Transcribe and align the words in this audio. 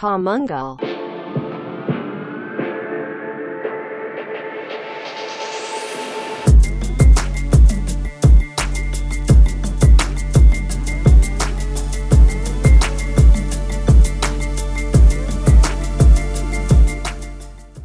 Pamungal. 0.00 0.76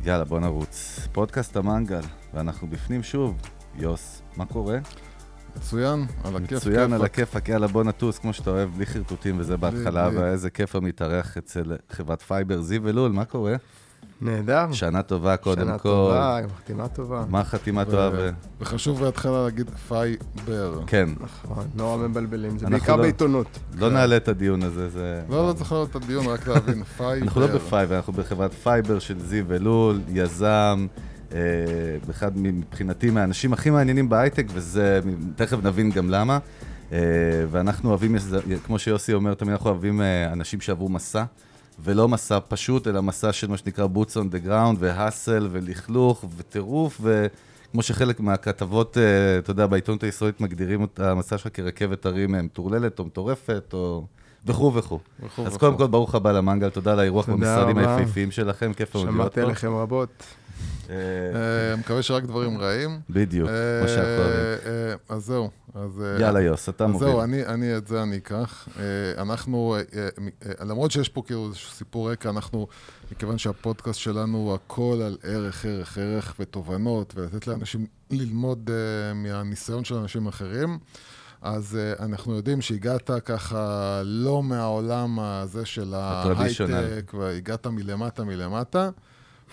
יאללה, 0.05 0.23
בוא 0.23 0.39
נרוץ. 0.39 0.99
פודקאסט 1.11 1.55
המנגל, 1.55 2.01
ואנחנו 2.33 2.67
בפנים 2.67 3.03
שוב. 3.03 3.41
יוס, 3.75 4.21
מה 4.37 4.45
קורה? 4.45 4.77
מצוין, 5.57 6.05
על 6.23 6.35
הכיף. 6.35 6.51
מצוין, 6.57 6.93
על 6.93 6.99
כיפאק. 6.99 7.11
הכיפאק, 7.11 7.49
יאללה, 7.49 7.67
בוא 7.67 7.83
נטוס 7.83 8.19
כמו 8.19 8.33
שאתה 8.33 8.49
אוהב, 8.49 8.69
בלי 8.75 8.85
חרטוטים 8.85 9.39
וזה 9.39 9.57
בהתחלה. 9.57 10.09
ואיזה 10.13 10.49
כיף 10.49 10.75
המתארח 10.75 11.37
אצל 11.37 11.63
חברת 11.91 12.21
Fyber, 12.21 12.61
זיו 12.61 12.89
אלול, 12.89 13.11
מה 13.11 13.25
קורה? 13.25 13.55
נהדר. 14.21 14.71
שנה 14.71 15.01
טובה 15.01 15.37
קודם 15.37 15.61
שנה 15.61 15.77
כל. 15.77 15.89
טובה, 15.89 16.39
גם 16.43 16.49
חתימה 16.57 16.87
טובה. 16.87 17.25
מה 17.29 17.39
החתימה 17.39 17.81
ו- 17.81 17.85
טובה? 17.85 18.09
ו- 18.13 18.29
וחשוב 18.61 18.99
בהתחלה 18.99 19.43
להגיד 19.43 19.69
Fyber. 19.87 20.79
כן, 20.87 21.09
נכון, 21.19 21.67
נורא 21.75 21.97
מבלבלים, 21.97 22.57
זה 22.59 22.67
בעיקר 22.67 22.95
לא- 22.95 23.01
בעיתונות. 23.01 23.47
לא 23.75 23.89
נעלה 23.89 24.17
את 24.17 24.27
הדיון 24.27 24.63
הזה, 24.63 24.89
זה... 24.89 25.21
לא, 25.29 25.47
לא 25.47 25.53
צריך 25.53 25.71
לעלות 25.71 25.89
את 25.89 25.95
הדיון, 25.95 26.25
רק 26.27 26.47
להבין, 26.47 26.83
Fyber. 26.83 27.23
אנחנו 27.25 27.41
לא 27.41 27.47
בפייבר, 27.47 27.95
אנחנו 27.95 28.13
בחברת 28.13 28.53
Fyber 28.53 28.99
של 28.99 29.19
זיו 29.19 29.53
אלול, 29.53 29.99
יזם, 30.09 30.87
אחד 32.09 32.31
מבחינתי 32.35 33.09
מהאנשים 33.09 33.53
הכי 33.53 33.69
מעניינים 33.69 34.09
בהייטק, 34.09 34.45
וזה, 34.53 34.99
תכף 35.35 35.57
נבין 35.63 35.91
גם 35.91 36.09
למה. 36.09 36.39
אה, 36.91 36.97
ואנחנו 37.51 37.89
אוהבים, 37.89 38.15
כמו 38.65 38.79
שיוסי 38.79 39.13
אומר 39.13 39.33
תמיד, 39.33 39.51
אנחנו 39.51 39.69
אוהבים 39.69 40.01
אה, 40.01 40.33
אנשים 40.33 40.61
שעברו 40.61 40.89
מסע, 40.89 41.23
ולא 41.83 42.07
מסע 42.07 42.39
פשוט, 42.47 42.87
אלא 42.87 43.01
מסע 43.01 43.31
של 43.31 43.47
מה 43.47 43.57
שנקרא 43.57 43.87
boots 43.95 44.13
on 44.13 44.33
the 44.33 44.47
ground, 44.47 44.75
והאסל, 44.79 45.47
ולכלוך, 45.51 46.25
וטירוף, 46.37 47.01
וכמו 47.03 47.83
שחלק 47.83 48.19
מהכתבות, 48.19 48.97
אה, 48.97 49.37
אתה 49.37 49.51
יודע, 49.51 49.67
בעיתונות 49.67 50.03
הישראלית 50.03 50.41
מגדירים 50.41 50.83
את 50.83 50.99
המסע 50.99 51.37
שלך 51.37 51.47
כרכבת 51.53 52.05
הרים 52.05 52.35
אה, 52.35 52.41
מטורללת, 52.41 52.99
או 52.99 53.05
מטורפת, 53.05 53.73
או... 53.73 54.05
וכו' 54.45 54.73
וכו'. 54.73 54.99
אז. 55.45 55.57
קודם 55.57 55.77
כל, 55.77 55.87
ברוך 55.87 56.15
הבא 56.15 56.31
למנגל, 56.31 56.69
תודה 56.69 56.91
על 56.91 56.99
האירוח 56.99 57.29
במשרדים. 57.29 57.77
היפהפיים 57.77 58.31
שלכם, 58.31 58.73
כיף 58.73 58.95
מאוד 58.95 59.05
להיות 59.05 59.15
שמעתי 59.15 59.41
פה. 59.41 59.41
עליכם 59.41 59.75
רבות. 59.75 60.23
אה, 60.89 60.95
אה, 61.71 61.75
מקווה 61.75 62.03
שרק 62.03 62.23
דברים 62.23 62.57
רעים. 62.57 62.99
בדיוק, 63.09 63.49
אה, 63.49 63.87
כמו. 63.87 64.25
אה, 64.65 65.15
אז 65.15 65.25
זהו. 65.25 65.49
אז, 65.73 66.03
יאללה, 66.19 66.41
יוס, 66.41 66.69
אתה 66.69 66.87
מוביל. 66.87 67.09
זהו, 67.09 67.21
אני, 67.23 67.77
את 67.77 67.87
זה 67.87 68.03
אני 68.03 68.17
אקח. 68.17 68.67
אנחנו, 69.17 69.75
למרות 70.61 70.91
שיש 70.91 71.09
פה 71.09 71.21
כאילו 71.25 71.47
איזשהו 71.47 71.71
סיפור 71.71 72.11
רקע, 72.11 72.29
אנחנו, 72.29 72.67
מכיוון 73.11 73.37
שהפודקאסט 73.37 73.99
שלנו 73.99 74.37
הוא 74.37 74.53
הכל 74.53 74.99
על 75.05 75.17
ערך, 75.23 75.65
ערך, 75.65 75.97
ערך 75.97 76.35
ותובנות, 76.39 77.13
ולתת 77.17 77.47
לאנשים 77.47 77.85
ללמוד 78.11 78.69
מהניסיון 79.15 79.83
של 79.83 79.95
אנשים 79.95 80.27
אחרים. 80.27 80.79
אז 81.41 81.77
uh, 81.97 82.03
אנחנו 82.03 82.35
יודעים 82.35 82.61
שהגעת 82.61 83.11
ככה 83.25 84.01
לא 84.05 84.43
מהעולם 84.43 85.19
הזה 85.19 85.65
של. 85.65 85.93
ההייטק, 85.93 87.13
והגעת 87.13 87.67
מלמטה 87.67 88.23
מלמטה, 88.23 88.89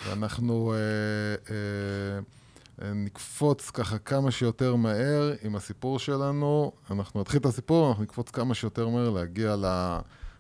ואנחנו 0.07 0.75
uh, 0.75 1.49
uh, 1.49 2.85
נקפוץ 2.95 3.71
ככה 3.71 3.99
כמה 3.99 4.31
שיותר 4.31 4.77
מהר 4.77 5.33
עם 5.43 5.57
הסיפור 5.57 5.99
שלנו. 5.99 6.73
אנחנו 6.91 7.21
נתחיל 7.21 7.41
את 7.41 7.47
הסיפור, 7.47 7.89
אנחנו 7.89 8.03
נקפוץ 8.03 8.31
כמה 8.31 8.55
שיותר 8.55 8.89
מהר 8.89 9.11
להגיע 9.11 9.57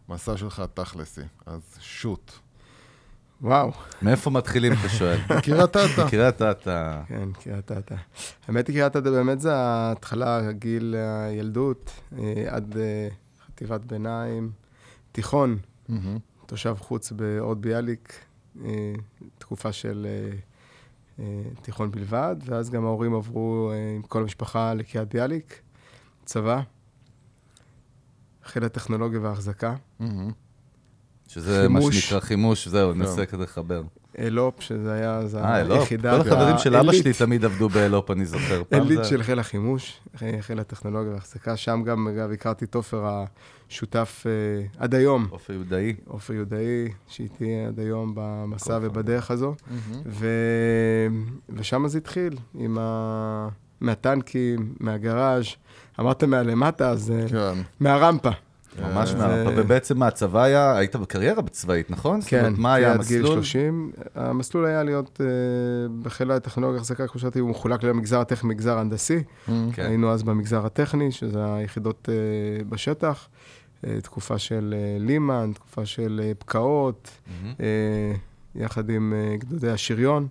למסע 0.08 0.36
שלך 0.36 0.60
התכלסי. 0.60 1.20
אז 1.46 1.60
שוט. 1.80 2.32
וואו, 3.42 3.72
מאיפה 4.02 4.30
מתחילים, 4.30 4.72
אתה 4.72 4.88
שואל? 4.88 5.18
קריית 5.44 5.76
אתא. 5.76 6.08
קריית 6.10 6.42
אתא. 6.42 7.00
כן, 7.08 7.32
קריית 7.32 7.72
אתא. 7.72 7.94
האמת 8.48 8.66
היא, 8.66 8.74
קריית 8.76 8.96
אתא 8.96 9.10
באמת 9.10 9.40
זה 9.40 9.54
ההתחלה, 9.54 10.52
גיל 10.52 10.94
הילדות, 10.98 11.90
אה, 12.18 12.44
עד 12.48 12.76
אה, 12.76 13.08
חטיבת 13.46 13.80
ביניים, 13.80 14.50
תיכון. 15.12 15.58
תושב 16.46 16.74
חוץ 16.78 17.12
בהוד 17.12 17.62
ביאליק, 17.62 18.12
אה, 18.12 18.24
תקופה 19.38 19.72
של 19.72 20.06
אה, 20.10 20.36
אה, 21.18 21.42
תיכון 21.62 21.90
בלבד, 21.90 22.36
ואז 22.44 22.70
גם 22.70 22.84
ההורים 22.84 23.14
עברו 23.14 23.70
אה, 23.72 23.94
עם 23.96 24.02
כל 24.02 24.22
המשפחה 24.22 24.74
לקריית 24.74 25.08
ביאליק, 25.08 25.60
צבא, 26.24 26.60
חיל 28.44 28.64
הטכנולוגיה 28.64 29.20
וההחזקה. 29.20 29.74
שזה 31.28 31.68
מה 31.68 31.80
חימוש. 31.80 31.98
שנקרא 32.00 32.20
חימוש, 32.20 32.68
זהו. 32.68 32.94
ננסה 32.94 33.26
כזה 33.26 33.42
לחבר. 33.42 33.82
אלופ, 34.18 34.54
שזה 34.60 34.92
היה 34.92 35.26
זה 35.26 35.38
אה. 35.40 35.54
היחידה, 35.54 36.22
כל 36.22 36.28
החברים 36.28 36.58
של 36.58 36.76
אבא 36.76 36.92
שלי 36.92 37.12
תמיד 37.12 37.44
עבדו 37.44 37.68
באלופ, 37.68 38.10
אני 38.10 38.24
זוכר. 38.26 38.62
זה- 38.88 39.04
של 39.04 39.22
חיל 39.22 39.38
החימוש, 39.38 40.00
חיל 40.40 40.60
הטכנולוגיה 40.60 41.12
וההחזקה, 41.12 41.56
שם 41.56 41.82
גם, 41.86 42.08
אגב, 42.08 42.30
הכרתי 42.32 42.64
את 42.64 42.74
עופר 42.74 43.06
השותף 43.68 44.24
אה, 44.26 44.32
עד 44.78 44.94
היום, 44.94 45.26
עופר 45.30 45.52
יהודאי. 45.52 45.94
עופר 46.06 46.34
יהודאי, 46.34 46.88
שאיתי 47.08 47.44
עד 47.68 47.80
היום 47.80 48.12
במסע. 48.14 48.78
ובדרך 48.82 49.30
הזו. 49.30 49.54
ושם 51.48 51.88
זה 51.88 51.98
התחיל, 51.98 52.36
עם 52.54 52.78
ה... 52.80 53.48
מהטנקים, 53.80 54.74
מהגראז', 54.80 55.44
אמרת 56.00 56.24
מהלמטה, 56.24 56.90
אז 56.90 57.10
אה, 57.16 57.28
כן. 57.28 57.58
מהרמפה. 57.80 58.30
ממש 58.78 59.08
זה- 59.08 59.18
מהרמפה, 59.18 59.50
ובעצם 59.60 59.98
מה, 59.98 60.06
הצבא 60.06 60.42
היה, 60.42 60.76
היית 60.76 60.96
בקריירה 60.96 61.42
בצבאית, 61.42 61.90
נכון? 61.90 62.20
זאת 62.20 62.30
כן, 62.30 62.44
אומרת, 62.44 62.58
מה 62.58 62.74
היה 62.74 62.92
עד 62.92 63.00
גיל 63.08 63.18
המסלול? 63.20 63.36
30. 63.36 63.90
המסלול 64.14 64.66
היה 64.66 64.82
להיות 64.82 65.20
אה, 65.20 65.26
בחיל 66.02 66.30
הטכנולוגיה 66.30 66.76
והחזקה, 66.78 67.06
כמו 67.06 67.20
שאמרתי, 67.20 67.38
הוא 67.38 67.50
מחולק 67.50 67.82
למגזר 67.82 68.20
הטכני, 68.20 68.48
מגזר 68.54 68.78
הנדסי. 68.78 69.22
כן. 69.46 69.52
היינו 69.78 70.10
אז 70.12 70.22
במגזר 70.22 70.66
הטכני, 70.66 71.12
שזה 71.12 71.54
היחידות 71.54 72.08
אה, 72.12 72.14
בשטח, 72.64 73.28
אה, 73.86 74.00
תקופה 74.00 74.38
של 74.38 74.74
אה, 74.76 74.96
לימן, 75.00 75.50
תקופה 75.54 75.86
של 75.86 76.20
אה, 76.24 76.32
פקעות. 76.38 77.10
אה, 77.60 77.66
יחד 78.54 78.90
עם 78.90 79.12
אה, 79.16 79.36
גדודי 79.36 79.70
השריון. 79.70 80.26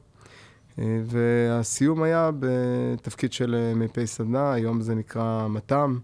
אה, 0.79 0.85
והסיום 1.05 2.03
היה 2.03 2.29
בתפקיד 2.39 3.33
של 3.33 3.55
אה, 3.55 3.73
מ"פ 3.75 4.05
סדנה, 4.05 4.53
היום 4.53 4.81
זה 4.81 4.95
נקרא 4.95 5.47
מת"ם, 5.49 5.97
אה, 5.97 5.99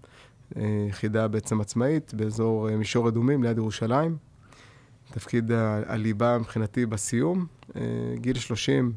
יחידה 0.90 1.28
בעצם 1.28 1.62
עצמאית, 1.62 2.14
באזור 2.14 2.70
אה, 2.70 2.78
מישור 2.78 3.08
אדומים, 3.08 3.44
ליד 3.44 3.58
ירושלים. 3.58 4.18
תפקיד 5.12 5.52
הליבה 5.86 6.38
מבחינתי 6.38 6.86
בסיום. 6.86 7.46
אה, 7.76 7.82
גיל 8.16 8.40
30, 8.40 8.94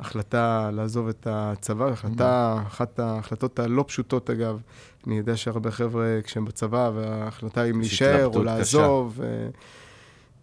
החלטה 0.00 0.70
לעזוב 0.72 1.08
את 1.08 1.26
הצבא, 1.30 1.88
החלטה, 1.88 2.58
אחת 2.66 2.98
ההחלטות 2.98 3.58
הלא 3.58 3.84
פשוטות 3.88 4.30
אגב. 4.30 4.60
אני 5.06 5.18
יודע 5.18 5.36
שהרבה 5.36 5.70
חבר'ה 5.70 6.18
כשהם 6.24 6.44
בצבא, 6.44 6.90
וההחלטה 6.94 7.64
אם 7.64 7.80
יש 7.80 7.88
להישאר 7.88 8.26
או 8.26 8.42
לעזוב, 8.42 9.20
אה, 9.22 9.48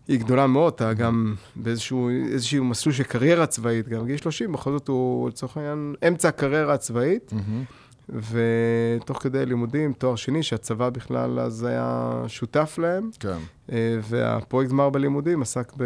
היא 0.08 0.20
גדולה 0.20 0.48
מאוד, 0.48 0.74
אתה 0.74 0.94
גם 0.94 1.36
באיזשהו 1.56 2.10
איזשהו 2.10 2.66
מסלול 2.66 2.96
של 2.96 3.04
קריירה 3.04 3.46
צבאית, 3.46 3.88
גם 3.88 4.06
גיל 4.06 4.18
30, 4.18 4.52
בכל 4.52 4.72
זאת 4.72 4.88
הוא 4.88 5.30
לצורך 5.30 5.58
העניין 5.58 5.96
אמצע 6.08 6.28
הקריירה 6.28 6.74
הצבאית, 6.74 7.34
מהמם. 7.34 7.64
ותוך 8.10 9.24
כדי 9.24 9.46
לימודים, 9.46 9.94
תואר 9.94 10.16
שני, 10.16 10.44
שהצבא 10.44 10.90
בכלל 10.90 11.40
אז 11.40 11.64
היה 11.64 12.12
שותף 12.28 12.76
להם, 12.82 13.10
כן. 13.20 13.38
אה, 13.72 13.98
והפרויקט 14.02 14.72
גמר 14.72 14.90
בלימודים 14.90 15.42
עסק 15.42 15.74
ב, 15.78 15.84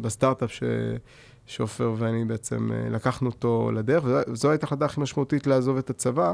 בסטארט-אפ 0.00 0.52
ש, 0.52 0.62
שעופר 1.46 1.94
ואני 1.98 2.24
בעצם 2.24 2.70
אה, 2.72 2.88
לקחנו 2.90 3.30
אותו 3.30 3.70
לדרך, 3.74 4.04
וזו- 4.28 4.50
הייתה 4.50 4.66
ההחלטה 4.66 4.84
הכי 4.84 5.00
משמעותית 5.00 5.46
לעזוב 5.46 5.76
את 5.76 5.90
הצבא. 5.90 6.32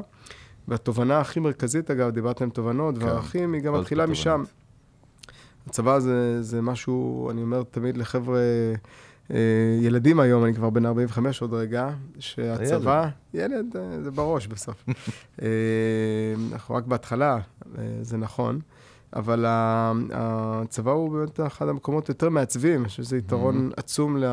והתובנה 0.68 1.20
הכי 1.20 1.40
מרכזית, 1.40 1.90
אגב, 1.90 2.10
דיברתם 2.10 2.50
תובנות 2.50 2.98
כן, 2.98 3.04
וערכים, 3.04 3.52
היא 3.52 3.62
גם 3.62 3.80
מתחילה. 3.80 4.06
משם. 4.06 4.44
הצבא 5.66 5.98
זה, 5.98 6.42
זה 6.42 6.62
משהו, 6.62 7.30
אני 7.30 7.42
אומר 7.42 7.62
תמיד 7.70 7.96
לחבר'ה, 7.96 8.40
ילדים 9.82 10.20
היום, 10.20 10.44
אני 10.44 10.54
כבר 10.54 10.70
בן 10.70 10.86
45 10.86 11.40
עוד 11.40 11.54
רגע, 11.54 11.90
שהצבא, 12.18 13.08
ילד, 13.34 13.76
אה, 13.76 14.02
זה 14.02 14.10
בראש 14.10 14.46
בסוף. 14.46 14.84
אה, 15.42 15.48
אנחנו 16.52 16.74
רק 16.74 16.84
בהתחלה, 16.84 17.38
אה, 17.78 17.82
זה 18.02 18.16
נכון, 18.16 18.60
אבל 19.14 19.44
ה- 19.44 19.92
הצבא 20.12 20.90
הוא 20.90 21.10
באמת 21.12 21.40
אחד 21.46 21.68
המקומות 21.68 22.08
יותר 22.08 22.28
מעצבים, 22.28 22.88
שזה 22.88 23.16
יתרון 23.16 23.70
עצום 23.76 24.16
ל- 24.16 24.24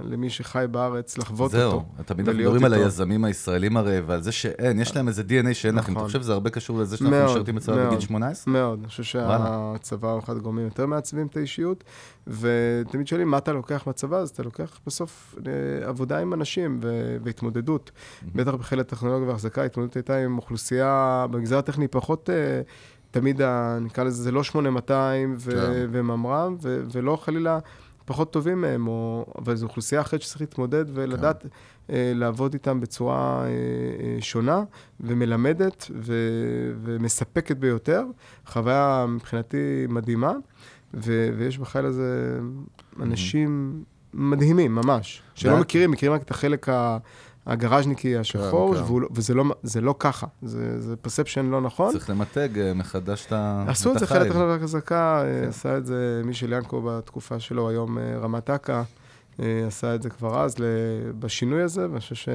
למי 0.00 0.30
שחי 0.30 0.64
בארץ, 0.70 1.18
לחוות 1.18 1.50
זהו, 1.50 1.72
אותו. 1.72 1.84
תמיד 2.04 2.28
ולהיות 2.28 2.52
מדברים 2.54 2.72
על. 2.72 2.78
היזמים 2.82 3.24
הישראלים 3.24 3.76
הרי, 3.76 4.00
ועל 4.00 4.22
זה 4.22 4.32
שאין, 4.32 4.80
יש 4.80 4.96
להם 4.96 5.08
איזה 5.08 5.22
DNA 5.22 5.54
שאין 5.54 5.74
לכם. 5.74 5.84
אתה 5.84 5.92
נכון. 5.92 6.06
חושב 6.06 6.20
שזה 6.22 6.32
הרבה 6.32 6.50
קשור 6.50 6.78
לזה 6.78 6.96
שאנחנו 6.96 7.16
מאוד, 7.16 7.30
משרתים 7.30 7.54
בצבא. 7.54 7.86
בגיל 7.86 8.00
18? 8.00 8.52
מאוד, 8.52 8.78
אני 8.78 8.88
חושב 8.88 9.02
שהצבא 9.02 10.10
הוא 10.10 10.18
אחד 10.18 10.36
הגורמים 10.36 10.64
יותר 10.64 10.86
מעצבים 10.86 11.26
את 11.26 11.36
האישיות, 11.36 11.84
ותמיד 12.26 13.06
שואלים 13.06 13.28
מה 13.30 13.38
אתה 13.38 13.52
לוקח 13.52 13.82
מהצבא, 13.86 14.16
אז 14.16 14.28
אתה 14.30 14.42
לוקח 14.42 14.80
בסוף 14.86 15.34
אה, 15.46 15.88
עבודה 15.88 16.18
עם 16.18 16.34
אנשים 16.34 16.80
והתמודדות. 17.24 17.90
בטח 18.34 18.54
בחיל 18.54 18.80
הטכנולוגיה 18.80 19.28
והחזקה, 19.28 19.62
ההתמודדות 19.62 19.96
הייתה 19.96 20.16
עם 20.16 20.36
אוכלוסייה 20.38 21.26
במגזר 21.30 21.58
הטכני 21.58 21.88
פחות, 21.88 22.30
אה, 22.30 22.60
תמיד, 23.14 23.42
ה, 23.42 23.78
נקרא 23.80 24.04
לזה, 24.04 24.22
זה 24.22 24.32
לא 24.32 24.42
8200 24.42 25.34
ו- 25.38 25.50
כן. 25.50 25.86
וממר"ם, 25.92 26.56
ו- 26.62 26.82
ולא 26.92 27.16
חלילה 27.16 27.58
פחות 28.04 28.32
טובים 28.32 28.60
מהם, 28.60 28.86
או, 28.86 29.26
אבל 29.38 29.54
זו 29.56 29.66
אוכלוסייה 29.66 30.00
אחרת 30.00 30.22
שצריך 30.22 30.40
להתמודד 30.40 30.84
ולדעת 30.94 31.42
כן. 31.42 31.48
אה, 31.90 32.12
לעבוד 32.14 32.52
איתם 32.52 32.80
בצורה 32.80 33.44
אה, 33.44 33.46
אה, 33.46 34.16
שונה 34.20 34.62
ומלמדת 35.00 35.90
ו- 35.94 36.72
ומספקת 36.82 37.56
ביותר. 37.56 38.04
חוויה 38.46 39.06
מבחינתי 39.08 39.86
מדהימה, 39.88 40.32
ו- 40.94 41.28
ויש 41.36 41.58
בחיל 41.58 41.84
הזה 41.84 42.38
אנשים 43.02 43.82
מדהימים, 44.14 44.74
ממש, 44.74 45.22
שלא 45.34 45.60
מכירים, 45.60 45.90
מכירים 45.90 46.14
רק 46.14 46.22
את 46.22 46.30
החלק 46.30 46.68
ה... 46.68 46.98
הגראז'ניקי 47.46 48.16
השחור, 48.16 48.74
כן. 48.74 48.80
לא- 49.00 49.08
וזה 49.10 49.34
לא, 49.34 49.44
זה 49.62 49.80
לא 49.80 49.94
ככה, 49.98 50.26
זה, 50.42 50.80
זה 50.80 50.96
פרספשן 50.96 51.46
לא 51.46 51.60
נכון. 51.60 51.92
צריך 51.92 52.10
למתג 52.10 52.58
אה, 52.58 52.74
מחדש 52.74 53.26
את 53.26 53.32
ה- 53.32 53.64
עשו 53.68 53.92
את 53.92 53.98
זה. 53.98 54.06
חלק 54.06 54.32
חלק 54.32 54.60
חזקה, 54.62 55.22
אה, 55.24 55.40
כן. 55.42 55.48
עשה 55.48 55.76
את 55.76 55.86
זה 55.86 56.22
מישל 56.24 56.52
ינקו 56.52 56.82
בתקופה 56.82 57.40
שלו, 57.40 57.68
היום 57.68 57.98
אה, 57.98 58.18
רמת 58.18 58.50
אכ"א, 58.50 58.82
עשה 59.66 59.94
את 59.94 60.02
זה 60.02 60.10
כבר 60.10 60.40
אז 60.44 60.54
בשינוי 61.18 61.62
הזה, 61.62 61.88
ואני 61.90 62.00
חושב 62.00 62.14
ש... 62.14 62.28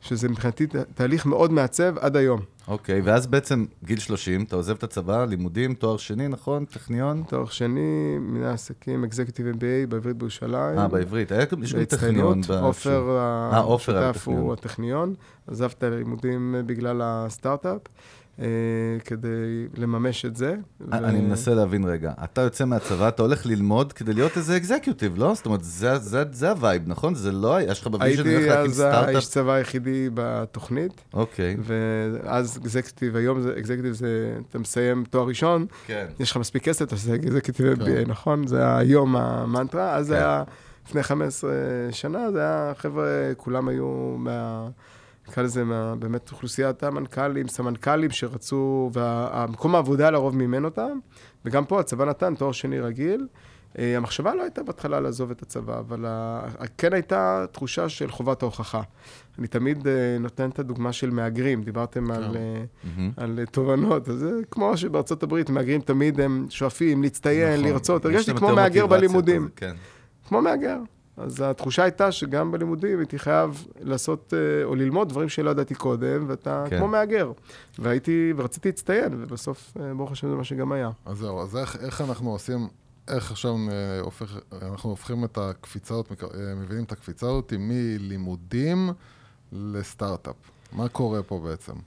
שזה 0.00 0.28
מבחינתי 0.28 0.66
תהליך 0.94 1.26
מאוד 1.26 1.52
מעצב 1.52 1.98
עד 1.98 2.16
היום. 2.16 2.40
אוקיי, 2.68 3.00
ואז 3.00 3.26
בעצם 3.26 3.64
גיל 3.84 3.98
30, 3.98 4.42
אתה 4.42 4.56
עוזב 4.56 4.74
את 4.74 4.82
הצבא, 4.82 5.24
לימודים, 5.24 5.74
תואר 5.74 5.96
שני, 5.96 6.28
נכון? 6.28 6.64
טכניון? 6.64 7.22
תואר 7.28 7.46
שני, 7.46 7.80
מנהל 8.20 8.54
עסקים, 8.54 9.04
executive 9.04 9.46
MBA 9.46 9.60
בעברית 9.88 10.16
בירושלים. 10.16 10.78
אה, 10.78 10.88
בעברית. 10.88 11.32
היה 11.32 11.44
גם- 11.44 11.60
גם 11.76 11.84
טכניון. 11.84 12.40
עופר, 12.60 13.16
אה, 13.18 13.58
עופר 13.58 13.98
השותף 14.04 14.28
הוא. 14.28 14.52
הטכניון, 14.52 15.14
עזב 15.46 15.70
את 15.78 15.82
הלימודים 15.82 16.54
בגלל 16.66 17.00
הסטארט-אפ, 17.04 17.80
כדי 19.04 19.28
לממש 19.76 20.24
את 20.24 20.36
זה. 20.36 20.54
אני 20.92 21.20
מנסה 21.20 21.54
להבין 21.54 21.84
רגע. 21.84 22.12
אתה 22.24 22.40
יוצא 22.40 22.64
מהצבא, 22.64 23.08
אתה 23.08 23.22
הולך 23.22 23.46
ללמוד 23.46 23.92
כדי 23.92 24.12
להיות 24.12 24.36
איזה 24.36 24.56
executive, 24.56 25.18
לא? 25.18 25.34
זאת 25.34 25.46
אומרת, 25.46 25.64
זה- 25.64 25.98
זה- 25.98 26.24
זה 26.32 26.50
ה 26.50 26.55
vibe, 26.55 26.82
נכון? 26.86 27.14
זה 27.14 27.32
לא 27.32 27.54
היה, 27.56 27.70
יש 27.70 27.80
לך 27.80 27.86
ב 27.86 27.90
vision, 27.90 28.22
הולך 28.22 28.26
הייתי 28.36 28.48
להקים 28.48 28.70
אז 28.70 28.80
האיש 28.80 28.94
סטארט-אפ? 29.04 29.24
צבא 29.24 29.52
היחידי 29.52 30.08
בתוכנית, 30.14 30.92
אוקיי. 31.14 31.56
ואז 31.62 32.58
אקזקטיב, 32.62 33.16
היום 33.16 33.40
זה 33.40 33.54
אקזקטיב 33.58 33.92
זה, 33.92 34.08
אתה 34.50 34.58
מסיים 34.58 35.04
תואר 35.10 35.26
ראשון, 35.26 35.66
כן. 35.86 36.06
יש 36.20 36.30
לך 36.30 36.36
מספיק 36.36 36.64
כסף, 36.64 36.82
אתה 36.84 36.94
עושה 36.94 37.14
אקזקטיב 37.14 37.74
כן. 37.76 37.82
MBA, 37.82 38.08
נכון? 38.08 38.46
זה 38.46 38.76
היום 38.76 39.16
המנטרה, 39.16 39.94
אז 39.96 40.06
זה 40.06 40.14
כן. 40.14 40.20
היה 40.20 40.42
לפני 40.88 41.02
15 41.02 41.50
שנה, 41.90 42.30
זה 42.32 42.40
היה, 42.40 42.72
חבר'ה, 42.76 43.04
כולם 43.36 43.68
היו 43.68 43.86
מה... 44.18 44.68
נקרא 45.30 45.42
לזה, 45.42 45.64
מה, 45.64 45.94
באמת 45.98 46.32
אוכלוסיית 46.32 46.82
המנכ"לים, 46.82 47.48
סמנכ"לים 47.48 48.10
שרצו, 48.10 48.90
והמקום 48.92 49.74
העבודה 49.74 50.10
לרוב 50.10 50.36
מימן 50.36 50.64
אותם, 50.64 50.98
וגם 51.44 51.64
פה 51.64 51.80
הצבא 51.80 52.04
נתן 52.04 52.34
תואר 52.34 52.52
שני 52.52 52.80
רגיל. 52.80 53.26
אה, 53.78 53.96
המחשבה 53.96 54.34
לא 54.34 54.42
הייתה 54.42 54.62
בהתחלה 54.62 55.00
לעזוב 55.00 55.30
את 55.30 55.42
הצבא, 55.42 55.78
אבל 55.78 56.06
כן 56.78 56.92
הייתה 56.92 57.44
תחושה 57.52 57.88
של 57.88 58.10
חובת 58.10 58.42
ההוכחה. 58.42 58.82
אני 59.38 59.46
תמיד 59.46 59.88
אה, 59.88 60.16
נותן 60.20 60.50
את 60.50 60.58
הדוגמה 60.58 60.92
של 60.92 61.10
מהגרים, 61.10 61.62
דיברתם 61.62 62.10
על, 62.10 62.36
אה, 62.36 62.62
מהמם. 62.84 63.10
על 63.16 63.38
אה, 63.38 63.46
תובנות, 63.46 64.08
אז 64.08 64.18
זה 64.18 64.30
כמו 64.50 64.76
שבארצות 64.76 65.22
הברית 65.22 65.50
מהגרים 65.50 65.80
תמיד 65.80 66.20
הם 66.20 66.46
שואפים 66.50 67.02
להצטיין, 67.02 67.60
נכון. 67.60 67.72
לרצות, 67.72 68.04
הרגשתי 68.04 68.34
כמו 68.34 68.54
מהגר 68.54 68.86
בלימודים, 68.86 69.48
כן. 69.56 69.74
כמו 70.28 70.42
מהגר. 70.42 70.78
אז 71.16 71.40
התחושה 71.40 71.82
הייתה 71.82 72.12
שגם 72.12 72.52
בלימודים 72.52 72.98
הייתי 72.98 73.18
חייב 73.18 73.66
לעשות 73.80 74.34
אה, 74.36 74.64
או 74.64 74.74
ללמוד 74.74 75.08
דברים 75.08 75.28
שלא 75.28 75.50
ידעתי 75.50 75.74
קודם, 75.74 76.24
ואתה 76.28 76.64
כן. 76.70 76.78
כמו 76.78 76.88
מהגר. 76.88 77.32
והייתי, 77.78 78.32
ורציתי 78.36 78.68
להצטיין, 78.68 79.22
ובסוף, 79.22 79.72
אה, 79.80 79.94
ברוך 79.94 80.12
השם, 80.12 80.28
זה 80.30 80.34
מה 80.34 80.44
שגם 80.44 80.72
היה. 80.72 80.90
אז 81.06 81.18
זהו, 81.18 81.40
אז 81.42 81.56
איך, 81.56 81.76
איך 81.80 82.00
אנחנו 82.00 82.30
עושים, 82.30 82.68
איך 83.08 83.30
עכשיו 83.30 83.54
אה, 83.70 84.00
הופך, 84.00 84.38
אנחנו 84.62 84.90
הופכים 84.90 85.24
את 85.24 85.38
הקפיצה 85.38 85.94
הזאת, 85.94 86.12
מבינים 86.56 86.84
את 86.84 86.92
הקפיצה 86.92 87.26
הזאת 87.26 87.52
מלימודים 87.58 88.90
לסטארט-אפ. 89.52 90.34
מה 90.72 90.88
קורה 90.88 91.22
פה 91.22 91.40
בעצם? 91.44 91.72
אני 91.72 91.82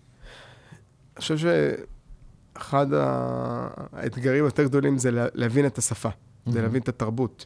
חושב 1.22 1.36
שאחד 1.38 2.88
האתגרים 2.94 4.44
היותר 4.44 4.64
גדולים 4.64 4.98
זה 4.98 5.12
לה- 5.12 5.28
להבין 5.34 5.66
את 5.66 5.78
השפה, 5.78 6.10
זה 6.46 6.62
להבין 6.62 6.82
את 6.82 6.90
התרבות. 6.90 7.46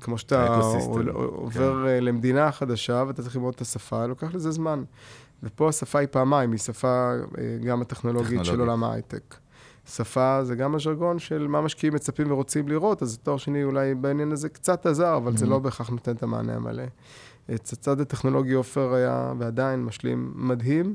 כמו 0.00 0.18
שאתה 0.18 0.42
האקוסיסטם, 0.42 1.08
עובר 1.14 1.86
אה, 1.88 2.00
למדינה 2.00 2.52
חדשה 2.52 3.04
ואתה 3.06 3.22
צריך 3.22 3.36
ללמוד 3.36 3.54
את 3.54 3.60
השפה, 3.60 4.06
לוקח 4.06 4.34
לזה 4.34 4.50
זמן. 4.50 4.82
ופה 5.42 5.68
השפה 5.68 5.98
היא 5.98 6.08
פעמיים, 6.10 6.52
היא 6.52 6.58
שפה 6.58 7.12
אה, 7.38 7.58
גם 7.66 7.80
הטכנולוגית 7.82 8.44
של. 8.44 8.60
עולם 8.60 8.84
ההייטק. 8.84 9.34
שפה 9.86 10.44
זה 10.44 10.54
גם 10.54 10.74
הז'רגון 10.74 11.18
של 11.18 11.46
מה 11.48 11.60
משקיעים 11.60 11.94
מצפים 11.94 12.30
ורוצים 12.30 12.68
לראות, 12.68 13.02
אז 13.02 13.18
תואר 13.22 13.36
שני 13.36 13.64
אולי 13.64 13.94
בעניין 13.94 14.32
הזה 14.32 14.48
קצת 14.48 14.86
עזר, 14.86 15.16
אבל 15.16 15.36
זה 15.36 15.44
Mhm. 15.44 15.48
לא 15.48 15.58
בהכרח 15.58 15.90
נותן 15.90 16.12
את 16.16 16.22
המענה 16.22 16.54
המלא. 16.54 16.82
את 17.54 17.68
הצד 17.72 18.00
הטכנולוגי 18.00 18.52
עופר 18.52 18.94
היה 18.94 19.32
ועדיין 19.38 19.84
משלים 19.84 20.32
מדהים, 20.34 20.94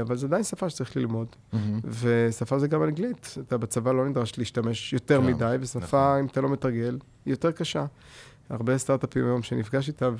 אבל 0.00 0.16
זו 0.16 0.26
עדיין 0.26 0.44
שפה 0.44 0.70
שצריך 0.70 0.96
ללמוד. 0.96 1.26
ושפה 1.84 2.58
זה 2.58 2.68
גם 2.68 2.82
אנגלית. 2.82 3.34
אתה 3.46 3.58
בצבא 3.58 3.92
לא 3.92 4.08
נדרש 4.08 4.38
להשתמש 4.38 4.92
יותר 4.92 5.20
כן, 5.20 5.26
מדי, 5.26 5.56
ושפה, 5.60 5.78
נכון. 5.78 6.18
אם 6.18 6.26
אתה 6.26 6.40
לא 6.40 6.48
מתרגל, 6.48 6.98
היא 7.24 7.32
יותר 7.32 7.52
קשה. 7.52 7.86
הרבה 8.50 8.78
סטארט-אפים 8.78 9.24
היום 9.24 9.42
שנפגש 9.42 9.88
איתם, 9.88 10.14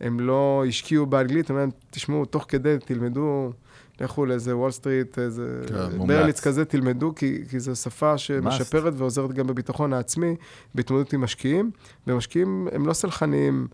והם 0.00 0.20
לא 0.20 0.64
השקיעו 0.68 1.06
באנגלית, 1.06 1.50
אומרים, 1.50 1.70
תשמעו, 1.90 2.24
תוך 2.24 2.44
כדי 2.48 2.76
תלמדו, 2.84 3.52
לכו 4.00 4.26
לאיזה 4.26 4.56
וול 4.56 4.70
סטריט, 4.70 5.18
איזה 5.18 5.60
כן. 5.68 6.06
ברליץ 6.06 6.40
כזה, 6.40 6.64
תלמדו, 6.64 7.14
כי, 7.14 7.42
כי 7.50 7.60
זו 7.60 7.76
שפה 7.76 8.18
שמשפרת 8.18 8.92
ועוזרת 8.96 9.32
גם 9.32 9.46
בביטחון 9.46 9.92
העצמי, 9.92 10.36
בהתמודדות 10.74 11.12
עם 11.12 11.20
משקיעים, 11.20 11.70
ומשקיעים 12.06 12.68
הם 12.72 12.86
לא 12.86 12.92
סלחניים 12.92 13.68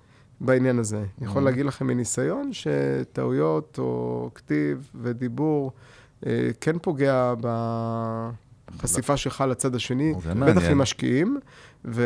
בעניין 0.44 0.79
הזה. 0.79 0.97
אני 0.97 1.27
יכול 1.27 1.43
Mhm. 1.43 1.44
להגיד 1.44 1.67
לכם 1.67 1.87
מניסיון 1.87 2.50
שטעויות 2.53 3.79
או 3.79 4.31
כתיב 4.35 4.91
ודיבור 5.03 5.73
אה, 6.27 6.50
כן 6.61 6.79
פוגע 6.79 7.35
בחשיפה 8.77 9.17
שלך 9.17 9.44
לצד 9.49 9.75
השני, 9.75 10.15
בטח. 10.47 10.62
עם 10.71 10.79
משקיעים, 10.79 11.39
ו... 11.85 12.03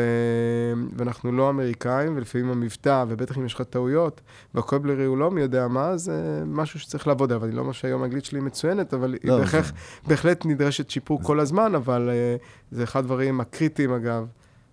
ואנחנו 0.97 1.31
לא 1.31 1.49
אמריקאים, 1.49 2.13
ולפעמים 2.17 2.49
המבטא, 2.49 3.03
ובטח 3.07 3.37
אם 3.37 3.45
יש 3.45 3.53
לך 3.53 3.61
טעויות, 3.61 4.21
והקובלרי 4.55 5.05
הוא 5.05 5.17
לא 5.17 5.31
מי 5.31 5.41
יודע 5.41 5.67
מה, 5.67 5.97
זה 5.97 6.13
משהו 6.45 6.79
שצריך 6.79 7.07
לעבוד 7.07 7.31
עליו. 7.31 7.45
אני 7.45 7.55
לא 7.55 7.61
אומר 7.61 7.71
שהיום 7.71 8.01
האנגלית 8.01 8.25
שלי 8.25 8.39
מצוינת, 8.39 8.93
אבל 8.93 9.13
היא 9.13 9.31
לא, 9.31 9.37
בהכרח, 9.39 9.65
זה- 9.67 9.73
בהחלט 10.07 10.45
נדרשת 10.45 10.89
שיפור 10.89 11.23
כל 11.23 11.39
הזמן, 11.39 11.75
אבל 11.75 12.09
אה, 12.11 12.35
זה 12.71 12.83
אחד 12.83 12.99
הדברים 12.99 13.41
הקריטיים, 13.41 13.93
אגב, 13.93 14.25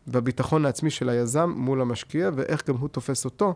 בביטחון 0.09 0.67
העצמי 0.67 0.91
של 0.91 1.09
היזם 1.09 1.53
מול 1.57 1.81
המשקיע, 1.81 2.31
ואיך 2.35 2.69
גם 2.69 2.77
הוא 2.77 2.89
תופס 2.89 3.25
אותו 3.25 3.55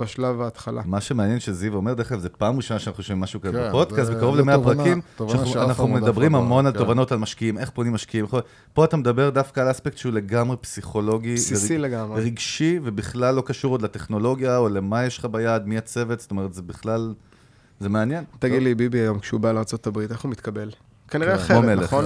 בשלב 0.00 0.40
ההתחלה. 0.40 0.82
מה 0.84 1.00
שמעניין 1.00 1.40
שזיו 1.40 1.74
אומר, 1.74 1.94
דרך 1.94 2.12
אגב, 2.12 2.20
זה 2.20 2.28
פעם 2.28 2.56
ראשונה 2.56 2.80
שאנחנו 2.80 3.02
שומעים 3.02 3.22
משהו 3.22 3.40
כזה 3.40 3.52
כן, 3.58 3.68
בפודקאסט, 3.68 4.10
בקרוב 4.10 4.36
זה 4.36 4.42
ל-100 4.42 4.52
תובנה- 4.54 4.76
פרקים, 4.84 5.00
שאנחנו- 5.46 5.84
עוד 5.84 6.02
מדברים 6.02 6.32
לא- 6.32 6.38
המון 6.38 6.66
על 6.66 6.72
כן. 6.72 6.78
תובנות 6.78 7.12
על 7.12 7.18
משקיעים, 7.18 7.58
איך 7.58 7.70
פונים 7.70 7.92
משקיעים. 7.92 8.26
פה 8.72 8.84
אתה 8.84 8.96
מדבר 8.96 9.30
דווקא 9.30 9.60
על 9.60 9.70
אספקט 9.70 9.96
שהוא 9.96 10.12
לגמרי 10.12 10.56
פסיכולוגי, 10.56 11.34
בסיסי 11.34 11.78
לגמרי. 11.78 12.22
רגשי, 12.24 12.78
ובכלל 12.84 13.34
לא 13.34 13.40
קשור 13.46 13.70
עוד 13.72 13.82
לטכנולוגיה, 13.82 14.56
או 14.58 14.68
למה 14.68 15.04
יש 15.04 15.18
לך 15.18 15.24
ביד, 15.24 15.66
מי 15.66 15.78
הצוות, 15.78 16.20
זאת 16.20 16.30
אומרת, 16.30 16.54
זה 16.54 16.62
בכלל, 16.62 17.14
זה 17.80 17.88
מעניין. 17.88 18.24
תגיד 18.38 18.62
לי, 18.62 18.74
ביבי 18.74 18.98
היום, 18.98 19.18
כשהוא 19.18 19.40
בא 19.40 19.52
לארה"ב, 19.52 19.98
איך 19.98 20.20
הוא 20.24 20.30
מתקבל? 20.30 20.70
כנראה 21.08 21.36
כן, 21.36 21.42
אחרת, 21.42 21.78
נכון? 21.78 22.04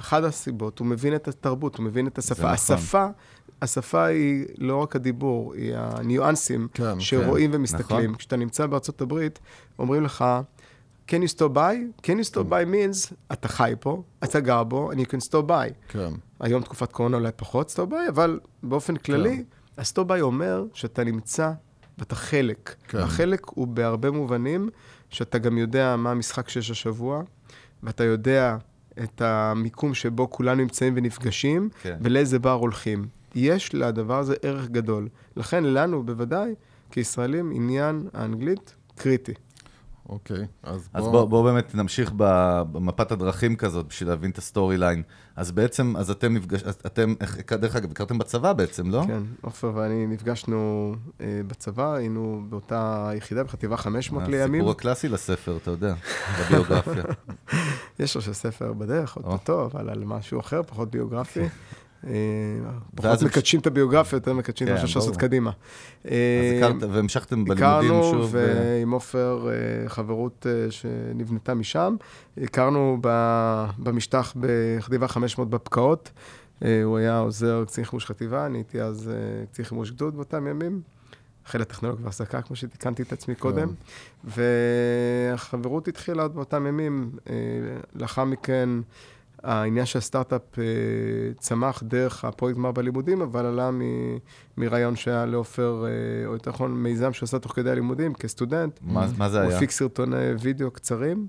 כן. 0.00 0.06
אחת 0.06 0.24
הסיבות, 0.24 0.78
הוא 0.78 0.86
מבין 0.86 1.14
את 1.14 1.28
התרבות, 1.28 1.76
הוא 1.76 1.84
מבין 1.84 2.06
את 2.06 2.18
השפה. 2.18 2.42
נכון. 2.42 2.50
השפה, 2.52 3.06
השפה 3.62 4.04
היא 4.04 4.44
לא 4.58 4.76
רק 4.76 4.96
הדיבור, 4.96 5.54
היא 5.54 5.72
הניואנסים 5.76 6.68
כן, 6.74 7.00
שרואים 7.00 7.50
ומסתכלים. 7.52 8.04
נכון. 8.04 8.16
כשאתה 8.16 8.36
נמצא 8.36 8.66
בארצות 8.66 9.00
הברית, 9.00 9.38
אומרים 9.78 10.04
לך, 10.04 10.24
can 11.08 11.12
you 11.12 11.36
stop 11.36 11.54
by? 11.54 12.02
can 12.02 12.14
you 12.20 12.32
stop 12.32 12.50
by 12.50 12.64
means, 12.72 13.14
אתה 13.32 13.48
חי 13.48 13.74
פה, 13.80 14.02
אתה 14.24 14.40
גר 14.40 14.64
בו, 14.64 14.92
and 14.92 14.94
you 14.94 15.06
can 15.06 15.28
stop 15.28 15.48
by. 15.48 15.88
כן. 15.88 16.12
היום 16.40 16.62
תקופת 16.62 16.92
קורונה 16.92 17.16
אולי 17.16 17.30
פחות 17.36 17.70
stop 17.76 17.92
by, 17.92 18.08
אבל 18.08 18.40
באופן 18.62 18.96
כללי, 18.96 19.44
ה-stop 19.78 20.08
by 20.08 20.20
אומר 20.20 20.64
שאתה 20.74 21.04
נמצא 21.04 21.52
ואתה 21.98 22.14
חלק. 22.14 22.74
כן. 22.88 22.98
החלק 22.98 23.46
הוא 23.46 23.66
בהרבה 23.66 24.10
מובנים, 24.10 24.68
שאתה 25.10 25.38
גם 25.38 25.58
יודע 25.58 25.96
מה 25.96 26.10
המשחק 26.10 26.48
שיש 26.48 26.70
השבוע, 26.70 27.22
ואתה 27.82 28.04
יודע 28.04 28.56
את 29.02 29.22
המיקום 29.22 29.94
שבו 29.94 30.30
כולנו 30.30 30.62
נמצאים 30.62 30.92
ונפגשים, 30.96 31.68
כן. 31.82 31.96
ולאיזה 32.00 32.38
בר 32.38 32.52
הולכים. 32.52 33.06
יש 33.34 33.74
לדבר 33.74 34.18
הזה 34.18 34.34
ערך 34.42 34.68
גדול. 34.68 35.08
לכן 35.36 35.64
לנו, 35.64 36.02
בוודאי, 36.02 36.54
כישראלים, 36.90 37.52
עניין 37.54 38.08
האנגלית 38.14 38.74
קריטי. 38.96 39.32
אוקיי, 40.08 40.46
אז 40.62 40.88
אז 40.94 41.04
בוא... 41.04 41.12
בואו 41.12 41.28
בוא 41.28 41.44
באמת 41.52 41.74
נמשיך 41.74 42.12
במפת 42.16 43.12
הדרכים 43.12 43.56
כזאת 43.56 43.86
בשביל 43.86 44.08
להבין 44.08 44.30
את 44.30 44.38
ה 44.38 44.44
story 44.44 44.76
line. 44.78 45.02
אז 45.36 45.52
בעצם, 45.52 45.94
אז 45.96 46.10
אתם 46.10 46.34
נפגש... 46.34 46.62
אז 46.62 46.74
אתם, 46.86 47.14
איך- 47.20 47.52
דרך 47.52 47.76
אגב, 47.76 47.90
הכרתם 47.90 48.18
בצבא 48.18 48.52
בעצם, 48.52 48.90
לא? 48.90 49.02
כן, 49.06 49.22
עופר 49.40 49.72
ואני 49.74 50.06
נפגשנו 50.06 50.94
אה, 51.20 51.40
בצבא, 51.46 51.94
היינו 51.94 52.42
באותה 52.48 53.10
יחידה, 53.14 53.44
בחטיבה 53.44 53.76
500 53.76 54.28
לימים. 54.28 54.54
הסיפור 54.54 54.70
הקלאסי 54.70 55.08
לספר, 55.08 55.56
אתה 55.56 55.70
יודע, 55.70 55.94
בביוגרפיה. 56.40 57.02
יש 58.00 58.16
לו 58.16 58.22
ספר 58.22 58.72
בדרך, 58.72 59.16
או. 59.16 59.22
אוטוטו, 59.32 59.64
אבל 59.64 59.90
על 59.90 60.04
משהו 60.04 60.40
אחר, 60.40 60.62
פחות 60.62 60.90
ביוגרפי. 60.90 61.40
אה, 62.06 62.12
פחות 62.94 63.22
מקדשים 63.22 63.60
את 63.60 63.66
הביוגרפיה, 63.66 64.16
יותר 64.16 64.32
מקדשים 64.32 64.66
את 64.66 64.72
כן, 64.72 64.74
מה 64.74 64.80
שאפשר 64.80 65.00
לעשות. 65.00 65.16
קדימה. 65.16 65.50
אז 66.04 66.10
אה, 66.10 66.58
הכרת, 66.58 66.82
והמשכתם 66.82 67.44
בלימודים 67.44 67.90
הכרנו, 67.90 68.02
שוב. 68.10 68.30
ו- 68.32 68.76
ועם 68.78 68.90
עופר 68.90 69.48
אה, 69.48 69.88
חברות 69.88 70.46
אה, 70.48 70.70
שנבנתה 70.70 71.54
משם. 71.54 71.96
הכרנו 72.42 72.98
במשטח 73.78 74.34
בחטיבה 74.40 75.08
500 75.08 75.50
בפקעות. 75.50 76.10
הוא 76.84 76.98
היה 76.98 77.18
עוזר 77.18 77.64
קצין 77.66 77.84
חימוש 77.84 78.06
חטיבה, 78.06 78.46
אני 78.46 78.58
הייתי 78.58 78.82
אז 78.82 79.10
קצין 79.52 79.64
חימוש 79.64 79.90
גדוד 79.90 80.16
באותם 80.16 80.46
ימים. 80.46 80.80
חיל 81.46 81.62
הטכנולוגיה 81.62 82.04
והעסקה, 82.04 82.42
כמו 82.42 82.56
שתיקנתי 82.56 83.02
את 83.02 83.12
עצמי 83.12 83.34
קודם. 83.34 83.68
והחברות 84.24 85.88
התחילה 85.88 86.22
עוד 86.22 86.34
באותם 86.34 86.66
ימים. 86.66 87.10
אה, 87.30 87.34
לאחר 87.94 88.24
מכן, 88.24 88.68
העניין 89.42 89.86
של 89.86 89.98
הסטארט-אפ 89.98 90.58
אה, 90.58 90.64
צמח 91.38 91.82
דרך 91.86 92.24
הפרויקט 92.24 92.58
גמר 92.58 92.72
בלימודים, 92.72 93.22
אבל 93.22 93.46
עלה 93.46 93.70
מ- 93.70 94.18
מרעיון 94.56 94.96
שהיה 94.96 95.26
לעופר, 95.26 95.84
אה, 95.86 96.26
או 96.26 96.32
יותר 96.32 96.50
נכון, 96.50 96.74
מיזם 96.82 97.12
שעשה 97.12 97.38
תוך 97.38 97.52
כדי 97.52 97.70
הלימודים 97.70 98.14
כסטודנט. 98.14 98.78
מה 98.82 99.06
מה 99.18 99.28
זה 99.28 99.40
הוא 99.40 99.46
היה? 99.48 99.56
הפיק 99.56 99.70
סרטוני 99.70 100.16
וידאו 100.40 100.70
קצרים. 100.70 101.26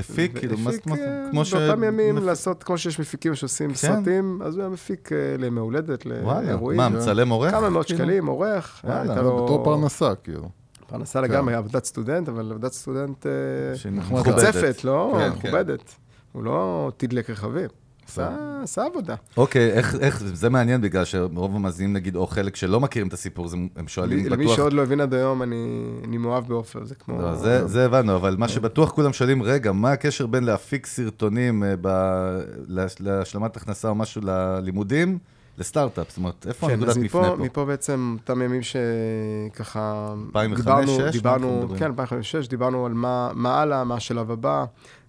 הפיק, 0.00 0.38
כאילו, 0.38 0.58
מה 0.58 0.70
והפיק, 0.70 0.86
מה- 0.86 0.96
אה, 0.96 1.26
כמו 1.30 1.44
ש... 1.44 1.54
באותם 1.54 1.84
ימים 1.84 2.16
לעשות, 2.18 2.62
כמו 2.62 2.78
שיש 2.78 3.00
מפיקים 3.00 3.34
שעושים 3.34 3.70
כן. 3.70 3.74
סרטים, 3.76 4.40
אז 4.44 4.54
הוא 4.54 4.62
היה 4.62 4.70
מפיק 4.70 5.12
אה, 5.12 5.18
לימי 5.38 5.60
הולדת, 5.60 6.06
וואלה, 6.22 6.42
לאירועים. 6.42 6.76
מה, 6.76 6.88
מצלם 6.88 7.28
עורך? 7.28 7.50
כמה 7.50 7.70
מאות 7.70 7.86
כאילו? 7.86 7.98
שקלים, 7.98 8.26
עורך. 8.26 8.80
וואלה, 8.84 9.00
הייתה 9.00 9.14
זה 9.14 9.20
לו- 9.22 9.44
בתור 9.44 9.64
פרנסה, 9.64 10.14
כאילו. 10.14 10.48
פרנסה 10.86 11.20
לגמרי, 11.20 11.54
עבודת 11.54 11.84
סטודנט, 11.84 12.28
אבל 12.28 12.50
עבודת 12.50 12.72
סטודנט 12.72 13.26
אה. 13.26 13.32
מוצפת, 14.10 14.84
לא 14.84 15.16
כן, 15.18 15.30
כן. 15.30 15.48
מכובדת. 15.48 15.94
הוא 16.32 16.44
לא 16.44 16.90
תדלק 16.96 17.30
רכבים, 17.30 17.68
עשה 18.62 18.84
עבודה. 18.84 19.14
אוקיי, 19.36 19.72
איך, 19.72 20.22
זה 20.24 20.50
מעניין 20.50 20.80
בגלל 20.80 21.04
שרוב 21.04 21.56
המאזינים, 21.56 21.92
נגיד, 21.92 22.16
או 22.16 22.26
חלק 22.26 22.56
שלא 22.56 22.80
מכירים 22.80 23.08
את 23.08 23.12
הסיפור, 23.12 23.48
הם 23.76 23.88
שואלים 23.88 24.26
למי 24.26 24.44
בטוח... 24.44 24.56
שעוד 24.56 24.72
לא 24.72 24.82
הבין 24.82 25.00
עד 25.00 25.14
היום, 25.14 25.42
אני 25.42 26.16
מאוהב 26.18 26.48
בעופר, 26.48 26.84
זה 26.84 26.94
כמו... 26.94 27.22
לא, 27.22 27.34
זה, 27.66 27.84
הבנו, 27.84 28.16
אבל 28.16 28.36
מה 28.38 28.48
שבטוח 28.48 28.90
כולם 28.90 29.12
שואלים, 29.12 29.42
רגע, 29.42 29.72
מה 29.72 29.92
הקשר 29.92 30.26
בין 30.26 30.44
להפיק 30.44 30.86
סרטונים 30.86 31.64
אה, 31.64 31.74
להשלמת 33.00 33.56
הכנסה 33.56 33.88
או 33.88 33.94
משהו 33.94 34.22
ללימודים 34.24 35.18
לסטארט-אפ? 35.58 36.08
זאת 36.08 36.16
אומרת, 36.16 36.46
איפה 36.48 36.66
כן, 36.66 36.72
הנקודת 36.72 36.96
מפנה 36.96 37.28
פה? 37.28 37.36
מפה 37.36 37.64
בעצם 37.64 38.16
אותם 38.20 38.42
ימים 38.42 38.60
שככה... 38.62 40.14
2005, 40.26 40.60
דיברנו, 40.60 40.80
2006, 40.80 41.00
מה 41.00 41.10
דיברנו, 41.10 41.46
אנחנו 41.46 41.60
מדברים? 41.60 41.78
כן, 41.78 41.86
2005 41.86 42.48
דיברנו 42.48 42.86
על 42.86 42.92
מה, 42.92 43.30
מה 43.34 43.60
הלאה, 43.60 43.84
מה 43.84 43.94
השלב 43.94 44.30
הבא. 44.30 44.64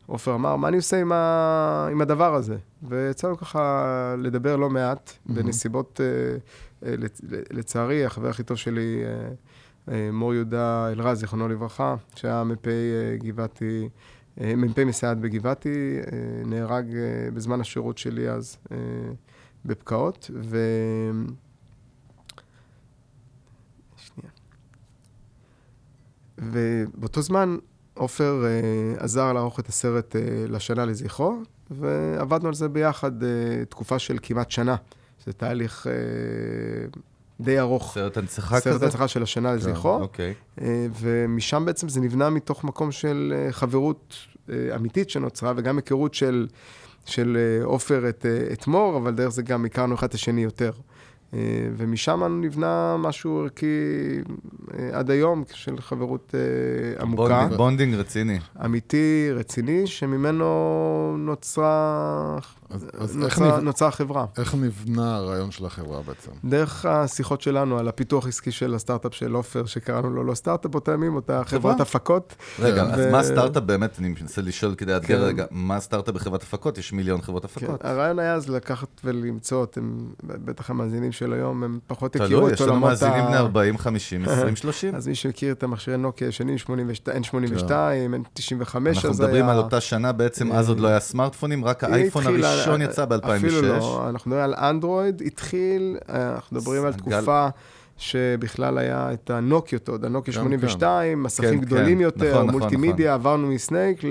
עופר 0.05 0.35
אמר, 0.35 0.55
מה 0.55 0.67
אני 0.67 0.77
עושה 0.77 1.01
עם, 1.01 1.11
ה, 1.11 1.87
עם 1.91 2.01
הדבר 2.01 2.35
הזה? 2.35 2.57
ויצאנו 2.83 3.37
ככה 3.37 4.15
לדבר 4.17 4.55
לא 4.55 4.69
מעט, 4.69 5.11
בנסיבות, 5.25 6.01
אה, 6.01 6.37
אה, 6.89 6.95
לצ, 6.97 7.21
לצערי, 7.51 8.05
החבר 8.05 8.29
הכי 8.29 8.43
טוב 8.43 8.57
שלי, 8.57 9.03
אה, 9.05 9.29
אה, 9.93 10.09
מור 10.11 10.33
יהודה 10.33 10.89
אלרז, 10.91 11.19
זיכרונו 11.19 11.47
לברכה, 11.47 11.95
שהיה 12.15 12.43
מ"פ 12.43 12.67
אה, 12.67 12.71
גבעתי, 13.17 13.89
אה, 14.41 14.55
מ"פ 14.55 14.79
מסייעת 14.79 15.17
בגבעתי, 15.17 15.99
אה, 15.99 16.43
נהרג 16.45 16.95
אה, 16.95 17.31
בזמן 17.33 17.61
השירות 17.61 17.97
שלי 17.97 18.29
אז 18.29 18.57
אה, 18.71 18.77
בפקעות, 19.65 20.31
ו... 20.43 20.57
שנייה. 23.97 24.31
ובאותו 26.37 27.21
זמן 27.21 27.57
עופר 28.01 28.45
אה, 28.45 29.03
עזר 29.03 29.33
לערוך 29.33 29.59
את 29.59 29.69
הסרט 29.69 30.15
אה, 30.15 30.21
לשנה 30.49 30.85
לזכרו, 30.85 31.41
ועבדנו 31.71 32.47
על 32.47 32.53
זה 32.53 32.69
ביחד 32.69 33.23
אה, 33.23 33.29
תקופה 33.69 33.99
של 33.99 34.17
כמעט 34.21 34.51
שנה. 34.51 34.75
זה 35.25 35.33
תהליך 35.33 35.87
אה, 35.87 35.91
די 37.39 37.59
ארוך. 37.59 37.91
סרט 37.93 38.17
הנצחה 38.17 38.55
כזה? 38.55 38.71
סרט 38.71 38.83
הנצחה 38.83 39.07
של 39.07 39.23
השנה 39.23 39.53
לזכרו. 39.53 40.01
אוקיי. 40.01 40.33
אה, 40.61 40.87
ומשם 40.99 41.65
בעצם 41.65 41.89
זה 41.89 42.01
נבנה 42.01 42.29
מתוך 42.29 42.63
מקום 42.63 42.91
של 42.91 43.33
אה, 43.35 43.51
חברות 43.51 44.15
אה, 44.49 44.75
אמיתית 44.75 45.09
שנוצרה, 45.09 45.53
וגם 45.55 45.77
היכרות 45.77 46.13
של, 46.13 46.47
של 47.05 47.37
אה, 47.37 47.65
עופר 47.65 48.09
את, 48.09 48.25
אה, 48.25 48.53
את 48.53 48.67
מור, 48.67 48.97
אבל 48.97 49.15
דרך 49.15 49.29
זה 49.29 49.41
גם 49.41 49.65
הכרנו 49.65 49.95
אחד 49.95 50.07
את 50.07 50.13
השני 50.13 50.43
יותר. 50.43 50.71
אה, 51.33 51.39
ומשם 51.77 52.23
נבנה 52.41 52.97
משהו 52.99 53.39
ערכי 53.39 53.65
אה, 54.79 54.89
עד 54.93 55.11
היום, 55.11 55.43
של 55.53 55.81
חברות 55.81 56.35
אה, 56.35 57.01
עמוקה, 57.01 57.23
bonding, 57.23 57.57
bonding 57.57 57.95
רציני. 57.95 58.39
אמיתי, 58.65 59.29
רציני, 59.35 59.87
שממנו 59.87 61.15
נוצרה, 61.19 62.37
אז, 62.69 62.87
אז 62.97 63.17
איך, 63.17 63.39
נוצרה, 63.39 63.57
נבנ... 63.57 63.65
נוצרה 63.65 63.91
חברה. 63.91 64.25
איך 64.37 64.55
נבנה 64.55 65.15
הרעיון 65.15 65.51
של 65.51 65.65
החברה 65.65 66.01
בעצם? 66.01 66.31
דרך 66.45 66.85
השיחות 66.85 67.41
שלנו 67.41 67.79
על 67.79 67.87
הפיתוח 67.87 68.27
עסקי 68.27 68.51
של 68.51 68.75
הסטארט-אפ 68.75 69.13
של 69.13 69.33
עופר, 69.33 69.65
שקראנו 69.65 70.09
לו 70.09 70.23
לא 70.23 70.33
סטארט-אפ 70.33 70.71
באותם 70.71 70.93
ימים, 70.93 71.15
אותה 71.15 71.41
חברת 71.45 71.81
הפקות. 71.81 72.35
רגע, 72.59 72.83
ו- 72.83 72.93
אז 72.93 73.11
מה 73.11 73.19
הסטארט-אפ 73.19 73.63
באמת? 73.63 73.99
אני 73.99 74.09
מנסה 74.21 74.41
לשאול 74.41 74.75
כדי 74.75 74.93
לאתגר 74.93 75.19
כן. 75.19 75.25
רגע, 75.25 75.45
מה 75.51 75.75
הסטארט-אפ 75.75 76.15
בחברת 76.15 76.43
הפקות? 76.43 76.77
יש 76.77 76.93
מיליון 76.93 77.21
חברות 77.21 77.45
כן, 77.45 77.65
הפקות. 77.65 77.85
הרעיון 77.85 78.19
היה 78.19 78.33
אז 78.33 78.49
לקחת 78.49 79.01
ולמצוא, 79.03 79.63
אתם, 79.63 80.07
בטח 80.23 80.69
המאזינים 80.69 81.11
של 81.21 81.33
היום, 81.33 81.63
הם 81.63 81.79
פחות 81.87 82.15
הכירו 82.15 82.39
תלוי, 82.39 82.49
את 82.49 82.55
יש 82.55 82.61
לנו 82.61 82.69
עולמות 82.71 82.89
מאזינים 82.89 83.25
בני 83.25 83.35
ה... 83.35 83.39
40, 83.39 83.77
50, 83.77 84.25
20, 84.25 84.55
30. 84.55 84.95
אז 84.95 85.07
מי 85.07 85.15
שמכיר 85.15 85.53
את 85.53 85.63
המכשירי 85.63 85.97
נוקיה 85.97 86.27
הישנים, 86.27 86.57
82, 86.57 87.23
N82, 87.23 87.67
N95, 87.67 88.75
אנחנו 88.87 89.09
אז 89.09 89.19
מדברים 89.21 89.43
היה- 89.45 89.51
על 89.53 89.57
אותה 89.57 89.81
שנה 89.81 90.11
בעצם, 90.11 90.51
אז 90.51 90.69
עוד 90.69 90.79
לא 90.79 90.87
היה 90.87 90.99
סמארטפונים, 90.99 91.65
רק 91.65 91.83
האייפון 91.83 92.27
הראשון 92.27 92.81
יצא 92.81 93.05
ב-2006. 93.05 93.35
אפילו 93.35 93.61
לא, 93.61 94.05
אנחנו 94.09 94.31
מדברים 94.31 94.43
על 94.45 94.69
אנדרואיד, 94.69 95.21
התחיל, 95.25 95.97
אה, 96.09 96.33
אנחנו 96.35 96.57
מדברים 96.57 96.85
על 96.85 96.93
תקופה 96.93 97.47
שבכלל 97.97 98.77
היה 98.77 99.13
את 99.13 99.29
הנוקיות 99.29 99.87
עוד, 99.89 100.05
הנוקיה 100.05 100.33
גם 100.33 100.39
82, 100.41 101.23
מסכים 101.23 101.49
כן, 101.49 101.57
גדולים 101.65 101.97
כן, 101.97 102.03
יותר, 102.03 102.31
נכון, 102.33 102.47
נכון, 102.47 102.59
מולטימדיה, 102.61 103.13
עברנו 103.13 103.47
מסנייק. 103.47 104.01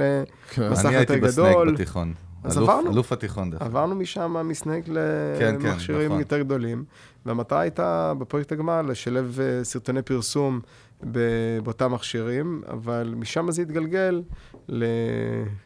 כן. 0.50 0.70
מסך 0.70 0.86
אני 0.86 0.96
הייתי 0.96 1.12
יותר 1.12 1.26
בסנייק 1.26 1.50
גדול. 1.56 1.74
בתיכון. 1.74 2.12
אז 2.44 2.58
אלוף- 2.58 2.68
עברנו. 2.70 2.90
אלוף 2.92 3.12
התיכון 3.12 3.50
דרך 3.50 3.62
אגב. 3.62 3.70
עברנו 3.70 3.94
משם 3.94 4.36
מסנייק 4.48 4.84
כן, 4.86 4.92
כן, 5.38 5.54
למכשירים 5.68 6.06
נכון. 6.06 6.18
יותר 6.20 6.38
גדולים, 6.38 6.84
והמטרה 7.26 7.60
הייתה 7.60 8.12
בפרויקט 8.18 8.52
הגמר 8.52 8.82
לשלב 8.82 9.38
אה, 9.40 9.64
סרטוני 9.64 10.02
פרסום 10.02 10.60
באותם 11.02 11.92
מכשירים, 11.92 12.62
אבל 12.68 13.14
משם 13.16 13.50
זה 13.50 13.62
התגלגל 13.62 14.22
ל- 14.68 14.84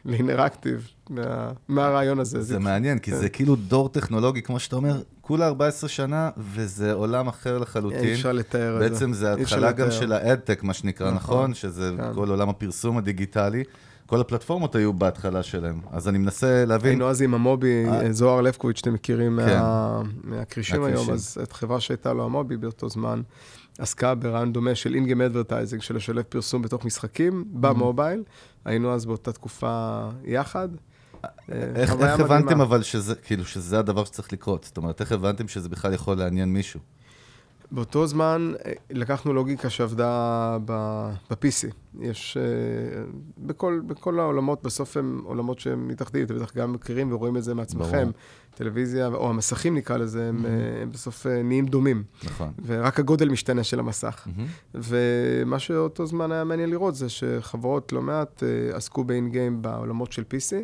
לאינראקטיב 0.05 0.87
מה- 1.09 1.51
מהרעיון 1.67 2.19
הזה. 2.19 2.41
זה 2.41 2.59
מעניין, 2.59 2.99
כי 2.99 3.15
זה 3.15 3.29
כאילו 3.29 3.55
דור 3.55 3.89
טכנולוגי, 3.89 4.41
כמו 4.41 4.59
שאתה 4.59 4.75
אומר, 4.75 4.95
כולה 5.21 5.47
14 5.47 5.89
שנה, 5.89 6.29
וזה 6.37 6.93
עולם 6.93 7.27
אחר 7.27 7.55
אי 7.55 7.61
לחלוטין. 7.61 8.13
אפשר 8.13 8.31
לתאר 8.31 8.75
את 8.77 8.83
זה. 8.83 8.89
בעצם 8.89 9.13
זה 9.13 9.33
אי 9.33 9.41
התחלה 9.41 9.71
גם. 9.71 9.91
של 9.91 10.11
האדטק, 10.11 10.63
מה 10.63 10.73
שנקרא, 10.73 11.11
נכון, 11.11 11.17
נכון? 11.35 11.53
שזה 11.53 11.91
כן. 11.97 12.13
כל 12.13 12.29
עולם 12.29 12.49
הפרסום 12.49 12.97
הדיגיטלי. 12.97 13.63
כל 14.05 14.21
הפלטפורמות 14.21 14.75
היו 14.75 14.93
בהתחלה 14.93 15.43
שלהם. 15.43 15.79
אז 15.91 16.07
אני 16.07 16.17
מנסה 16.17 16.65
להבין, 16.65 16.89
היינו 16.91 17.09
אז 17.09 17.21
עם 17.21 17.33
המובי, 17.33 17.85
אה. 17.87 18.11
זוהר 18.13 18.41
לבקוביץ', 18.41 18.77
שאתם 18.77 18.93
מכירים 18.93 19.39
כן. 19.45 19.59
מה- 19.59 20.01
מהכרישים 20.23 20.75
היום, 20.83 20.89
מהכרישים. 20.89 21.13
אז 21.13 21.37
את 21.43 21.51
חברה 21.53 21.79
שהייתה 21.79 22.13
לו 22.13 22.25
המובי 22.25 22.57
באותו 22.57 22.89
זמן, 22.89 23.21
עסקה 23.79 24.15
ברעיון 24.15 24.53
דומה 24.53 24.75
של 24.75 24.95
אינגם 24.95 25.21
אדברטייזינג, 25.21 25.81
של 25.81 25.95
לשלב 25.95 26.21
פרסום 26.23 26.61
בתוך 26.61 26.85
משחקים. 26.85 27.45
במובייל. 27.51 28.23
היינו 28.65 28.93
אז 28.93 29.05
באותה 29.05 29.31
תקופה 29.31 29.99
יחד. 30.23 30.69
אה, 31.25 31.29
איך. 31.75 31.91
הבנתם 32.19 32.61
אבל 32.61 32.83
שזה, 32.83 33.15
כאילו, 33.15 33.45
שזה 33.45 33.79
הדבר 33.79 34.05
שצריך 34.05 34.33
לקרות? 34.33 34.63
זאת 34.63 34.77
אומרת, 34.77 35.01
איך 35.01 35.11
הבנתם 35.11 35.47
שזה 35.47 35.69
בכלל 35.69 35.93
יכול 35.93 36.17
לעניין 36.17 36.53
מישהו? 36.53 36.79
באותו 37.75 38.07
זמן 38.07 38.53
אה, 38.65 38.71
לקחנו 38.89 39.33
לוגיקה 39.33 39.69
שעבדה 39.69 40.57
ב-PC. 40.65 41.73
יש, 41.99 42.37
אה, 42.37 43.03
בכל, 43.37 43.81
בכל 43.87 44.19
העולמות, 44.19 44.63
בסוף 44.63 44.97
הם 44.97 45.21
עולמות 45.25 45.59
שהם 45.59 45.87
מתאחדים, 45.87 46.25
אתם 46.25 46.35
בטח 46.35 46.55
גם 46.55 46.73
מכירים 46.73 47.13
ורואים 47.13 47.37
את 47.37 47.43
זה 47.43 47.53
מעצמכם. 47.53 48.01
ברור. 48.01 48.13
טלוויזיה, 48.55 49.07
או 49.07 49.29
המסכים 49.29 49.75
נקרא 49.75 49.97
לזה, 49.97 50.29
הם, 50.29 50.45
אה, 50.45 50.51
הם 50.81 50.91
בסוף 50.91 51.25
נהיים 51.25 51.65
דומים. 51.65 52.03
נכון. 52.23 52.51
ורק 52.65 52.99
הגודל 52.99 53.29
משתנה 53.29 53.63
של 53.63 53.79
המסך. 53.79 54.27
מהמם. 54.27 54.47
ומה 54.73 55.59
שאותו 55.59 56.05
זמן 56.05 56.31
היה 56.31 56.43
מעניין 56.43 56.69
לראות 56.69 56.95
זה 56.95 57.09
שחברות 57.09 57.93
לא 57.93 58.01
מעט 58.01 58.43
עסקו 58.73 59.03
ב 59.03 59.29
in-game 59.29 59.61
בעולמות 59.61 60.11
של 60.11 60.21
PC, 60.21 60.55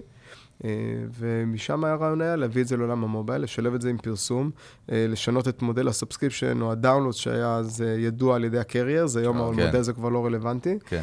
ומשם 1.20 1.86
הרעיון 1.86 2.22
היה 2.22 2.36
להביא 2.36 2.62
את 2.62 2.68
זה 2.68 2.77
לעולם 2.77 3.03
המובייל, 3.03 3.41
לשלב 3.41 3.74
את 3.74 3.82
זה 3.82 3.89
עם 3.89 3.98
פרסום, 3.98 4.51
לשנות 4.89 5.48
את 5.48 5.62
מודל 5.62 5.88
ה 5.88 5.93
subscription 5.93 6.62
או 6.62 6.72
ה 6.72 6.76
download 6.76 7.13
שהיה 7.13 7.56
אז 7.56 7.84
ידוע 7.98 8.36
על 8.36 8.44
ידי 8.44 8.60
ה 8.60 8.65
carriers, 8.65 9.17
היום 9.18 9.38
כן. 9.38 9.44
המודל 9.44 9.77
הזה 9.77 9.94
כבר 9.94 10.10
לא 10.10 10.25
רלוונטי. 10.25 10.77
כן. 10.86 11.01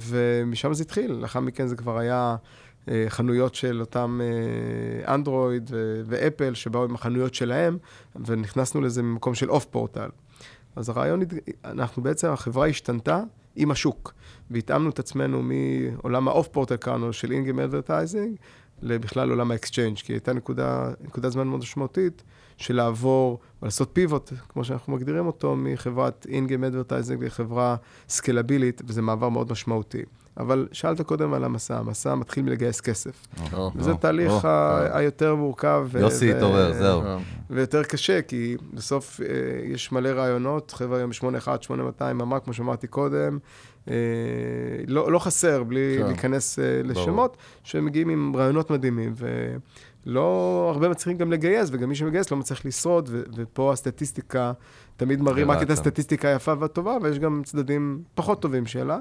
ומשם 0.00 0.74
זה 0.74 0.82
התחיל, 0.82 1.12
לאחר 1.12 1.40
מכן 1.40 1.66
זה 1.66 1.76
כבר 1.76 1.98
היה... 1.98 2.36
חנויות 3.08 3.54
של 3.54 3.80
אותם 3.80 4.20
אנדרואיד 5.08 5.70
ואפל, 6.06 6.54
שבאו 6.54 6.84
עם 6.84 6.94
החנויות 6.94 7.34
שלהם, 7.34 7.78
ונכנסנו 8.26 8.80
לזה 8.80 9.02
ממקום 9.02 9.34
של 9.34 9.50
off 9.50 9.64
portal. 9.64 10.08
אז 10.76 10.88
הרעיון, 10.88 11.20
אנחנו 11.64 12.02
בעצם, 12.02 12.28
החברה 12.28 12.66
השתנתה 12.66 13.22
עם 13.56 13.70
השוק, 13.70 14.14
והתאמנו 14.50 14.90
את 14.90 14.98
עצמנו 14.98 15.42
מעולם 15.42 16.28
ה 16.28 16.33
off 16.33 16.48
portal 16.48 16.76
קראנו 16.76 17.12
של 17.12 17.32
in-game 17.32 17.60
advertising, 17.60 18.36
לבכלל 18.82 19.30
עולם 19.30 19.50
ה 19.50 19.55
exchange, 19.55 19.96
כי 19.96 20.12
הייתה 20.12 20.32
נקודה, 20.32 20.90
נקודה 21.00 21.30
זמן 21.30 21.46
מאוד 21.46 21.60
משמעותית 21.60 22.22
של 22.56 22.76
לעבור 22.76 23.38
ולעשות 23.62 23.90
pivot, 23.92 24.32
כמו 24.48 24.64
שאנחנו 24.64 24.92
מגדירים 24.92 25.26
אותו, 25.26 25.56
מחברת 25.56 26.26
in-game 26.28 26.64
advertising 26.64 27.24
לחברה 27.24 27.76
סקלבילית, 28.08 28.82
וזה 28.86 29.02
מעבר 29.02 29.28
מאוד 29.28 29.52
משמעותי. 29.52 30.02
אבל 30.38 30.68
שאלת 30.72 31.00
קודם 31.00 31.34
על 31.34 31.44
המסע, 31.44 31.78
המסע 31.78 32.14
מתחיל 32.14 32.44
מלגייס 32.44 32.80
כסף. 32.80 33.26
וזה 33.76 33.94
תהליך 33.94 34.32
היותר 34.92 35.34
מורכב. 35.34 35.88
יוסי 36.00 36.32
התעורר, 36.32 36.72
זהו. 36.72 37.02
ויותר 37.50 37.82
קשה, 37.82 38.22
כי 38.22 38.56
בסוף 38.74 39.20
אה, 39.20 39.26
יש 39.64 39.92
מלא 39.92 40.08
רעיונות, 40.08 40.70
חבר'ה 40.70 40.98
היום 40.98 41.12
81, 41.12 41.62
8200, 41.62 42.18
ממ"ק, 42.18 42.44
כמו 42.44 42.52
שאמרתי 42.52 42.86
קודם, 42.86 43.38
אה, 43.88 43.94
לא, 44.86 45.12
לא 45.12 45.18
חסר, 45.18 45.62
בלי 45.62 45.96
כן. 45.98 46.06
להיכנס 46.06 46.58
אה, 46.58 46.80
לשמות, 46.84 47.36
שמגיעים 47.64 48.08
עם 48.08 48.36
רעיונות 48.36 48.70
מדהימים. 48.70 49.14
לא 50.06 50.70
הרבה 50.74 50.88
מצליחים 50.88 51.18
גם 51.18 51.32
לגייס, 51.32 51.68
וגם 51.72 51.88
מי 51.88 51.94
שמגייס 51.94 52.30
לא 52.30 52.36
מצליח 52.36 52.64
לשרוד, 52.64 53.08
ו- 53.12 53.22
ופה 53.34 53.72
הסטטיסטיקה, 53.72 54.52
תמיד 54.96 55.22
מראים 55.22 55.50
רק 55.50 55.62
את 55.62 55.70
הסטטיסטיקה 55.70 56.28
היפה 56.28 56.54
והטובה, 56.58 56.96
ויש 57.02 57.18
גם 57.18 57.42
צדדים 57.44 58.02
פחות 58.14 58.42
טובים 58.42 58.66
שלה. 58.66 58.98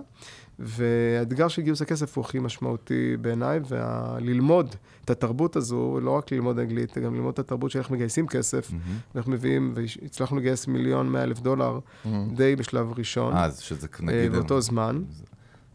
והאתגר 0.59 1.47
של 1.47 1.61
גיוס 1.61 1.81
הכסף 1.81 2.17
הוא 2.17 2.25
הכי 2.25 2.39
משמעותי 2.39 3.17
בעיניי, 3.21 3.59
וללמוד 3.67 4.75
את 5.05 5.09
התרבות 5.09 5.55
הזו, 5.55 5.99
לא 6.01 6.11
רק 6.11 6.31
ללמוד 6.31 6.59
אנגלית, 6.59 6.97
גם 6.97 7.15
ללמוד 7.15 7.33
את 7.33 7.39
התרבות 7.39 7.71
של 7.71 7.79
איך 7.79 7.91
מגייסים 7.91 8.27
כסף, 8.27 8.69
mm-hmm. 8.69 9.15
ואיך 9.15 9.27
מביאים, 9.27 9.73
והצלחנו 9.75 10.37
לגייס 10.37 10.67
מיליון 10.67 11.09
מאה 11.09 11.23
אלף 11.23 11.39
דולר 11.39 11.79
mm-hmm. 11.79 12.09
די 12.35 12.55
בשלב 12.55 12.91
ראשון. 12.97 13.35
אז 13.35 13.59
שזה 13.59 13.87
נגיד... 13.99 14.19
אה, 14.19 14.29
באותו 14.29 14.61
זמן. 14.61 15.03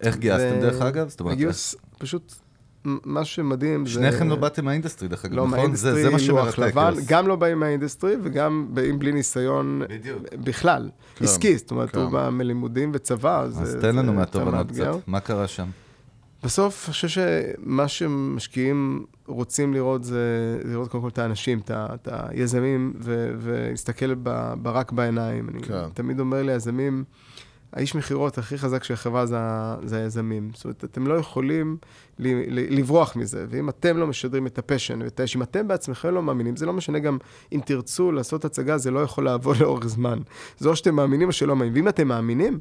איך 0.01 0.17
גייסתם 0.17 0.59
ו... 0.59 0.61
דרך 0.61 0.83
אגב? 0.83 1.09
זאת 1.09 1.21
אומרת... 1.21 1.37
גיוס, 1.37 1.75
פשוט 1.99 2.35
מה 2.85 3.25
שמדהים 3.25 3.87
זה... 3.87 3.93
שניכם 3.93 4.29
לא 4.29 4.37
באתם 4.37 4.65
מהאינדסטרי, 4.65 5.09
דרך 5.09 5.25
אגב, 5.25 5.35
לא 5.35 5.47
נכון? 5.47 5.75
זה, 5.75 6.03
זה 6.03 6.11
מה 6.11 6.19
שמרתק. 6.19 6.73
גם 7.07 7.29
לא 7.29 7.37
באים 7.37 7.61
מהאינדסטרי 7.61 8.15
וגם 8.23 8.67
באים 8.71 8.99
בלי 8.99 9.13
ניסיון 9.13 9.83
בדיוק. 9.89 10.19
בכלל, 10.35 10.91
כן, 11.17 11.25
עסקי, 11.25 11.57
זאת 11.59 11.71
אומרת, 11.71 11.91
כן. 11.91 11.99
הוא 12.01 12.11
בא 12.11 12.31
מלימודים 12.31 12.91
וצבא, 12.95 13.43
אז 13.43 13.55
זה 13.65 13.81
תן 13.81 13.97
לנו 13.97 14.13
מהתובנות 14.13 14.71
קצת, 14.71 14.95
מה 15.07 15.21
קרה 15.21 15.49
שם? 15.49 15.69
בסוף, 16.45 16.85
אני 16.85 16.93
חושב 16.93 17.09
שמה 17.09 17.89
שמשקיעים 17.89 19.05
רוצים 19.27 19.75
לראות 19.75 20.05
זה 20.05 20.59
לראות 20.65 20.91
קודם 20.91 21.03
כל 21.03 21.09
את 21.09 21.19
האנשים, 21.19 21.61
את 21.71 22.09
היזמים, 22.13 22.93
ולהסתכל 23.39 24.15
ברק 24.63 24.93
בעיניים. 24.93 25.51
כן. 25.63 25.75
אני 25.75 25.91
תמיד 25.95 26.21
אומר 26.21 26.43
ליזמים, 26.43 27.05
האיש 27.73 27.95
מכירות 27.95 28.39
הכי 28.39 28.59
חזק 28.59 28.85
של 28.85 28.95
החברה 28.95 29.27
זה, 29.27 29.37
זה 29.85 29.97
היזמים. 29.97 30.51
זאת 30.55 30.65
אומרת, 30.65 30.85
אתם 30.85 31.07
לא 31.07 31.15
יכולים 31.15 31.77
לברוח 32.19 33.17
מזה, 33.17 33.47
ואם 33.49 33.69
אתם 33.69 33.97
לא 33.97 34.07
משדרים 34.07 34.47
את 34.47 34.59
הפשן 34.59 35.03
ואת 35.03 35.21
האש, 35.21 35.37
אם 35.37 35.43
אתם 35.43 35.69
בעצמכם 35.69 36.15
לא 36.15 36.23
מאמינים, 36.23 36.57
זה 36.57 36.67
לא 36.67 36.73
משנה 36.73 36.99
גם 36.99 37.19
אם 37.53 37.61
תרצו 37.65 38.13
לעשות 38.13 38.45
הצגה, 38.45 38.79
זה 38.79 38.91
לא 38.91 39.01
יכול 39.01 39.25
לעבוד 39.25 39.57
לאורך 39.61 39.87
זמן. 39.87 40.19
זה 40.59 40.69
או 40.69 40.77
שאתם 40.77 40.95
מאמינים 40.95 41.29
או 41.29 41.33
שלא 41.33 41.57
מאמינים. 41.57 41.75
ואם 41.75 41.89
אתם 41.89 42.09
מאמינים, 42.09 42.59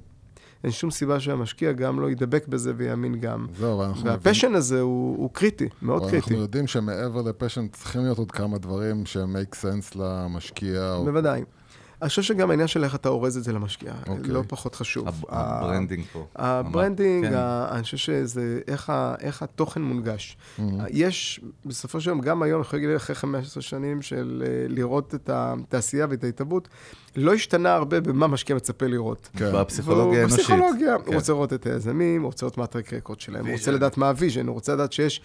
אין 0.63 0.71
שום 0.71 0.91
סיבה 0.91 1.19
שהמשקיע 1.19 1.71
גם 1.71 1.99
לא 1.99 2.11
ידבק 2.11 2.47
בזה 2.47 2.73
ויאמין 2.77 3.19
גם. 3.19 3.47
זהו, 3.57 3.83
אנחנו... 3.83 4.05
וה 4.05 4.14
passion 4.14 4.47
מבין... 4.47 4.57
הזה 4.57 4.81
הוא, 4.81 5.17
הוא 5.17 5.29
קריטי, 5.33 5.69
מאוד 5.81 6.01
קריטי. 6.01 6.17
אנחנו 6.17 6.35
יודעים 6.35 6.67
שמעבר 6.67 7.21
ל 7.21 7.27
passion 7.27 7.67
צריכים 7.67 8.01
להיות 8.01 8.17
עוד 8.17 8.31
כמה 8.31 8.57
דברים 8.57 9.03
make 9.05 9.55
sense 9.55 9.99
למשקיע. 9.99 10.97
בוודאי. 11.05 11.41
או... 11.41 11.58
אני 12.01 12.09
חושב 12.09 12.21
שגם 12.21 12.49
העניין 12.49 12.67
של 12.67 12.83
איך 12.83 12.95
אתה 12.95 13.09
אורז 13.09 13.37
את 13.37 13.43
זה 13.43 13.53
למשקיע, 13.53 13.91
okay. 13.91 14.09
אוקיי. 14.09 14.31
לא 14.31 14.43
פחות 14.47 14.75
חשוב. 14.75 15.07
ה 15.29 15.37
branding 15.37 16.03
פה. 16.13 16.25
ה 16.35 16.45
branding, 16.45 17.29
כן. 17.29 17.35
אני 17.71 17.83
חושב 17.83 17.97
שזה 17.97 18.59
איך, 18.67 18.93
איך 19.19 19.43
התוכן 19.43 19.81
מונגש. 19.81 20.37
Mm-hmm. 20.37 20.61
יש, 20.89 21.39
בסופו 21.65 22.01
של 22.01 22.09
יום, 22.09 22.21
גם 22.21 22.43
היום, 22.43 22.61
יכול 22.61 22.79
להגיד 22.79 22.95
אחרי 22.95 23.15
15 23.15 23.63
שנים 23.63 24.01
של 24.01 24.43
אה, 24.45 24.65
לראות 24.69 25.15
את 25.15 25.29
התעשייה 25.33 26.07
ואת 26.09 26.23
ההתהוות, 26.23 26.67
לא 27.15 27.33
השתנה 27.33 27.73
הרבה 27.73 28.01
במה 28.01 28.27
משקיע 28.27 28.55
מצפה 28.55 28.85
לראות. 28.87 29.29
כן. 29.37 29.51
בפסיכולוגיה 29.53 30.19
האנושית. 30.19 30.39
בפסיכולוגיה, 30.39 30.97
כן. 30.97 31.03
הוא 31.05 31.15
רוצה 31.15 31.33
לראות 31.33 31.53
את 31.53 31.65
היזמים, 31.65 32.21
הוא 32.21 32.27
רוצה 32.27 32.45
לראות 32.45 32.57
מה 32.57 32.63
ה 32.63 32.68
track 32.68 32.93
record 32.93 33.19
שלהם, 33.19 33.45
הוא 33.45 33.53
רוצה 33.53 33.71
לדעת 33.71 33.97
מה 33.97 34.09
ה 34.09 34.14
vision, 34.14 34.47
הוא 34.47 34.53
רוצה 34.53 34.73
לדעת 34.73 34.93
שיש 34.93 35.21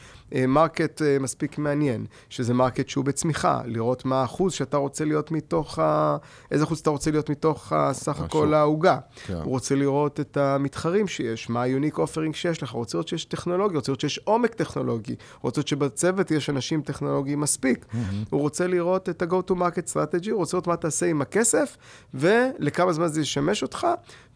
market 0.48 1.00
uh, 1.00 1.04
uh, 1.04 1.22
מספיק 1.22 1.58
מעניין, 1.58 2.06
שזה 2.28 2.54
market 2.54 2.88
שהוא 2.88 3.04
בצמיחה, 3.04 3.60
לראות 3.66 4.04
מה 4.04 4.20
האחוז 4.20 4.52
שאתה 4.52 4.76
רוצה 4.76 5.04
להיות 5.04 5.30
מתוך 5.30 5.78
ה... 5.78 6.16
איזה 6.50 6.64
אחוז 6.64 6.78
אתה 6.78 6.90
רוצה 6.90 7.10
להיות 7.10 7.30
מתוך 7.30 7.72
סך 7.92 8.20
הכל 8.20 8.54
העוגה. 8.54 8.98
כן. 9.26 9.34
הוא 9.34 9.42
רוצה 9.44 9.74
לראות 9.74 10.20
את 10.20 10.36
המתחרים 10.36 11.08
שיש, 11.08 11.50
מה 11.50 11.62
ה-unique 11.62 11.96
offering 11.96 12.32
שיש 12.32 12.62
לך, 12.62 12.72
הוא 12.72 12.78
רוצה 12.78 12.98
לראות 12.98 13.08
שיש 13.08 13.24
טכנולוגיה, 13.24 13.74
הוא 13.74 13.78
רוצה 13.78 13.92
לראות 13.92 14.00
שיש 14.00 14.18
עומק 14.24 14.54
טכנולוגי, 14.54 15.12
הוא 15.12 15.18
רוצה 15.42 15.60
לראות 15.60 15.68
שבצוות 15.68 16.30
יש 16.30 16.50
אנשים 16.50 16.82
טכנולוגיים 16.82 17.40
מספיק, 17.40 17.84
mm-hmm. 17.84 17.96
הוא 18.30 18.40
רוצה 18.40 18.66
לראות 18.66 19.08
את 19.08 19.22
ה-go 19.22 19.50
to 19.50 19.54
market 19.54 19.92
strategy, 19.92 20.30
הוא 20.30 20.38
רוצה 20.38 20.56
לראות 20.56 20.66
מה 20.66 20.76
תעשה 20.76 21.06
עם 21.06 21.22
הכסף, 21.22 21.73
ולכמה 22.14 22.92
זמן 22.92 23.06
זה 23.06 23.20
ישמש 23.20 23.62
אותך, 23.62 23.86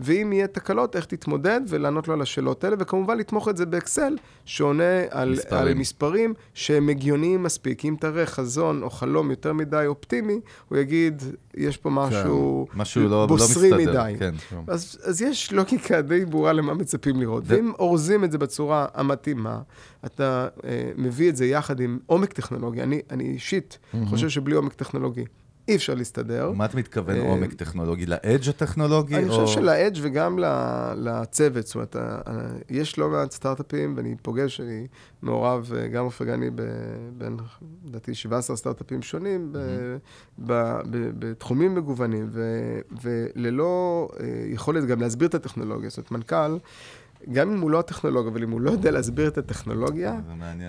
ואם 0.01 0.33
יהיה 0.33 0.47
תקלות, 0.47 0.97
איך 0.97 1.05
תתמודד, 1.05 1.61
ולענות 1.69 2.09
לו 2.09 2.15
על 2.15 2.23
השאלות 2.23 2.65
האלה, 2.65 2.77
וכמובן 2.79 3.19
לתמוך 3.19 3.49
את 3.49 3.57
זה 3.57 3.67
באקסל, 3.67 4.17
שעונה 4.45 4.85
על 5.11 5.33
מספרים, 5.33 5.61
על 5.61 5.75
מספרים 5.75 6.35
שהם 6.55 6.89
הגיוניים 6.89 7.43
מספיק. 7.43 7.85
אם 7.85 7.97
תראה 8.01 8.27
חזון 8.27 8.83
או 8.83 8.91
חלום 8.91 9.31
יותר 9.31 9.53
מדי 9.53 9.85
אופטימי, 9.87 10.41
הוא 10.69 10.79
יגיד, 10.79 11.23
יש 11.55 11.77
פה 11.77 11.91
משהו, 11.91 12.67
כן, 12.73 12.79
משהו 12.79 13.03
לא, 13.03 13.11
לא 13.11 13.27
בוסרי 13.27 13.71
לא 13.71 13.77
מסתדר, 13.77 14.05
מדי. 14.05 14.19
כן. 14.19 14.35
אז, 14.67 14.99
אז 15.05 15.23
יש 15.23 15.53
לוגיקה 15.53 16.03
די 16.03 16.25
ברורה 16.25 16.53
למה 16.53 16.75
מצפים 16.75 17.21
לראות. 17.21 17.43
ו... 17.47 17.49
ואם 17.49 17.73
אורזים 17.79 18.25
את 18.25 18.33
זה 18.33 18.39
בצורה 18.39 18.87
המתאימה, 18.95 19.61
אתה 20.07 20.49
אה, 20.65 20.91
מביא 20.97 21.29
את 21.29 21.37
זה 21.37 21.47
יחד 21.47 21.81
עם 21.81 21.99
עומק 22.07 22.33
טכנולוגי. 22.33 22.83
אני, 22.83 23.01
אני 23.11 23.25
אישית 23.25 23.79
mm-hmm. 23.79 24.07
חושב 24.07 24.29
שבלי 24.29 24.55
עומק 24.55 24.73
טכנולוגי 24.73 25.25
אי 25.69 25.77
אפשר 25.77 25.95
להסתדר. 25.95 26.51
מה 26.51 26.65
אתה 26.65 26.77
מתכוון 26.77 27.17
אה, 27.17 27.23
עומק 27.23 27.53
טכנולוגי? 27.53 28.07
לאדג' 28.07 28.49
הטכנולוגי? 28.49 29.17
אני 29.17 29.29
חושב 29.29 29.47
שלאדג' 29.47 29.99
וגם 30.03 30.39
לצוות. 30.97 31.67
זאת 31.67 31.75
אומרת, 31.75 31.97
יש 32.71 32.99
לא 32.99 33.09
מעט 33.09 33.31
סטארט-אפים, 33.31 33.95
ואני 33.97 34.15
פוגש, 34.23 34.61
אני 34.61 34.87
מעורב, 35.23 35.73
אה, 35.77 35.89
גם 35.89 36.05
עופר 36.05 36.25
גני, 36.25 36.51
בין, 37.19 37.37
לדעתי, 37.85 38.15
17 38.15 38.57
סטארט-אפים 38.57 39.03
שונים, 39.03 39.53
בתחומים 41.19 41.75
מגוונים, 41.75 42.31
וללא 43.03 44.09
אה, 44.21 44.27
יכולת 44.47 44.85
גם 44.87 45.01
להסביר 45.01 45.29
את 45.29 45.35
הטכנולוגיה. 45.35 45.91
זאת 45.91 45.99
אומרת, 45.99 46.11
מנכ"ל... 46.11 46.59
גם 47.33 47.53
אם 47.53 47.61
הוא 47.61 47.71
לא 47.71 47.79
הטכנולוגיה, 47.79 48.33
אבל 48.33 48.43
אם 48.43 48.51
הוא 48.51 48.61
לא 48.61 48.71
יודע 48.71 48.91
להסביר 48.91 49.29
את 49.29 49.39
הטכנולוגיה, 49.39 50.21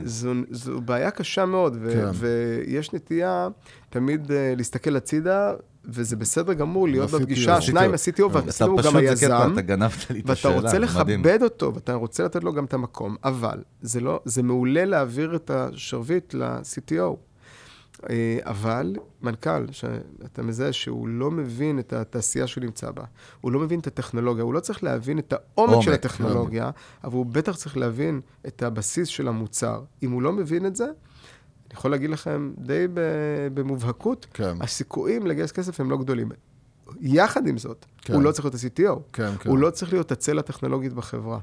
זו, 0.03 0.31
זו 0.49 0.81
בעיה 0.81 1.11
קשה 1.11 1.45
מאוד, 1.45 1.77
ו- 1.81 1.91
כן. 1.93 2.09
ויש 2.13 2.93
נטייה 2.93 3.47
תמיד 3.89 4.27
uh, 4.27 4.33
להסתכל 4.57 4.95
הצידה, 4.95 5.53
וזה 5.85 6.15
בסדר 6.15 6.53
גמור 6.53 6.87
להיות 6.87 7.11
בפגישה, 7.11 7.61
שניים 7.61 7.91
ה-CTO, 7.91 8.23
ואפילו 8.31 8.77
גם 8.77 8.95
היזם, 8.95 9.53
ואתה 10.25 10.49
רוצה 10.49 10.79
לכבד 10.79 11.39
אותו, 11.43 11.73
ואתה 11.75 11.93
רוצה 11.93 12.23
לתת 12.23 12.43
לו 12.43 12.53
גם 12.53 12.65
את 12.65 12.73
המקום, 12.73 13.15
אבל 13.23 13.63
זה, 13.81 13.99
לא, 13.99 14.21
זה 14.25 14.43
מעולה 14.43 14.85
להעביר 14.85 15.35
את 15.35 15.51
השרביט 15.53 16.33
ל-CTO. 16.33 17.28
אה, 18.09 18.39
אבל 18.41 18.95
מנכ"ל, 19.21 19.71
שאתה 19.71 20.43
מזהה 20.43 20.73
שהוא 20.73 21.07
לא 21.07 21.31
מבין 21.31 21.79
את 21.79 21.93
התעשייה 21.93 22.47
שהוא 22.47 22.63
נמצא 22.63 22.91
בה, 22.91 23.03
הוא 23.41 23.51
לא 23.51 23.59
מבין 23.59 23.79
את 23.79 23.87
הטכנולוגיה, 23.87 24.43
הוא 24.43 24.53
לא 24.53 24.59
צריך 24.59 24.83
להבין 24.83 25.19
את 25.19 25.33
העומק 25.33 25.73
עומק, 25.73 25.85
של 25.85 25.93
הטכנולוגיה, 25.93 26.63
עומק. 26.63 26.75
אבל 27.03 27.13
הוא 27.13 27.25
בטח 27.25 27.55
צריך 27.55 27.77
להבין 27.77 28.21
את 28.47 28.63
הבסיס 28.63 29.07
של 29.07 29.27
המוצר. 29.27 29.83
אם 30.03 30.11
הוא 30.11 30.21
לא 30.21 30.33
מבין 30.33 30.65
את 30.65 30.75
זה, 30.75 30.85
אני 30.85 31.73
יכול 31.73 31.91
להגיד 31.91 32.09
לכם 32.09 32.51
די 32.57 32.85
במובהקות, 33.53 34.27
כן. 34.33 34.57
הסיכויים 34.61 35.27
לגייס 35.27 35.51
כסף 35.51 35.79
הם 35.79 35.89
לא 35.89 35.97
גדולים. 35.97 36.29
יחד 37.01 37.47
עם 37.47 37.57
זאת, 37.57 37.85
כן. 38.01 38.13
הוא 38.13 38.21
לא 38.21 38.31
צריך 38.31 38.45
להיות 38.45 38.55
ה-CTO, 38.55 38.99
כן, 39.13 39.35
כן. 39.39 39.49
הוא 39.49 39.57
לא 39.57 39.69
צריך 39.69 39.93
להיות 39.93 40.11
הצל 40.11 40.39
הטכנולוגית 40.39 40.93
בחברה. 40.93 41.39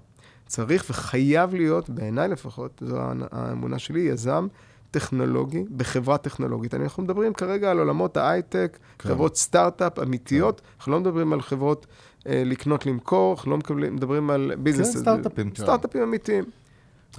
צריך 0.46 0.84
וחייב 0.90 1.54
להיות, 1.54 1.90
בעיניי 1.90 2.28
לפחות, 2.28 2.82
זו 2.86 3.00
האמונה 3.32 3.78
שלי, 3.78 4.00
יזם 4.00 4.46
טכנולוגי 4.96 5.64
בחברה 5.76 6.18
טכנולוגית. 6.18 6.74
אנחנו 6.74 7.02
מדברים 7.02 7.32
כרגע 7.32 7.70
על 7.70 7.78
עולמות 7.78 8.16
ההייטק, 8.16 8.78
כן. 8.98 9.08
חברות 9.08 9.36
סטארט-אפ 9.36 9.98
אמיתיות, 9.98 10.60
כן. 10.60 10.66
אנחנו 10.78 10.92
לא 10.92 11.00
מדברים 11.00 11.32
על 11.32 11.42
חברות 11.42 11.86
אה, 12.26 12.42
לקנות, 12.46 12.86
למכור, 12.86 13.34
אנחנו 13.34 13.50
לא 13.50 13.58
מדברים 13.90 14.30
על 14.30 14.52
business. 14.58 14.94
כן, 14.94 15.00
סטארט-אפים. 15.00 15.50
סטארט-אפים 15.58 16.02
אמיתיים. 16.02 16.44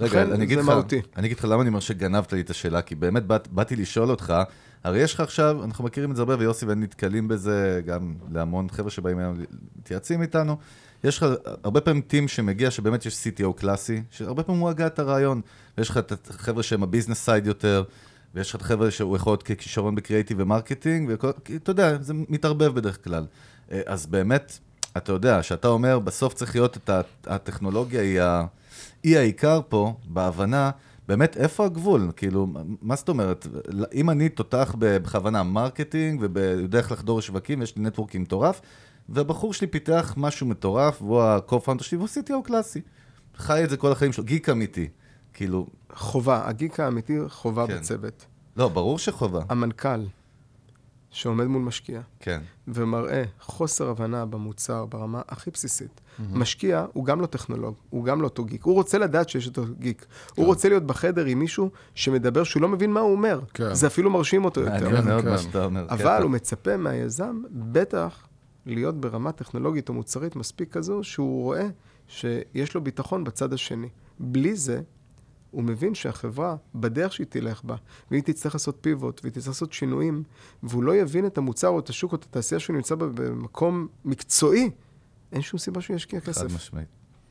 רגע, 0.00 0.22
אני 0.22 0.44
אגיד 0.44 0.58
לך. 0.58 0.72
אני 1.16 1.26
אגיד 1.26 1.38
לך 1.38 1.44
למה 1.44 1.62
אני 1.62 1.68
אומר 1.68 1.80
שגנבת 1.80 2.32
לי 2.32 2.40
את 2.40 2.50
השאלה, 2.50 2.82
כי 2.82 2.94
באמת 2.94 3.26
באת, 3.26 3.48
באתי 3.48 3.76
לשאול 3.76 4.10
אותך, 4.10 4.34
הרי 4.84 4.98
יש 4.98 5.14
לך 5.14 5.20
עכשיו, 5.20 5.64
אנחנו 5.64 5.84
מכירים 5.84 6.10
את 6.10 6.16
זה 6.16 6.22
הרבה, 6.22 6.36
ויוסי 6.38 6.66
ואני 6.66 6.80
נתקלים 6.80 7.28
בזה 7.28 7.80
גם 7.86 8.14
להמון 8.32 8.68
חבר'ה 8.68 8.90
שבאים 8.90 9.18
היום 9.18 9.36
מתייעצים 9.78 10.22
איתנו. 10.22 10.56
יש 11.04 11.18
לך 11.18 11.26
הרבה 11.64 11.80
פעמים 11.80 12.02
team 12.02 12.28
שמגיע, 12.28 12.70
שבאמת 12.70 13.06
יש 13.06 13.26
CTO 13.26 13.52
קלאסי, 13.52 14.02
שהרבה 14.10 14.42
פעמים 14.42 14.60
הוא 14.60 14.68
הגה 14.68 14.86
את 14.86 14.98
הרעיון, 14.98 15.40
ויש 15.78 15.90
לך 15.90 15.96
את 15.96 16.30
החבר'ה 16.30 16.62
שהם 16.62 16.82
ה 16.82 16.87
business 16.87 17.24
side 17.24 17.46
יותר, 17.46 17.84
ויש 18.34 18.50
לך 18.50 18.56
את 18.56 18.60
החבר'ה 18.60 18.90
שהוא 18.90 19.16
יכול 19.16 19.30
להיות 19.30 19.42
ככישרון 19.42 19.94
ב 19.94 19.99
creative 19.99 20.36
ו 20.40 20.46
marketing, 20.46 21.10
וכל, 21.12 21.30
כי 21.44 21.56
אתה 21.56 21.70
יודע, 21.70 22.02
זה 22.02 22.14
מתערבב 22.14 22.74
בדרך 22.74 23.04
כלל. 23.04 23.26
אה, 23.72 23.80
אז 23.86 24.06
באמת, 24.06 24.58
אתה 24.96 25.12
יודע, 25.12 25.42
שאתה 25.42 25.68
אומר, 25.68 25.98
בסוף 25.98 26.34
צריך 26.34 26.54
להיות 26.54 26.76
את 26.76 26.90
הטכנולוגיה, 27.26 28.00
היא, 28.00 28.20
ה, 28.20 28.46
היא 29.02 29.18
העיקר 29.18 29.60
פה, 29.68 29.94
בהבנה, 30.04 30.70
באמת, 31.08 31.36
איפה 31.36 31.64
הגבול? 31.64 32.10
כאילו, 32.16 32.46
מה 32.82 32.96
זאת 32.96 33.08
אומרת? 33.08 33.46
אם 33.94 34.10
אני 34.10 34.28
תותח 34.28 34.74
בכוונה 34.78 35.42
marketing, 35.42 36.26
איך 36.74 36.92
לחדור 36.92 37.18
לשווקים, 37.18 37.60
ויש 37.60 37.76
לי 37.76 37.82
networking 37.82 38.22
מטורף, 38.22 38.60
והבחור 39.08 39.54
שלי 39.54 39.66
פיתח 39.66 40.14
משהו 40.16 40.46
מטורף, 40.46 41.02
והוא 41.02 41.22
ה-co-founder 41.22 41.82
שלי, 41.82 41.98
והוא 41.98 42.08
CTO 42.08 42.42
קלאסי. 42.44 42.80
חי 43.36 43.64
את 43.64 43.70
זה 43.70 43.76
כל 43.76 43.92
החיים 43.92 44.12
שלו, 44.12 44.24
גיק 44.24 44.48
אמיתי. 44.48 44.88
כאילו, 45.34 45.66
חובה, 45.92 46.48
הגיק 46.48 46.80
האמיתי 46.80 47.18
חובה 47.28 47.66
כן. 47.66 47.76
בצוות. 47.76 48.26
לא, 48.56 48.68
ברור 48.68 48.98
שחובה. 48.98 49.40
המנכ"ל 49.48 50.04
שעומד 51.10 51.46
מול 51.46 51.62
משקיע 51.62 52.00
כן. 52.20 52.40
ומראה 52.68 53.24
חוסר 53.40 53.88
הבנה 53.88 54.26
במוצר 54.26 54.86
ברמה 54.86 55.22
הכי 55.28 55.50
בסיסית. 55.50 56.00
משקיע 56.32 56.86
הוא 56.92 57.04
גם 57.04 57.20
לא 57.20 57.26
טכנולוג, 57.26 57.74
הוא 57.90 58.04
גם 58.04 58.20
לא 58.20 58.26
אותו 58.26 58.44
גיק. 58.44 58.64
הוא 58.64 58.74
רוצה 58.74 58.98
לדעת 58.98 59.28
שיש 59.28 59.46
אותו 59.46 59.64
גיק. 59.78 60.06
הוא 60.34 60.46
רוצה 60.46 60.68
להיות 60.68 60.82
בחדר 60.82 61.24
עם 61.24 61.38
מישהו 61.38 61.70
שמדבר 61.94 62.44
שהוא 62.44 62.62
לא 62.62 62.68
מבין 62.68 62.92
מה 62.92 63.00
הוא 63.00 63.12
אומר. 63.12 63.40
כן. 63.54 63.74
זה 63.74 63.86
אפילו 63.86 64.10
מרשים 64.10 64.44
אותו 64.44 64.60
יותר. 64.60 64.72
מעניין 64.72 65.04
מאוד 65.04 65.24
כן. 65.24 65.30
מה 65.30 65.38
שאתה 65.38 65.64
אומר. 65.64 65.86
אבל 65.90 66.16
כן. 66.16 66.22
הוא 66.22 66.30
מצפה 66.30 66.76
מהיזם 66.76 67.42
בטח 67.50 68.27
להיות 68.68 69.00
ברמה 69.00 69.32
טכנולוגית 69.32 69.88
או 69.88 69.94
מוצרית 69.94 70.36
מספיק 70.36 70.72
כזו, 70.72 71.04
שהוא 71.04 71.42
רואה 71.42 71.66
שיש 72.08 72.74
לו 72.74 72.80
ביטחון 72.80 73.24
בצד 73.24 73.52
השני. 73.52 73.88
בלי 74.20 74.56
זה, 74.56 74.80
הוא 75.50 75.62
מבין 75.62 75.94
שהחברה, 75.94 76.56
בדרך 76.74 77.12
שהיא 77.12 77.26
תלך 77.30 77.64
בה, 77.64 77.76
והיא 78.10 78.22
תצטרך 78.22 78.54
לעשות 78.54 78.78
פיבוט, 78.80 79.20
והיא 79.22 79.32
תצטרך 79.32 79.48
לעשות 79.48 79.72
שינויים, 79.72 80.22
והוא 80.62 80.82
לא 80.84 80.96
יבין 80.96 81.26
את 81.26 81.38
המוצר 81.38 81.68
או 81.68 81.78
את 81.78 81.88
השוק 81.88 82.12
או 82.12 82.16
את 82.16 82.24
התעשייה 82.24 82.60
שהוא 82.60 82.76
נמצא 82.76 82.94
בה 82.94 83.06
במקום 83.06 83.88
מקצועי, 84.04 84.70
אין 85.32 85.42
שום 85.42 85.58
סיבה 85.58 85.80
שהוא 85.80 85.96
ישקיע 85.96 86.20
חד 86.20 86.26
כסף. 86.26 86.54
משמעית. 86.54 86.88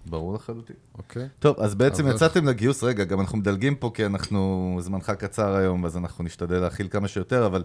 ברור 0.10 0.34
לחלוטין. 0.34 0.76
אוקיי? 0.98 1.28
טוב, 1.40 1.60
אז 1.60 1.76
בעצם 1.76 2.06
אבל- 2.06 2.16
יצאתם 2.16 2.46
לגיוס, 2.46 2.84
רגע, 2.84 3.04
גם 3.04 3.20
אנחנו 3.22 3.38
מדלגים 3.38 3.76
פה 3.76 3.92
כי 3.94 4.06
אנחנו, 4.06 4.78
זמנך 4.82 5.10
קצר 5.10 5.56
היום, 5.56 5.86
אז 5.86 5.98
אנחנו 5.98 6.24
נשתדל 6.24 6.60
להכיל 6.60 6.88
כמה 6.88 7.08
שיותר, 7.08 7.46
אבל 7.46 7.64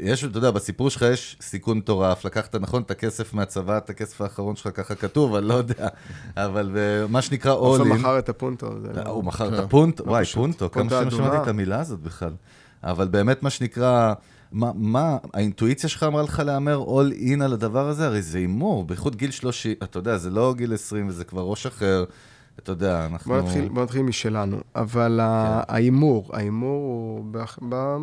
יש, 0.00 0.24
אתה 0.24 0.38
יודע, 0.38 0.50
בסיפור 0.50 0.90
שלך 0.90 1.02
יש 1.12 1.36
סיכון 1.40 1.78
מטורף, 1.78 2.24
לקחת, 2.24 2.54
נכון, 2.56 2.82
את 2.82 2.90
הכסף 2.90 3.34
מהצבא, 3.34 3.78
את 3.78 3.90
הכסף 3.90 4.20
האחרון 4.20 4.56
שלך, 4.56 4.76
ככה 4.76 4.94
כתוב, 4.94 5.34
אני 5.34 5.46
לא 5.48 5.54
יודע, 5.54 5.88
אבל 6.36 6.76
אה, 6.76 7.06
מה 7.06 7.22
שנקרא 7.22 7.52
עופר 7.52 7.82
all 7.82 7.86
in. 7.86 7.88
מכר 7.88 8.18
את 8.18 8.28
הפונטו. 8.28 8.80
זה 8.82 8.92
לא- 8.92 9.08
הוא 9.10 9.24
מכר 9.24 9.48
כן. 9.50 9.54
את 9.54 9.58
הפונט, 9.58 10.00
לא 10.00 10.04
וואי. 10.10 10.24
פונטו, 10.24 10.70
כמה 10.70 10.90
שנים 10.90 11.10
שמעתי. 11.10 11.36
את 11.42 11.48
המילה 11.48 11.80
הזאת 11.80 12.00
בכלל. 12.00 12.32
אבל 12.84 13.08
באמת, 13.08 13.42
מה 13.42 13.50
שנקרא, 13.50 14.14
מה, 14.52 14.70
מה, 14.74 15.16
האינטואיציה 15.34 15.88
שלך 15.88 16.02
אמרה 16.02 16.22
לך 16.22 16.42
להמר 16.46 16.84
all 16.86 17.14
in 17.38 17.44
על 17.44 17.52
הדבר 17.52 17.88
הזה? 17.88 18.06
הרי 18.06 18.22
זה 18.22 18.38
הימור, 18.38 18.84
בייחוד 18.84 19.16
גיל 19.16 19.30
30, 19.30 19.72
אתה 19.82 19.98
יודע, 19.98 20.16
זה 20.16 20.30
לא 20.30 20.54
גיל 20.56 20.74
20 20.74 21.08
וזה 21.08 21.24
כבר 21.24 21.42
ראש 21.42 21.66
אחר, 21.66 22.04
אתה 22.58 22.72
יודע, 22.72 23.06
אנחנו... 23.06 23.34
בוא 23.34 23.42
נתחיל, 23.42 23.68
בוא 23.68 23.82
נתחיל 23.82 24.02
משלנו, 24.02 24.56
אבל 24.76 25.20
ה- 25.22 25.62
ההימור, 25.68 26.30
ההימור 26.32 26.82
הוא 26.82 27.24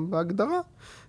בהגדרה. 0.09 0.59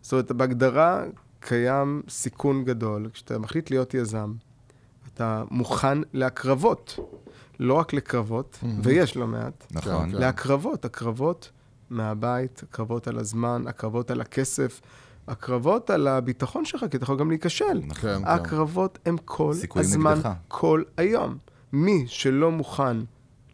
זאת 0.05 0.13
אומרת, 0.13 0.33
בהגדרה 0.33 1.05
קיים 1.41 2.03
סיכון 2.09 2.65
גדול. 2.65 3.09
כשאתה 3.13 3.39
מחליט 3.39 3.71
להיות 3.71 3.95
יזם, 3.95 4.33
אתה 5.15 5.45
מוכן 5.51 5.99
להקרבות, 6.13 6.99
לא 7.61 7.75
רק 7.75 7.93
לקרבות, 7.93 8.59
ויש 8.83 9.17
לא 9.17 9.27
מעט, 9.27 9.67
נכון. 9.71 10.11
כן. 10.11 10.17
להקרבות, 10.19 10.85
הקרבות 10.85 11.51
מהבית, 11.91 12.63
הקרבות 12.63 13.09
על 13.09 13.19
הזמן, 13.19 13.65
הקרבות 13.67 14.11
על 14.11 14.21
הכסף, 14.21 14.81
הקרבות 15.29 15.91
על 15.91 16.07
הביטחון 16.07 16.65
שלך, 16.65 16.85
כי 16.91 16.97
אתה 16.97 17.05
יכול 17.05 17.19
גם 17.19 17.29
להיכשל. 17.29 17.81
כן, 17.83 17.95
כן. 17.95 18.23
הקרבות 18.25 18.99
הם 19.07 19.17
כל 19.17 19.53
הזמן, 19.77 20.13
נגדך. 20.13 20.31
כל 20.49 20.83
היום. 20.97 21.37
מי 21.73 22.05
שלא 22.07 22.51
מוכן 22.51 22.97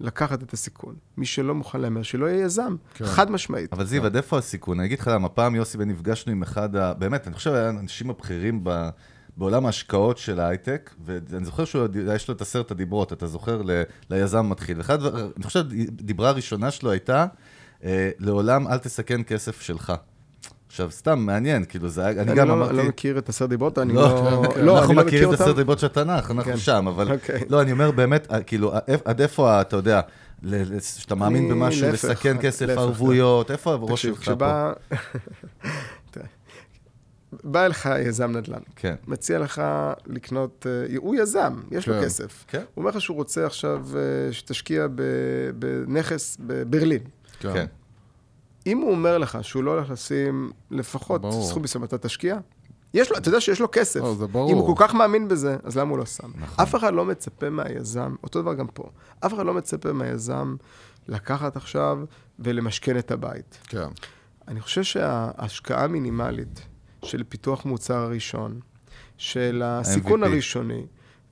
לקחת 0.01 0.43
את 0.43 0.53
הסיכון, 0.53 0.95
מי 1.17 1.27
שלא 1.27 1.55
מוכן 1.55 1.81
להמר, 1.81 2.03
שלא 2.03 2.27
יהיה 2.27 2.45
יזם, 2.45 2.77
כן. 2.95 3.05
חד 3.05 3.31
משמעית. 3.31 3.73
אבל 3.73 3.87
זיו, 3.87 4.07
עד 4.07 4.17
איפה 4.17 4.39
הסיכון? 4.39 4.79
אני 4.81 4.87
אגיד 4.87 4.99
לך 4.99 5.09
למה, 5.09 5.29
פעם 5.29 5.55
יוסי 5.55 5.79
ונפגשנו 5.81 6.33
עם 6.33 6.43
אחד 6.43 6.77
ה... 6.77 6.95
באמת, 6.95 7.27
אני 7.27 7.35
חושב, 7.35 7.51
האנשים 7.53 8.11
הבכירים 8.11 8.61
ב... 8.65 8.89
בעולם 9.37 9.67
ההשקעות 9.67 10.19
של 10.19 10.41
ההייטק, 10.41 10.95
ואני 11.05 11.45
זוכר 11.45 11.65
שיש 11.65 12.29
לו 12.29 12.35
את 12.35 12.41
עשרת 12.41 12.71
הדיברות, 12.71 13.13
אתה 13.13 13.27
זוכר, 13.27 13.63
ל... 13.63 13.83
ליזם 14.11 14.39
המתחיל. 14.39 14.79
ואחד, 14.79 14.95
הדבר- 15.03 15.31
אני 15.37 15.45
חושב, 15.45 15.61
דיברה 15.91 16.29
הראשונה 16.29 16.71
שלו 16.71 16.91
הייתה, 16.91 17.27
אה, 17.85 18.11
לעולם 18.19 18.69
אל 18.69 18.79
תסכן 18.79 19.21
כסף 19.27 19.61
שלך. 19.61 19.93
עכשיו, 20.71 20.91
סתם, 20.91 21.19
מעניין, 21.19 21.65
כאילו, 21.65 21.89
זה 21.89 22.01
היה, 22.07 22.11
אני 22.11 22.31
אני 22.31 22.35
גם 22.35 22.49
לא, 22.49 22.53
אמרתי... 22.53 22.73
לא 22.77 22.85
מכיר 22.85 23.19
את 23.19 23.29
עשר 23.29 23.47
דיברות, 23.47 23.79
אני 23.79 23.93
לא, 23.93 24.03
לא... 24.03 24.43
כן. 24.55 24.65
לא, 24.65 24.79
אנחנו 24.79 24.91
אני 24.91 24.97
לא 24.97 25.05
מכיר 25.05 25.19
מכירים 25.19 25.35
את. 25.35 25.41
עשרת 25.41 25.57
דיברות 25.57 25.79
של 25.79 25.87
התנ"ך, 25.87 26.31
אנחנו 26.31 26.53
כן. 26.53 26.57
שם, 26.57 26.89
אבל... 26.89 27.13
אוקיי. 27.13 27.41
לא, 27.49 27.63
אני 27.63 27.73
אומר 27.73 27.91
באמת, 27.91 28.33
אה, 28.33 28.43
כאילו, 28.43 28.75
אה, 28.75 28.79
עד 29.05 29.21
איפה, 29.21 29.61
אתה 29.61 29.77
יודע, 29.77 30.01
שאתה 30.81 31.15
מאמין 31.15 31.43
אני- 31.43 31.51
במשהו, 31.53 31.87
להפך, 31.87 32.05
לסכן 32.05 32.37
כסף, 32.41 32.67
להפך, 32.67 32.81
ערבויות, 32.81 33.51
איפה 33.51 33.73
הראש 33.73 34.03
שלך 34.03 34.17
פה? 34.17 34.21
כשבא... 34.21 34.73
תראה, 36.11 36.27
בא 37.45 37.65
אליך 37.67 37.89
יזם 38.07 38.37
נדל"ן, 38.37 38.61
כן, 38.77 38.95
מציע 39.07 39.39
לך 39.39 39.63
לקנות, 40.07 40.67
אה, 40.91 40.97
הוא 40.97 41.15
יזם, 41.17 41.61
יש 41.71 41.89
לו 41.89 41.95
כן. 41.95 42.05
כסף. 42.05 42.45
כן. 42.49 42.59
הוא 42.59 42.67
אומר 42.83 42.91
לך 42.91 43.01
שהוא 43.01 43.17
רוצה 43.17 43.47
עכשיו 43.47 43.87
שתשקיע 44.31 44.87
בנכס 45.59 46.37
בברלין. 46.41 47.03
כן. 47.41 47.67
אם 48.71 48.79
הוא 48.79 48.91
אומר 48.91 49.19
לך 49.19 49.39
שהוא 49.43 49.65
לא 49.65 49.71
הולך 49.71 49.91
לשים 49.91 50.51
לפחות. 50.71 51.23
סכום 51.43 51.63
מסוים, 51.63 51.85
אתה 51.85 51.99
תשקיע? 51.99 52.39
יש 52.95 53.11
לו, 53.11 53.17
אתה 53.17 53.29
יודע 53.29 53.41
שיש 53.41 53.61
לו 53.61 53.69
כסף. 53.73 54.01
לא, 54.01 54.15
זה 54.15 54.27
ברור. 54.27 54.53
אם 54.53 54.57
הוא 54.57 54.77
כל 54.77 54.87
כך 54.87 54.95
מאמין 54.95 55.29
בזה, 55.29 55.57
אז 55.65 55.77
למה 55.77 55.91
הוא 55.91 55.99
לא 55.99 56.07
שם? 56.07 56.31
נכון. 56.35 56.65
אף 56.65 56.75
אחד 56.75 56.95
לא 56.95 57.05
מצפה 57.05 57.51
מהיזם, 57.51 58.15
אותו 58.25 58.43
דבר 58.43 58.55
גם 58.55 58.67
פה, 58.67 58.91
אף 59.27 59.35
אחד 59.35 59.47
לא 59.47 59.55
מצפה 59.55 59.93
מהיזם 59.93 60.57
לקחת 61.09 61.57
עכשיו 61.57 61.99
ולמשכן 62.39 62.99
את 62.99 63.11
הבית. 63.11 63.59
כן. 63.69 63.89
אני 64.49 64.61
חושב 64.61 64.83
שההשקעה 64.83 65.85
המינימלית 65.85 66.61
של 67.05 67.23
פיתוח 67.29 67.65
מוצר 67.65 67.97
הראשון, 67.97 68.61
של 69.17 69.63
הסיכון 69.65 70.25
MVP. 70.25 70.27
הראשוני, 70.27 70.87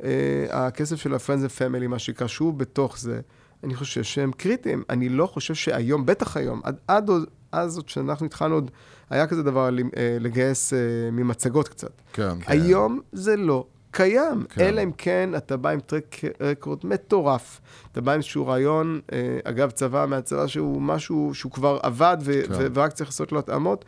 אה, 0.05 0.47
הכסף 0.51 0.97
של 0.97 1.15
ה-Friends 1.15 1.47
and 1.47 1.61
Family, 1.61 1.87
מה 1.89 1.99
שנקרא, 1.99 2.27
שהוא 2.27 2.55
בתוך 2.55 2.99
זה, 2.99 3.21
אני 3.65 3.75
חושב 3.75 4.03
שהם 4.03 4.33
קריטיים. 4.33 4.83
אני 4.91 5.09
לא 5.09 5.27
חושב 5.27 5.55
שהיום, 5.55 6.07
בטח 6.07 6.37
היום, 6.37 6.61
עד, 6.65 6.77
עד 6.89 7.11
אז 7.53 7.77
עוד 7.77 7.89
שאנחנו 7.89 8.27
התחלנו 8.27 8.55
עוד, 8.55 8.71
היה 9.11 9.27
כזה 9.27 9.43
דבר 9.43 9.69
אה, 9.97 10.17
לגייס 10.21 10.73
אה, 10.73 10.79
ממצגות 11.13 11.69
קצת. 11.69 12.03
כן. 12.13 12.33
היום 12.47 13.01
זה 13.13 13.37
לא 13.37 13.67
קיים, 13.91 14.45
כן. 14.49 14.61
אלא 14.61 14.83
אם 14.83 14.93
כן 14.99 15.31
אתה 15.37 15.57
בא 15.57 15.71
עם 15.71 15.81
טרק 15.81 16.17
רקורד 16.41 16.79
מטורף. 16.85 17.61
אתה 17.93 18.01
בא 18.01 18.13
עם 18.13 18.17
איזשהו 18.17 18.47
רעיון, 18.47 19.01
אה, 19.13 19.39
אגב, 19.45 19.71
צבא 19.71 20.07
מהצבא 20.09 20.47
שהוא 20.47 20.83
משהו 20.83 21.31
שהוא 21.35 21.53
כבר 21.53 21.79
עבד 21.83 22.17
ו- 22.21 22.43
כן. 22.47 22.55
ו- 22.59 22.67
ורק 22.75 22.93
צריך 22.93 23.11
לעשות 23.11 23.33
לו 23.33 23.39
התאמות. 23.39 23.85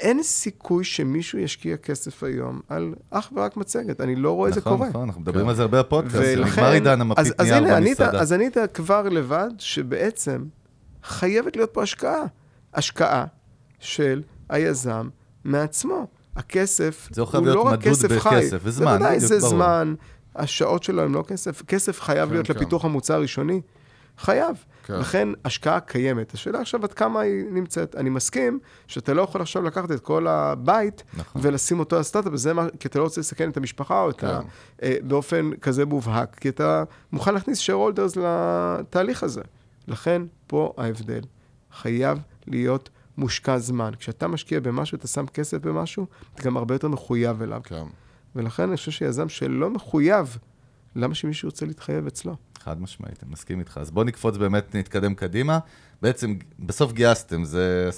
אין 0.00 0.22
סיכוי 0.22 0.84
שמישהו 0.84 1.38
ישקיע 1.38 1.76
כסף 1.76 2.22
היום 2.22 2.60
על 2.68 2.94
אך 3.10 3.32
ורק 3.36 3.56
מצגת, 3.56 4.00
אני 4.00 4.16
לא 4.16 4.30
רואה 4.30 4.48
את 4.48 4.54
זה 4.54 4.60
נכון, 4.60 4.76
קורה. 4.76 4.88
נכון, 4.88 5.02
אנחנו 5.02 5.20
מדברים 5.20 5.44
כן. 5.44 5.48
על 5.50 5.56
זה 5.56 5.62
הרבה 5.62 5.82
בפודקאסט, 5.82 6.16
זה 6.16 6.34
ולכן- 6.38 6.52
נגמר 6.60 6.72
עידן 6.72 7.00
המפית 7.00 7.40
נייר 7.40 7.76
במסעדה. 7.76 8.20
אז 8.20 8.32
ענית 8.32 8.56
כבר 8.74 9.02
לבד, 9.08 9.48
שבעצם 9.58 10.44
חייבת 11.04 11.56
להיות 11.56 11.70
פה 11.72 11.82
השקעה. 11.82 12.22
השקעה 12.74 13.24
של 13.78 14.22
היזם 14.48 15.08
מעצמו. 15.44 16.06
הכסף 16.36 17.08
זה 17.12 17.20
לא 17.22 17.26
הוא 17.32 17.40
להיות 17.44 17.56
לא 17.56 17.62
רק 17.62 17.72
מדוד 17.78 17.82
כסף 17.92 18.08
חי. 18.18 18.28
בכסף, 18.36 18.58
וזמן, 18.62 18.98
בוודאי, 18.98 19.20
זה 19.20 19.38
ברור. 19.38 19.50
זמן, 19.50 19.94
השעות 20.36 20.82
שלו 20.82 21.02
הן 21.02 21.12
לא 21.12 21.24
כסף. 21.28 21.62
כסף 21.62 22.00
חייב 22.00 22.28
כן, 22.28 22.34
להיות 22.34 22.46
כן. 22.46 22.54
לפיתוח 22.54 22.84
המוצר 22.84 23.14
הראשוני. 23.14 23.60
חייב. 24.18 24.56
כן. 24.86 24.98
לכן, 24.98 25.28
השקעה 25.44 25.80
קיימת. 25.80 26.34
השאלה 26.34 26.60
עכשיו 26.60 26.84
עד 26.84 26.92
כמה 26.92 27.20
היא 27.20 27.44
נמצאת. 27.50 27.96
אני 27.96 28.10
מסכים 28.10 28.58
שאתה 28.86 29.14
לא 29.14 29.22
יכול 29.22 29.40
עכשיו 29.40 29.62
לקחת 29.62 29.90
את 29.90 30.00
כל 30.00 30.26
הבית 30.26 31.02
נכון. 31.14 31.42
ולשים 31.44 31.78
אותו 31.78 31.96
על 31.96 32.02
סטארט-אפ, 32.02 32.32
וזה 32.32 32.54
מה, 32.54 32.66
כי 32.80 32.88
אתה 32.88 32.98
לא 32.98 33.04
רוצה 33.04 33.20
לסכן 33.20 33.50
את 33.50 33.56
המשפחה 33.56 34.00
או 34.00 34.10
את 34.10 34.24
ה... 34.24 34.40
אה, 34.82 34.96
באופן 35.02 35.50
כזה 35.60 35.86
מובהק, 35.86 36.34
כי 36.34 36.48
אתה 36.48 36.84
מוכן 37.12 37.34
להכניס 37.34 37.70
shareholders 37.70 38.20
לתהליך 38.20 39.22
הזה. 39.22 39.42
לכן, 39.88 40.22
פה 40.46 40.72
ההבדל. 40.76 41.20
חייב 41.72 42.18
להיות 42.46 42.90
מושקע 43.18 43.58
זמן. 43.58 43.90
כשאתה 43.98 44.28
משקיע 44.28 44.60
במשהו, 44.60 44.96
אתה 44.96 45.08
שם 45.08 45.26
כסף 45.26 45.58
במשהו, 45.58 46.06
אתה 46.34 46.42
גם 46.42 46.56
הרבה 46.56 46.74
יותר 46.74 46.88
מחויב 46.88 47.42
אליו. 47.42 47.60
כן. 47.64 47.84
ולכן 48.36 48.62
אני 48.62 48.76
חושב 48.76 48.90
שיזם 48.90 49.28
שלא 49.28 49.70
מחויב, 49.70 50.38
למה 50.96 51.14
שמישהו 51.14 51.48
ירצה 51.48 51.66
להתחייב 51.66 52.06
אצלו? 52.06 52.36
חד 52.64 52.82
משמעית, 52.82 53.22
אני 53.22 53.32
מסכים 53.32 53.58
איתך. 53.58 53.78
אז 53.80 53.90
בוא 53.90 54.04
נקפוץ 54.04 54.36
באמת, 54.36 54.74
נתקדם 54.74 55.14
קדימה. 55.14 55.58
בעצם, 56.02 56.34
בסוף 56.58 56.92
גייסתם, 56.92 57.44
זה 57.44 57.90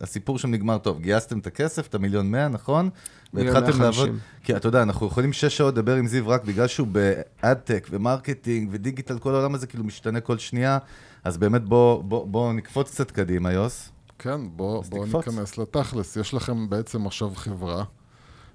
הסיפור 0.00 0.38
שם 0.38 0.50
נגמר 0.50 0.78
טוב. 0.78 1.00
גייסתם 1.00 1.38
את 1.38 1.46
הכסף, 1.46 1.86
את 1.86 1.94
המיליון 1.94 2.30
מאה, 2.30 2.48
נכון? 2.48 2.90
והתחלתם 3.34 3.82
לעבוד. 3.82 4.08
כי 4.42 4.56
אתה 4.56 4.68
יודע, 4.68 4.82
אנחנו 4.82 5.06
יכולים 5.06 5.32
שש 5.32 5.56
שעות 5.56 5.74
לדבר 5.74 5.96
עם 5.96 6.06
זיו 6.06 6.28
רק 6.28 6.44
בגלל 6.44 6.66
שהוא 6.66 6.88
באד-tech 6.88 7.86
ו 7.90 7.98
marketing 7.98 8.68
ודיגיטל, 8.72 9.18
כל 9.18 9.34
העולם 9.34 9.54
הזה 9.54 9.66
כאילו 9.66 9.84
משתנה 9.84 10.20
כל 10.20 10.38
שנייה. 10.38 10.78
אז 11.24 11.38
באמת 11.38 11.64
בוא, 11.64 12.02
בוא, 12.02 12.26
בוא 12.26 12.52
נקפוץ 12.52 12.90
קצת 12.90 13.10
קדימה, 13.10 13.52
יוס. 13.52 13.92
כן, 14.18 14.40
בוא, 14.56 14.84
בוא 14.88 15.06
ניכנס 15.06 15.58
לתכלס. 15.58 16.16
יש 16.16 16.34
לכם 16.34 16.68
בעצם 16.68 17.06
עכשיו 17.06 17.30
חברה. 17.34 17.84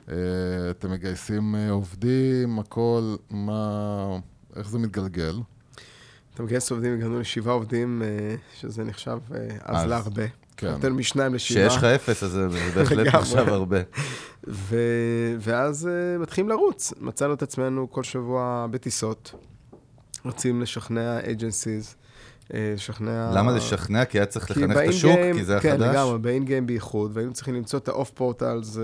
אה, 0.09 0.15
אתם 0.71 0.91
מגייסים 0.91 1.55
אה, 1.55 1.71
עובדים, 1.71 2.59
הכל, 2.59 3.15
מה... 3.29 4.17
איך 4.55 4.69
זה 4.69 4.79
מתגלגל? 4.79 5.35
אתה 6.33 6.43
מגייס 6.43 6.71
עובדים, 6.71 6.93
הגענו 6.93 7.19
לשבעה 7.19 7.53
עובדים, 7.53 8.01
אה, 8.05 8.35
שזה 8.59 8.83
נחשב 8.83 9.17
אז 9.61 9.85
להרבה. 9.85 10.23
כן. 10.57 10.71
נותן 10.71 10.91
משניים 10.91 11.33
לשבעה. 11.33 11.67
כשיש 11.67 11.77
לך 11.77 11.83
אפס, 11.83 12.23
אז 12.23 12.31
זה 12.31 12.47
בהחלט 12.75 13.07
נחשב 13.15 13.47
הרבה. 13.47 13.79
ו... 14.47 14.75
ואז 15.39 15.89
מתחילים 16.19 16.49
לרוץ. 16.49 16.93
מצאנו 16.99 17.33
את 17.33 17.41
עצמנו 17.41 17.91
כל 17.91 18.03
שבוע 18.03 18.67
בטיסות. 18.71 19.33
רוצים 20.25 20.61
לשכנע 20.61 21.19
agencies. 21.19 22.00
לשכנע... 22.53 23.31
למה 23.35 23.51
לשכנע? 23.51 24.05
כי 24.05 24.19
היה 24.19 24.25
צריך 24.25 24.51
לחנך 24.51 24.77
את 24.77 24.89
השוק? 24.89 25.19
כי 25.33 25.43
זה 25.43 25.53
היה 25.53 25.61
כן, 25.61 25.71
חדש? 25.71 25.87
כן, 25.87 25.91
לגמרי, 25.91 26.19
ב 26.19 26.45
in-game 26.45 26.67
בייחוד, 26.67 27.11
והיינו 27.13 27.33
צריכים 27.33 27.55
למצוא 27.55 27.79
את 27.79 27.87
ה 27.87 27.93
off 27.93 28.09
portals 28.09 28.77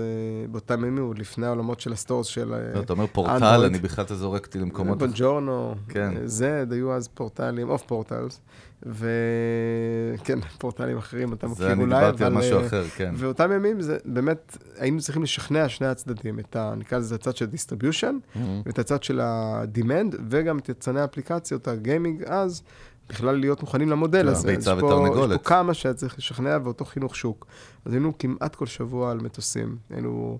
באותם 0.50 0.84
ימים, 0.84 1.04
עוד 1.04 1.18
לפני 1.18 1.46
העולמות 1.46 1.80
של 1.80 1.92
ה 1.92 1.97
stores 1.97 2.26
של 2.26 2.40
אנדרואיד. 2.54 2.76
לא, 2.76 2.80
אתה 2.80 2.92
אומר 2.92 3.06
פורטל, 3.06 3.64
אני 3.64 3.78
בכלל 3.78 4.04
אתה 4.04 4.14
זורק 4.14 4.46
אותי 4.46 4.58
למקומות... 4.58 4.98
בג'ורנו, 4.98 5.74
כן. 5.88 6.14
זד, 6.24 6.72
היו 6.72 6.92
אז 6.92 7.08
פורטלים, 7.08 7.68
off 7.68 7.82
portals. 7.82 8.40
וכן, 8.86 10.38
פורטלים 10.58 10.98
אחרים, 10.98 11.32
אתה 11.32 11.46
מכיר 11.46 11.66
אולי, 11.66 11.74
אבל... 11.74 11.88
זה, 11.88 11.98
אני 11.98 12.12
דיברתי 12.12 12.24
על 12.24 12.32
משהו 12.32 12.66
אחר, 12.66 12.84
כן. 12.96 13.14
ואותם 13.16 13.52
ימים, 13.52 13.80
זה 13.80 13.96
באמת, 14.04 14.56
היינו 14.76 15.00
צריכים 15.00 15.22
לשכנע 15.22 15.68
שני 15.68 15.86
הצדדים, 15.86 16.38
את 16.38 16.56
ה... 16.56 16.74
נקרא 16.76 16.98
לזה 16.98 17.14
הצד 17.14 17.36
של 17.36 17.46
distribution, 17.46 18.16
mm-hmm. 18.16 18.38
ואת 18.66 18.78
הצד 18.78 19.02
של 19.02 19.20
ה-demand, 19.20 20.16
וגם 20.28 20.58
את 20.58 20.68
יצרני 20.68 21.00
האפליקציות, 21.00 21.68
ה 21.68 21.76
gaming 21.76 22.22
אז, 22.26 22.62
בכלל 23.08 23.40
להיות 23.40 23.60
מוכנים 23.60 23.88
למודל 23.88 24.22
כן, 24.22 24.28
הזה. 24.28 24.48
ביצה 24.48 24.76
ותרנגולת. 24.76 25.30
יש 25.30 25.36
פה 25.36 25.44
כמה 25.44 25.74
שהיה 25.74 25.94
צריך 25.94 26.18
לשכנע 26.18 26.58
ואותו 26.64 26.84
חינוך 26.84 27.16
שוק. 27.16 27.46
אז 27.84 27.92
היינו 27.92 28.18
כמעט 28.18 28.54
כל 28.54 28.66
שבוע 28.66 29.10
על 29.10 29.18
מטוסים. 29.20 29.76
היינו 29.90 30.38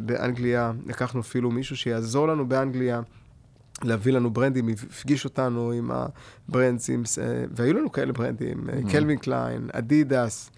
באנגליה, 0.00 0.72
לקחנו 0.86 1.20
אפילו 1.20 1.50
מישהו 1.50 1.76
שיעזור 1.76 2.28
לנו 2.28 2.48
באנגליה. 2.48 3.00
להביא 3.82 4.12
לנו 4.12 4.30
ברנדים, 4.30 4.68
הפגיש 4.68 5.24
אותנו 5.24 5.70
עם 5.70 5.90
הברנדים, 6.48 7.02
והיו 7.50 7.74
לנו 7.74 7.92
כאלה 7.92 8.12
ברנדים, 8.12 8.68
mm-hmm. 8.68 8.92
קלווין 8.92 9.18
קליין, 9.18 9.68
אדידס, 9.72 10.50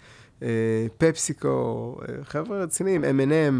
פפסיקו, 0.98 1.96
חבר'ה 2.22 2.62
רציניים, 2.62 3.04
M&M, 3.04 3.54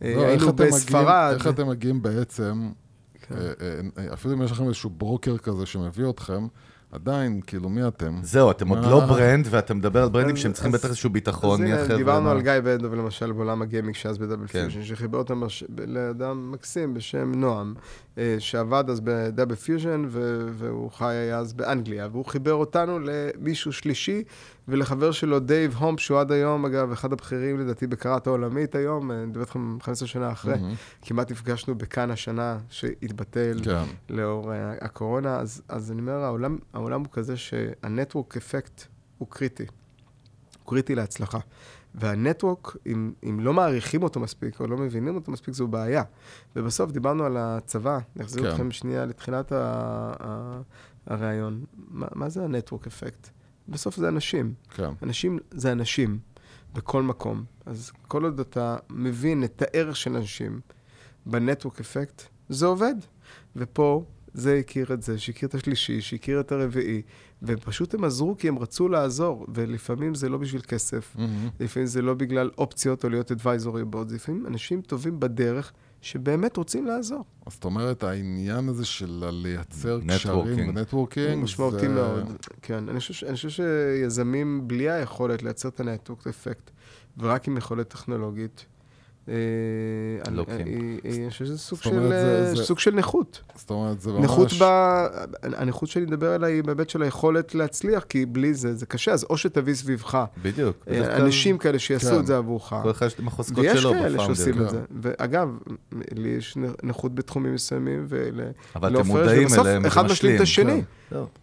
היינו 0.00 0.52
בספרד. 0.52 1.32
איך 1.34 1.48
אתם 1.48 1.68
מגיעים 1.68 2.02
בעצם, 2.02 2.70
כן. 3.22 3.34
אפילו 4.12 4.34
אם 4.34 4.42
יש 4.42 4.52
לכם 4.52 4.64
איזשהו 4.64 4.90
ברוקר 4.90 5.38
כזה 5.38 5.66
שמביא 5.66 6.10
אתכם, 6.10 6.46
עדיין, 6.94 7.40
כאילו, 7.46 7.68
מי 7.68 7.88
אתם? 7.88 8.18
זהו, 8.22 8.50
אתם 8.50 8.68
עוד 8.68 8.78
לא 8.84 9.00
ברנד, 9.00 9.46
ואתה 9.50 9.74
מדבר 9.74 10.02
על 10.02 10.08
ברנדים 10.08 10.36
שהם 10.36 10.52
צריכים 10.52 10.72
בטח 10.72 10.84
איזשהו 10.84 11.10
ביטחון. 11.10 11.66
אז 11.66 11.84
הנה, 11.90 11.96
דיברנו 11.96 12.30
על 12.30 12.40
גיא 12.40 12.60
בנדוב, 12.64 12.94
למשל, 12.94 13.32
בעולם 13.32 13.62
הגיימינג 13.62 13.94
שאז 13.94 14.18
בדאבל 14.18 14.46
פיוז'ן, 14.46 14.84
שחיבר 14.84 15.18
אותם 15.18 15.42
לאדם 15.86 16.52
מקסים 16.52 16.94
בשם 16.94 17.32
נועם, 17.34 17.74
אה, 17.76 17.82
שעבד 18.38 18.84
אז 18.90 19.00
בדאבל 19.00 19.54
פיוז'ן, 19.54 20.04
והוא 20.52 20.90
חי 20.90 21.32
אז 21.34 21.52
באנגליה, 21.52 22.08
והוא 22.12 22.24
חיבר 22.24 22.52
אותנו 22.52 22.98
למישהו 22.98 23.72
שלישי, 23.72 24.24
ולחבר 24.68 25.12
שלו 25.12 25.40
דייב 25.40 25.74
הומפ, 25.76 26.00
שהוא 26.00 26.20
עד 26.20 26.32
היום, 26.32 26.66
אגב, 26.66 26.92
אחד 26.92 27.12
הבכירים 27.12 27.60
לדעתי 27.60 27.86
בקראת 27.86 28.26
העולמית 28.26 28.74
היום, 28.74 29.10
אני 29.10 29.26
מדבר 29.26 29.40
איתכם 29.40 29.80
15 29.80 30.08
שנה 30.08 30.32
אחרי, 30.32 30.54
כמעט 31.02 31.30
נפגשנו 31.30 31.74
בכאן 31.74 32.10
השנה, 32.10 32.58
שהתבטל 32.70 33.60
כן. 33.64 33.84
לאור 34.10 34.52
uh, 34.52 34.54
הקורונה, 34.84 35.36
אז, 35.36 35.62
אז 35.68 35.92
אני 35.92 36.00
אומר, 36.00 36.12
העולם, 36.24 36.58
העולם 36.72 37.00
הוא 37.00 37.08
כזה 37.12 37.36
שהנטוורק 37.36 38.36
אפקט 38.36 38.84
הוא 39.18 39.28
קריטי. 39.30 39.66
הוא 40.62 40.70
קריטי 40.70 40.94
להצלחה. 40.94 41.38
והנטוורק, 41.94 42.76
אם, 42.86 43.12
אם 43.24 43.40
לא 43.40 43.52
מעריכים 43.52 44.02
אותו 44.02 44.20
מספיק, 44.20 44.60
או 44.60 44.66
לא 44.66 44.76
מבינים 44.76 45.14
אותו 45.14 45.32
מספיק, 45.32 45.54
זו 45.54 45.66
בעיה. 45.66 46.02
ובסוף 46.56 46.92
דיברנו 46.92 47.24
על 47.24 47.36
הצבא, 47.36 47.98
נחזיר 48.16 48.42
כן. 48.42 48.50
אתכם 48.50 48.70
שנייה 48.70 49.06
לתחילת 49.06 49.52
הרעיון. 51.06 51.64
מה, 51.88 52.06
מה 52.14 52.28
זה 52.28 52.44
הנטוורק 52.44 52.86
אפקט? 52.86 53.28
בסוף 53.68 53.96
זה 53.96 54.08
אנשים. 54.08 54.54
כן. 54.74 54.90
אנשים 55.02 55.38
זה 55.50 55.72
אנשים 55.72 56.18
בכל 56.74 57.02
מקום. 57.02 57.44
אז 57.66 57.92
כל 58.08 58.24
עוד 58.24 58.40
אתה 58.40 58.76
מבין 58.90 59.44
את 59.44 59.62
הערך 59.62 59.96
של 59.96 60.16
אנשים 60.16 60.60
ב 61.26 61.33
network 61.33 61.80
effect, 61.80 62.22
זה 62.48 62.66
עובד. 62.66 62.94
ופה 63.56 64.04
זה 64.34 64.58
הכיר 64.58 64.92
את 64.92 65.02
זה, 65.02 65.18
שהכיר 65.18 65.48
את 65.48 65.54
השלישי, 65.54 66.00
שהכיר 66.00 66.40
את 66.40 66.52
הרביעי, 66.52 67.02
ופשוט 67.46 67.94
הם 67.94 68.04
עזרו 68.04 68.36
כי 68.38 68.48
הם 68.48 68.58
רצו 68.58 68.88
לעזור, 68.88 69.46
ולפעמים 69.54 70.14
זה 70.14 70.28
לא 70.28 70.38
בשביל 70.38 70.62
כסף, 70.62 71.16
mm-hmm. 71.16 71.20
לפעמים 71.60 71.86
זה 71.86 72.02
לא 72.02 72.14
בגלל 72.14 72.50
אופציות 72.58 73.04
או 73.04 73.08
להיות 73.08 73.32
advisory 73.32 73.84
board, 73.84 74.10
לפעמים 74.10 74.46
אנשים 74.46 74.80
טובים 74.80 75.20
בדרך 75.20 75.72
שבאמת 76.00 76.56
רוצים 76.56 76.86
לעזור. 76.86 77.24
אז 77.46 77.52
זאת 77.52 77.64
אומרת, 77.64 78.04
העניין 78.04 78.68
הזה 78.68 78.84
של 78.84 79.24
לייצר 79.32 80.00
קשרים 80.08 80.68
ו 80.68 80.73
networking, 80.73 81.34
הוא 81.34 81.42
משמעותי 81.42 81.78
זה... 81.78 81.88
מאוד. 81.88 82.32
כן, 82.62 82.88
אני 82.88 83.00
חושב, 83.00 83.26
אני 83.26 83.34
חושב 83.34 83.48
שיזמים 83.48 84.68
בלי 84.68 84.90
היכולת 84.90 85.42
לייצר 85.42 85.68
את 85.68 85.80
הנטוורק 85.80 86.26
אפקט, 86.26 86.70
ורק 87.18 87.48
עם 87.48 87.56
יכולת 87.56 87.88
טכנולוגית, 87.88 88.66
אה, 89.28 89.34
לא 90.30 90.44
כן. 90.44 90.52
אני 91.04 91.30
חושב 91.30 91.44
שזה 91.44 91.58
סוג 92.64 92.78
של 92.78 92.94
נכות. 92.94 93.40
זאת 93.54 93.70
אומרת, 93.70 94.00
זה 94.00 94.12
ממש... 94.12 94.24
נכות 94.24 94.52
ב... 94.60 94.64
הנכות 95.42 95.88
שאני 95.88 96.04
מדבר 96.04 96.30
עליה 96.30 96.48
היא 96.48 96.62
בהיבט 96.62 96.88
של 96.88 97.02
היכולת 97.02 97.54
להצליח, 97.54 98.04
כי 98.08 98.26
בלי 98.26 98.54
זה, 98.54 98.74
זה 98.74 98.86
קשה. 98.86 99.12
אז 99.12 99.26
או 99.30 99.36
שתביא 99.36 99.74
סביבך. 99.74 100.24
בדיוק. 100.42 100.76
אה, 100.90 101.16
אנשים 101.16 101.58
כאלה 101.58 101.78
שיעשו 101.78 102.08
את 102.08 102.12
כן. 102.12 102.24
זה 102.24 102.36
עבורך. 102.36 102.74
כל 102.82 102.90
אחד 102.90 103.06
יש 103.06 103.14
את 103.14 103.20
החוזקות 103.26 103.64
שלו 103.74 103.90
בפאונדר. 103.90 104.02
ויש 104.02 104.12
כאלה 104.12 104.24
שעושים 104.24 104.62
את 104.62 104.70
זה. 104.70 104.80
ואגב, 105.02 105.48
לי 106.12 106.28
יש 106.28 106.56
נכות 106.82 107.14
בתחומים 107.14 107.54
מסוימים, 107.54 108.06
אבל 108.76 108.96
אתם 109.00 109.06
מודעים 109.06 109.48
אליהם, 109.52 109.60
וזה 109.60 109.78
אחד 109.86 110.04
משלים 110.04 110.36
את 110.36 110.40
השני. 110.40 110.82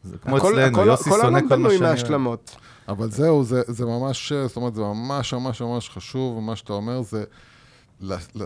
זה 0.03 0.17
כמו 0.21 0.37
אצלנו, 0.37 0.85
יוסי 0.85 1.09
שונא 1.09 1.39
כל 1.49 1.55
מה 1.55 1.97
שאני... 1.97 2.19
אבל 2.87 3.09
זהו, 3.09 3.43
זה 3.43 3.85
ממש, 3.85 4.33
זאת 4.33 4.55
אומרת, 4.55 4.75
זה 4.75 4.81
ממש 4.81 5.33
ממש 5.33 5.61
ממש 5.61 5.89
חשוב, 5.89 6.39
מה 6.39 6.55
שאתה 6.55 6.73
אומר 6.73 7.01
זה... 7.01 7.23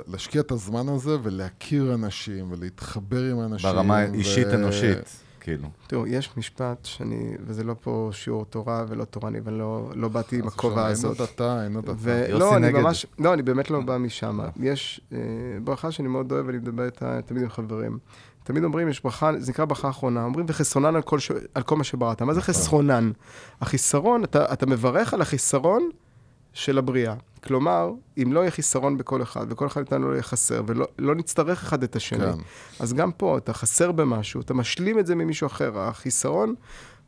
להשקיע 0.07 0.41
את 0.41 0.51
הזמן 0.51 0.89
הזה 0.89 1.17
ולהכיר 1.23 1.93
אנשים 1.93 2.51
ולהתחבר 2.51 3.31
עם 3.31 3.39
אנשים. 3.39 3.69
ברמה 3.69 4.03
אישית 4.03 4.47
ו... 4.47 4.53
אנושית, 4.53 5.21
כאילו. 5.39 5.69
תראו, 5.87 6.07
יש 6.07 6.29
משפט 6.37 6.85
שאני, 6.85 7.33
וזה 7.45 7.63
לא 7.63 7.75
פה 7.81 8.09
שיעור 8.13 8.45
תורה 8.45 8.85
ולא 8.87 9.05
תורני, 9.05 9.39
ואני 9.43 9.57
לא, 9.57 9.91
לא 9.95 10.07
באתי 10.07 10.39
עם 10.39 10.47
הכובע 10.47 10.85
הזאת. 10.85 11.11
אין 11.11 11.21
עוד 11.21 11.29
אתה, 11.33 11.63
אין 11.63 11.75
עוד 11.75 11.89
אתה. 11.89 12.37
לא, 12.37 12.57
אני 12.57 12.71
ממש, 12.71 13.05
לא, 13.19 13.33
אני 13.33 13.41
באמת 13.41 13.71
לא 13.71 13.81
בא 13.81 13.97
משם. 13.97 14.39
יש 14.59 15.01
אה, 15.13 15.19
ברכה 15.63 15.91
שאני 15.91 16.07
מאוד 16.07 16.31
אוהב, 16.31 16.47
ואני 16.47 16.57
מדבר 16.57 16.85
איתה 16.85 17.19
תמיד 17.25 17.43
עם 17.43 17.49
חברים. 17.49 17.97
תמיד 18.43 18.63
אומרים, 18.63 18.89
יש 18.89 19.03
ברכה, 19.03 19.31
זה 19.37 19.51
נקרא 19.51 19.65
ברכה 19.65 19.89
אחרונה, 19.89 20.23
אומרים 20.23 20.45
וחסרונן 20.49 20.95
על 20.95 21.01
כל, 21.01 21.19
ש... 21.19 21.31
על 21.53 21.63
כל 21.63 21.75
מה 21.75 21.83
שבראת. 21.83 22.21
מה 22.21 22.33
זה 22.33 22.39
נכון. 22.39 22.53
חסרונן? 22.53 23.11
החיסרון, 23.61 24.23
אתה, 24.23 24.53
אתה 24.53 24.65
מברך 24.65 25.13
על 25.13 25.21
החיסרון 25.21 25.89
של 26.55 26.77
הבריאה. 26.77 27.13
כלומר, 27.43 27.91
אם 28.23 28.33
לא 28.33 28.39
יהיה 28.39 28.51
חיסרון 28.51 28.97
בכל 28.97 29.21
אחד, 29.21 29.45
וכל 29.49 29.67
אחד 29.67 29.81
איתנו 29.81 30.07
לא 30.07 30.13
יהיה 30.13 30.23
חסר, 30.23 30.61
ולא 30.67 30.87
לא 30.99 31.15
נצטרך 31.15 31.63
אחד 31.63 31.83
את 31.83 31.95
השני, 31.95 32.19
כן. 32.19 32.39
אז 32.79 32.93
גם 32.93 33.11
פה, 33.11 33.37
אתה 33.37 33.53
חסר 33.53 33.91
במשהו, 33.91 34.41
אתה 34.41 34.53
משלים 34.53 34.99
את 34.99 35.05
זה 35.05 35.15
ממישהו 35.15 35.47
אחר. 35.47 35.79
החיסרון 35.79 36.55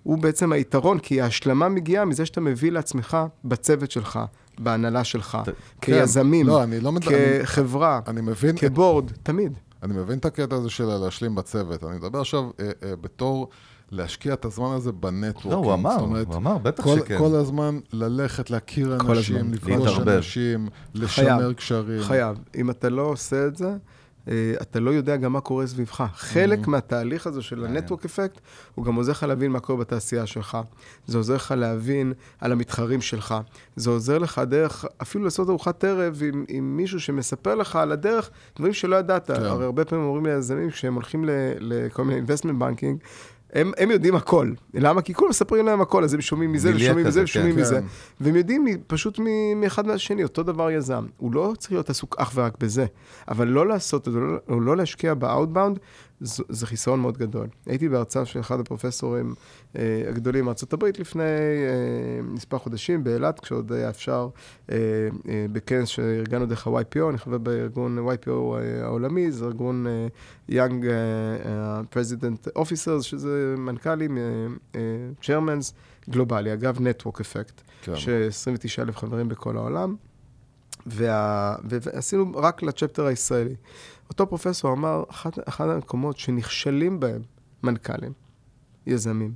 הוא 0.03 0.17
בעצם 0.17 0.51
היתרון, 0.51 0.99
כי 0.99 1.21
ההשלמה 1.21 1.69
מגיעה 1.69 2.05
מזה 2.05 2.25
שאתה 2.25 2.41
מביא 2.41 2.71
לעצמך 2.71 3.17
בצוות 3.45 3.91
שלך, 3.91 4.19
בהנהלה 4.59 5.03
שלך, 5.03 5.37
ת... 5.45 5.49
כיזמים, 5.81 6.45
כן. 6.45 6.51
לא, 6.51 6.63
אני 6.63 6.79
לא 6.79 6.91
כחברה, 7.01 7.99
אני 8.07 8.21
מבין 8.21 8.57
כבורד, 8.57 9.11
את... 9.11 9.17
תמיד. 9.23 9.53
אני 9.83 9.93
מבין 9.93 10.17
את 10.17 10.25
הקטע 10.25 10.55
הזה 10.55 10.69
של 10.69 10.85
להשלים 10.85 11.35
בצוות. 11.35 11.83
אני 11.83 11.97
מדבר 11.97 12.19
עכשיו 12.19 12.43
אה, 12.59 12.71
אה, 12.83 12.95
בתור... 12.95 13.49
להשקיע 13.91 14.33
את 14.33 14.45
הזמן 14.45 14.71
הזה 14.75 14.91
בנטוורקינג. 14.91 15.53
לא, 15.53 15.57
הוא 15.57 15.73
אמר, 15.73 15.99
אומרת, 15.99 16.27
הוא 16.27 16.35
אמר, 16.35 16.57
בטח 16.57 16.83
כל, 16.83 16.95
שכן. 16.99 17.17
כל 17.17 17.35
הזמן 17.35 17.79
ללכת, 17.93 18.49
להכיר 18.49 18.95
אנשים, 18.95 19.53
לפגוש 19.53 19.99
אנשים, 19.99 20.67
לשמר 20.95 21.53
קשרים. 21.53 22.03
חייב. 22.03 22.37
אם 22.55 22.69
אתה 22.69 22.89
לא 22.89 23.01
עושה 23.01 23.47
את 23.47 23.55
זה, 23.55 23.75
אה, 24.27 24.53
אתה 24.61 24.79
לא 24.79 24.91
יודע 24.91 25.15
גם 25.15 25.33
מה 25.33 25.41
קורה 25.41 25.67
סביבך. 25.67 26.05
חלק 26.15 26.67
מהתהליך 26.67 27.27
הזה 27.27 27.41
של 27.41 27.65
הנטוורק 27.65 28.05
אפקט, 28.05 28.39
הוא 28.75 28.85
גם 28.85 28.95
עוזר 28.95 29.11
לך 29.11 29.23
להבין 29.23 29.51
מה 29.51 29.59
קורה 29.59 29.79
בתעשייה 29.79 30.25
שלך. 30.25 30.57
זה 31.05 31.17
עוזר 31.17 31.35
לך 31.35 31.53
להבין 31.57 32.13
על 32.39 32.51
המתחרים 32.51 33.01
שלך. 33.01 33.35
זה 33.75 33.89
עוזר 33.89 34.17
לך 34.17 34.41
דרך, 34.47 34.85
אפילו 35.01 35.23
לעשות 35.23 35.49
ארוחת 35.49 35.83
ערב 35.83 36.21
עם, 36.33 36.45
עם 36.47 36.77
מישהו 36.77 36.99
שמספר 36.99 37.55
לך 37.55 37.75
על 37.75 37.91
הדרך, 37.91 38.29
דברים 38.57 38.73
שלא 38.73 38.95
ידעת. 38.95 39.31
כן. 39.31 39.43
הרי 39.43 39.65
הרבה 39.65 39.85
פעמים 39.85 40.05
אומרים 40.05 40.25
ליזמים, 40.25 40.69
כשהם 40.69 40.93
הולכים 40.93 41.25
ל- 41.25 41.29
לכל 41.59 42.03
מיני 42.03 42.21
investment 42.21 42.61
banking, 42.61 42.97
הם, 43.53 43.71
הם 43.77 43.91
יודעים 43.91 44.15
הכל. 44.15 44.51
למה? 44.73 45.01
כי 45.01 45.13
כולם 45.13 45.29
מספרים 45.29 45.65
להם 45.65 45.81
הכל, 45.81 46.03
אז 46.03 46.13
הם 46.13 46.21
שומעים 46.21 46.51
מזה, 46.51 46.71
ושומעים 46.75 47.07
מזה, 47.07 47.23
ושומעים 47.23 47.55
כן. 47.55 47.61
מזה. 47.61 47.79
והם 48.21 48.35
יודעים 48.35 48.65
פשוט 48.87 49.19
מאחד 49.55 49.87
מהשני, 49.87 50.23
אותו 50.23 50.43
דבר 50.43 50.71
יזם. 50.71 51.05
הוא 51.17 51.33
לא 51.33 51.53
צריך 51.57 51.71
להיות 51.71 51.89
עסוק 51.89 52.15
אך 52.19 52.31
ורק 52.35 52.53
בזה, 52.59 52.85
אבל 53.27 53.47
לא 53.47 53.67
לעשות 53.67 54.07
את 54.07 54.13
זה, 54.13 54.19
לא- 54.19 54.37
או 54.49 54.59
לא 54.59 54.77
להשקיע 54.77 55.13
באאוטבאונד, 55.13 55.79
זה 56.21 56.65
חיסרון 56.67 56.99
מאוד 56.99 57.17
גדול. 57.17 57.47
הייתי 57.65 57.89
בהרצאה 57.89 58.25
של 58.25 58.39
אחד 58.39 58.59
הפרופסורים 58.59 59.33
אה, 59.75 60.03
הגדולים 60.09 60.45
מארצות 60.45 60.73
הברית 60.73 60.99
לפני 60.99 61.23
אה, 61.23 62.21
מספר 62.23 62.57
חודשים 62.57 63.03
באילת, 63.03 63.39
כשעוד 63.39 63.71
היה 63.71 63.89
אפשר, 63.89 64.29
אה, 64.71 64.75
אה, 65.29 65.45
בכנס 65.51 65.87
שארגנו 65.87 66.45
דרך 66.45 66.67
ה-YPO, 66.67 67.09
אני 67.09 67.17
חבר 67.17 67.37
בארגון 67.37 67.97
YPO 68.09 68.29
אה, 68.29 68.83
העולמי, 68.83 69.31
זה 69.31 69.45
ארגון 69.45 69.87
אה, 69.87 70.07
Young 70.49 70.85
אה, 70.85 70.91
אה, 71.45 71.81
President 71.93 72.57
Officers, 72.57 73.01
שזה 73.01 73.55
מנכ"לים, 73.57 74.17
אה, 74.17 74.23
אה, 74.75 74.81
chairmans, 75.21 75.73
גלובלי, 76.09 76.53
אגב, 76.53 76.77
Network 76.77 77.19
Effect, 77.19 77.61
כן. 77.81 77.95
ש-29 77.95 78.81
אלף 78.81 78.97
חברים 78.97 79.29
בכל 79.29 79.57
העולם, 79.57 79.95
וה... 80.85 81.55
ועשינו 81.63 82.31
רק 82.35 82.63
לצ'פטר 82.63 83.05
הישראלי. 83.05 83.55
אותו 84.09 84.27
פרופסור 84.27 84.73
אמר, 84.73 85.03
אחד, 85.09 85.29
אחד 85.47 85.69
המקומות 85.69 86.17
שנכשלים 86.17 86.99
בהם 86.99 87.21
מנכ"לים, 87.63 88.13
יזמים, 88.87 89.33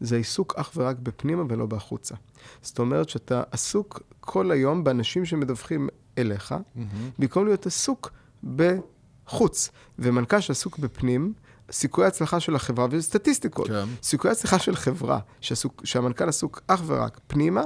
זה 0.00 0.16
עיסוק 0.16 0.54
אך 0.56 0.72
ורק 0.76 0.96
בפנימה 0.96 1.42
ולא 1.48 1.66
בחוצה. 1.66 2.14
זאת 2.62 2.78
אומרת 2.78 3.08
שאתה 3.08 3.42
עסוק 3.50 4.00
כל 4.20 4.50
היום 4.50 4.84
באנשים 4.84 5.24
שמדווחים 5.24 5.88
אליך, 6.18 6.54
מהמם. 6.74 7.10
במקום 7.18 7.44
להיות 7.44 7.66
עסוק 7.66 8.10
בחוץ. 8.56 9.70
ומנכ"ל 9.98 10.40
שעסוק 10.40 10.78
בפנים, 10.78 11.32
סיכויי 11.70 12.04
ההצלחה 12.04 12.40
של 12.40 12.54
החברה, 12.54 12.86
וזה 12.90 13.02
סטטיסטיקות, 13.02 13.68
כן. 13.68 13.84
סיכויי 14.02 14.30
ההצלחה 14.30 14.58
של 14.58 14.76
חברה 14.76 15.18
שעסוק, 15.40 15.82
שהמנכ"ל 15.84 16.28
עסוק 16.28 16.60
אך 16.66 16.82
ורק 16.86 17.20
פנימה, 17.26 17.62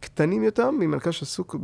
קטנים 0.00 0.42
יותר 0.42 0.70
ממנכ"ל 0.70 1.10
שעסוק 1.10 1.56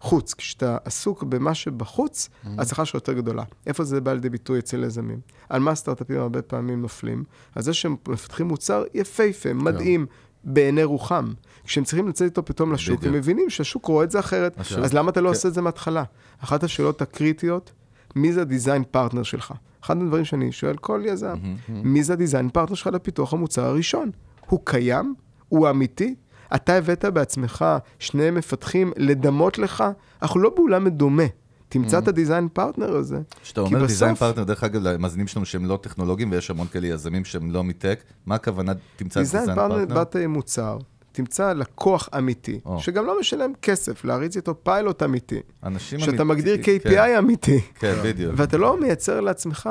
בחוץ. 0.00 0.34
כשאתה 0.34 0.76
עסוק 0.84 1.22
במה 1.22 1.54
שבחוץ, 1.54 2.28
ההצלחה 2.58 2.84
שלך 2.84 2.94
יותר 2.94 3.12
גדולה. 3.12 3.42
איפה 3.66 3.84
זה 3.84 4.00
בא 4.00 4.12
לידי 4.12 4.28
ביטוי 4.30 4.58
אצל 4.58 4.84
יזמים? 4.84 5.20
על 5.48 5.60
מה 5.60 5.74
סטארט-אפים 5.74 6.20
הרבה 6.20 6.42
פעמים 6.42 6.82
נופלים? 6.82 7.24
על 7.54 7.62
זה 7.62 7.72
שהם 7.74 7.96
מפתחים 8.08 8.48
מוצר 8.48 8.84
יפהפה, 8.94 9.52
מדהים. 9.52 10.06
בעיני 10.44 10.84
רוחם. 10.84 11.32
כשהם 11.64 11.84
צריכים 11.84 12.08
לצאת 12.08 12.24
איתו 12.30 12.44
פתאום 12.44 12.72
לשוק, 12.72 12.98
בדיוק. 12.98 13.14
הם 13.14 13.18
מבינים 13.18 13.50
שהשוק 13.50 13.86
רואה 13.86 14.04
את 14.04 14.10
זה 14.10 14.18
אחרת, 14.18 14.58
עכשיו- 14.58 14.84
אז 14.84 14.94
למה 14.94 15.10
אתה 15.10 15.20
לא 15.20 15.28
כן. 15.28 15.34
עושה 15.34 15.48
את 15.48 15.54
זה 15.54 15.62
מההתחלה? 15.62 16.04
אחת 16.44 16.64
השאלות 16.64 17.02
הקריטיות, 17.02 17.72
מי 18.16 18.32
זה 18.32 18.40
ה 18.42 18.48
design 18.48 18.84
partner 18.90 19.22
שלך? 19.22 19.52
אחד 19.84 19.96
הדברים 20.02 20.24
שאני 20.24 20.52
שואל 20.52 20.76
כל 20.76 21.02
יזם, 21.06 21.36
מי 21.68 22.02
זה 22.02 22.12
ה 22.12 22.17
design 22.17 22.48
partner 22.50 22.74
שלך 22.74 22.86
לפיתוח 22.86 23.32
המוצר 23.32 23.64
הראשון? 23.64 24.10
הוא 24.46 24.60
קיים? 24.64 25.14
הוא 25.48 25.70
אמיתי? 25.70 26.14
אתה 26.54 26.74
הבאת 26.76 27.04
בעצמך 27.04 27.64
שני 27.98 28.30
מפתחים 28.30 28.92
לדמות 28.96 29.58
לך? 29.58 29.84
אנחנו 30.22 30.40
לא 30.40 30.50
בעולם 30.56 30.84
מדומה. 30.84 31.22
תמצא 31.68 31.98
את 31.98 32.08
ה 32.08 32.14
design 32.14 32.48
partner 32.52 32.96
הזה. 32.96 33.18
כשאתה 33.42 33.60
אומר 33.60 33.86
דיזיין 33.86 34.14
פרטנר, 34.14 34.44
דרך 34.44 34.64
אגב, 34.64 34.82
למאזינים 34.82 35.26
שלנו 35.26 35.46
שהם 35.46 35.64
לא 35.66 35.78
טכנולוגיים, 35.82 36.32
ויש 36.32 36.50
המון 36.50 36.66
כאלה 36.66 36.86
יזמים 36.86 37.24
שהם 37.24 37.50
לא 37.50 37.64
מ 37.64 37.70
tech, 37.70 38.02
מה 38.26 38.34
הכוונה 38.34 38.72
תמצא 38.96 39.20
design 39.20 39.40
design 39.42 39.56
partner, 39.58 39.78
partner? 39.78 39.94
באת 39.94 40.16
עם 40.16 40.30
מוצר, 40.32 40.78
תמצא 41.12 41.52
לקוח 41.52 42.08
אמיתי, 42.18 42.60
או. 42.64 42.80
שגם 42.80 43.06
לא 43.06 43.20
משלם 43.20 43.52
כסף, 43.62 44.04
להריץ 44.04 44.36
איתו 44.36 44.54
פיילוט 44.64 45.02
אמיתי. 45.02 45.40
אנשים 45.64 45.98
שאתה 45.98 46.10
אמיתי- 46.10 46.24
מגדיר 46.24 46.56
כן, 46.62 46.76
KPI 46.90 47.18
אמיתי. 47.18 47.60
כן, 47.74 47.94
בדיוק. 48.04 48.34
ואתה 48.36 48.58
לא 48.58 48.80
מייצר 48.80 49.20
לעצמך 49.20 49.70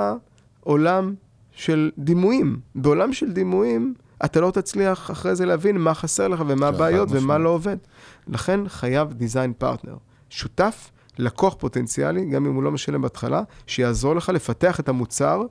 עולם 0.59 1.13
של 1.51 1.91
דימויים. 1.97 2.59
בעולם 2.75 3.13
של 3.13 3.31
דימויים, 3.31 3.93
אתה 4.25 4.41
לא 4.41 4.51
תצליח 4.51 5.11
אחרי 5.11 5.35
זה 5.35 5.45
להבין 5.45 5.77
מה 5.77 5.93
חסר 5.93 6.27
לך 6.27 6.43
ומה 6.47 6.55
כן, 6.55 6.63
הבעיות 6.63 7.09
ומה. 7.11 7.37
לא 7.37 7.49
עובד. 7.49 7.77
לכן 8.27 8.59
חייב 8.67 9.13
design 9.13 9.53
partner. 9.53 9.95
שותף, 10.29 10.91
לקוח 11.17 11.55
פוטנציאלי, 11.59 12.25
גם 12.25 12.45
אם 12.45 12.55
הוא 12.55 12.63
לא 12.63 12.71
משלם 12.71 13.01
בהתחלה, 13.01 13.41
שיעזור 13.67 14.15
לך 14.15 14.29
לפתח 14.29 14.79
את 14.79 14.89
המוצר, 14.89 15.41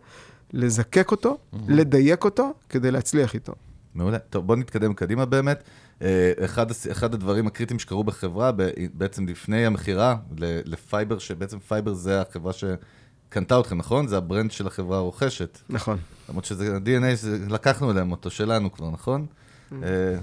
לזקק 0.52 1.10
אותו, 1.10 1.38
לדייק 1.68 2.24
אותו, 2.24 2.52
כדי 2.68 2.90
להצליח 2.90 3.34
איתו. 3.34 3.52
מעולה. 3.94 4.18
טוב, 4.18 4.46
בוא 4.46 4.56
נתקדם 4.56 4.94
קדימה 4.94 5.24
באמת. 5.24 5.62
אה, 6.02 6.32
אחד, 6.44 6.66
אחד 6.90 7.14
הדברים 7.14 7.46
הקריטיים 7.46 7.78
שקרו 7.78 8.04
בחברה, 8.04 8.50
בעצם 8.94 9.26
לפני 9.26 9.66
המכירה 9.66 10.16
לפייבר, 10.64 11.18
שבעצם 11.18 11.58
פייבר 11.58 11.94
זה 11.94 12.20
החברה 12.20 12.52
שקנתה 13.30 13.60
אתכם, 13.60 13.78
נכון? 13.78 14.06
זה 14.06 14.16
ה 14.16 14.22
brand 14.22 14.50
של 14.50 14.66
החברה 14.66 14.98
הרוכשת. 14.98 15.58
נכון. 15.68 15.98
למרות 16.28 16.44
שזה 16.44 16.76
ה-DNA, 16.76 17.14
זה- 17.14 17.38
לקחנו 17.48 17.90
אליהם 17.90 18.10
אותו, 18.10 18.30
שלנו 18.30 18.72
כבר, 18.72 18.90
נכון? 18.90 19.26
אה, 19.72 19.78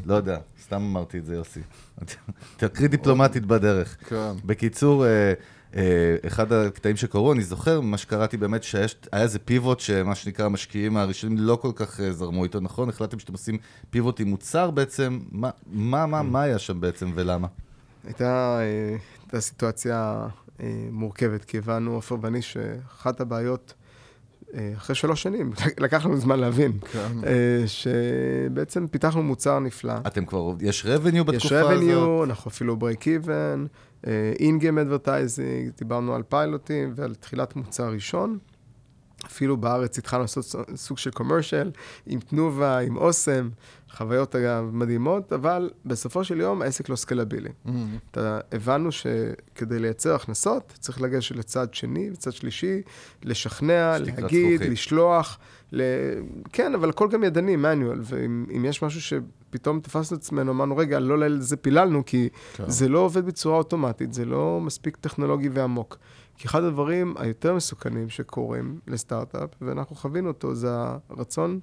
לא 0.06 0.16
יודע, 0.16 0.38
סתם 0.64 0.76
אמרתי 0.76 1.18
את 1.18 1.26
זה, 1.26 1.36
יוסי. 1.36 1.60
תקריא 2.58 2.88
דיפלומטית 2.90 3.46
בדרך. 3.46 3.98
כן. 4.10 4.32
בקיצור, 4.46 5.06
אה, 5.06 5.34
אה, 5.76 6.16
אחד 6.28 6.54
הקטעים 6.54 6.96
שקרו, 6.98 7.34
אני 7.34 7.44
זוכר, 7.44 7.82
מה 7.82 7.98
שקראתי 7.98 8.38
באמת, 8.38 8.64
שהיה 8.64 8.88
איזה 9.14 9.40
pivot 9.40 9.80
שמה 9.80 10.16
שנקרא 10.16 10.46
המשקיעים 10.46 10.98
הראשונים 10.98 11.38
לא 11.38 11.56
כל 11.62 11.72
כך 11.76 12.00
זרמו 12.12 12.44
איתו, 12.44 12.60
נכון? 12.60 12.90
החלטתם 12.90 13.20
שאתם 13.20 13.34
עושים 13.34 13.58
pivot 13.90 14.20
עם 14.20 14.28
מוצר 14.28 14.72
בעצם, 14.72 15.20
מה, 15.32 15.50
מה, 15.68 16.06
מה, 16.06 16.24
מה 16.24 16.42
היה 16.42 16.60
שם 16.60 16.82
בעצם 16.82 17.12
ולמה? 17.16 17.48
הייתה, 18.06 18.58
הייתה 18.60 19.42
סיטואציה 19.42 20.28
אה, 20.60 20.88
מורכבת, 20.92 21.46
כי 21.46 21.58
הבנו, 21.58 21.96
עופר 21.96 22.16
ואני, 22.22 22.42
שאחת 22.42 23.22
הבעיות, 23.22 23.74
אה, 24.54 24.72
אחרי 24.78 24.96
שלוש 24.96 25.24
שנים, 25.24 25.52
לקח 25.84 26.06
לנו 26.06 26.18
זמן 26.18 26.40
להבין, 26.40 26.72
כן. 26.92 27.12
אה, 27.28 27.64
שבעצם 27.68 28.88
פיתחנו 28.88 29.24
מוצר 29.24 29.60
נפלא. 29.60 29.94
אתם 30.08 30.26
כבר, 30.26 30.54
יש 30.60 30.86
revenue 30.86 31.24
בתקופה 31.24 31.36
יש 31.36 31.52
הזאת? 31.52 31.84
revenue, 31.84 32.24
אנחנו 32.24 32.50
אפילו 32.50 32.78
break 32.80 33.04
even, 33.04 33.68
אין-גיים 34.40 34.78
advertising, 34.78 35.78
דיברנו 35.78 36.16
על 36.16 36.24
פיילוטים 36.24 36.94
ועל 36.96 37.16
תחילת 37.16 37.56
מוצר 37.56 37.90
ראשון. 37.90 38.38
אפילו 39.26 39.58
בארץ 39.58 39.98
התחלנו 39.98 40.22
לעשות 40.22 40.56
סוג 40.76 40.98
של 40.98 41.10
commercial, 41.10 41.78
עם 42.06 42.20
תנובה, 42.20 42.80
עם 42.80 42.98
אוסם, 42.98 43.50
חוויות 43.96 44.36
אגב 44.36 44.70
מדהימות, 44.74 45.34
אבל 45.34 45.70
בסופו 45.86 46.24
של 46.24 46.40
יום 46.40 46.62
העסק 46.62 46.90
לא 46.90 46.96
סקלבילי. 46.96 47.50
מהמם. 47.66 47.98
אתה, 48.12 48.40
הבנו 48.52 48.92
שכדי 48.92 49.80
לייצר 49.80 50.16
הכנסות, 50.16 50.74
צריך 50.80 51.02
לגשת 51.02 51.36
לצד 51.36 51.74
שני 51.74 52.10
וצד 52.12 52.32
שלישי, 52.32 52.82
לשכנע, 53.24 53.98
להגיד, 53.98 54.22
זכוכית. 54.22 54.72
לשלוח. 54.72 55.38
ל... 55.72 55.82
כן, 56.54 56.74
אבל 56.76 56.90
הכל 56.90 57.10
גם 57.12 57.24
ידני, 57.24 57.56
manual, 57.56 58.00
ואם 58.02 58.46
אם 58.56 58.66
יש 58.66 58.84
משהו 58.84 59.02
שפתאום 59.02 59.80
תפסנו 59.80 60.18
את 60.18 60.22
עצמנו, 60.22 60.52
אמרנו, 60.52 60.78
רגע, 60.78 61.00
לא 61.00 61.20
לזה 61.20 61.58
פיללנו, 61.58 62.06
כי 62.06 62.30
כן. 62.54 62.70
זה 62.70 62.90
לא 62.90 63.00
עובד 63.00 63.26
בצורה 63.26 63.58
אוטומטית, 63.58 64.14
זה 64.14 64.26
לא 64.26 64.60
מספיק 64.62 64.98
טכנולוגי 64.98 65.50
ועמוק. 65.50 65.98
כי 66.38 66.48
אחד 66.48 66.64
הדברים 66.64 67.14
היותר 67.18 67.56
מסוכנים 67.56 68.10
שקורים 68.10 68.80
לסטארט-אפ, 68.88 69.50
ואנחנו 69.62 69.96
חווינו 69.96 70.28
אותו, 70.28 70.56
זה 70.56 70.70
הרצון 71.10 71.60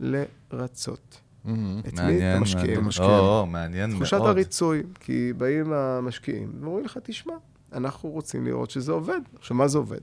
לרצות. 0.00 1.20
את 1.42 1.48
מי? 1.48 2.18
את 2.18 2.36
המשקיעים. 2.36 2.78
המשקיעים. 2.78 3.10
או, 3.10 3.46
מעניין 3.46 3.90
מאוד. 3.90 4.00
תחושת 4.02 4.20
הריצוי, 4.20 4.82
כי 5.00 5.32
באים 5.32 5.72
המשקיעים 5.72 6.52
ואומרים 6.60 6.84
לך, 6.84 6.98
תשמע, 7.02 7.34
אנחנו 7.72 8.08
רוצים 8.08 8.46
לראות 8.46 8.70
שזה 8.70 8.92
עובד. 8.92 9.20
עכשיו, 9.38 9.56
מה 9.56 9.68
זה 9.68 9.78
עובד? 9.78 10.00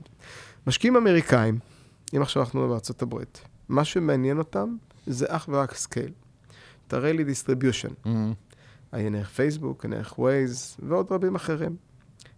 משקיעים 0.66 0.96
אמריקאים, 0.96 1.58
אם 2.16 2.22
עכשיו 2.22 2.42
אנחנו 2.42 2.68
בארצות 2.68 3.02
הברית, 3.02 3.40
מה 3.68 3.84
שמעניין 3.84 4.38
אותם 4.38 4.76
זה 5.06 5.26
אך 5.28 5.48
ורק 5.52 5.74
scale. 5.74 6.12
תראה 6.86 7.12
לי 7.12 7.24
distribution. 7.24 7.88
מהמם. 8.04 8.32
עיין 8.92 9.14
ערך 9.14 9.28
פייסבוק, 9.28 9.84
עיין 9.84 9.92
ערך 9.92 10.18
ווייז 10.18 10.76
ועוד 10.82 11.06
רבים 11.10 11.34
אחרים. 11.34 11.76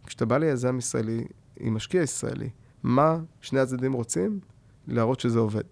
כשאתה 0.07 0.27
בא 0.27 0.39
ליזם 0.39 0.79
ישראלי 0.79 1.25
עם 1.61 1.75
משקיע 1.75 2.03
ישראלי, 2.03 2.49
מה 2.83 3.19
שני 3.41 3.61
הצדדים 3.61 3.93
רוצים? 3.93 4.41
להראות 4.89 5.21
שזה 5.21 5.39
עובד. 5.39 5.63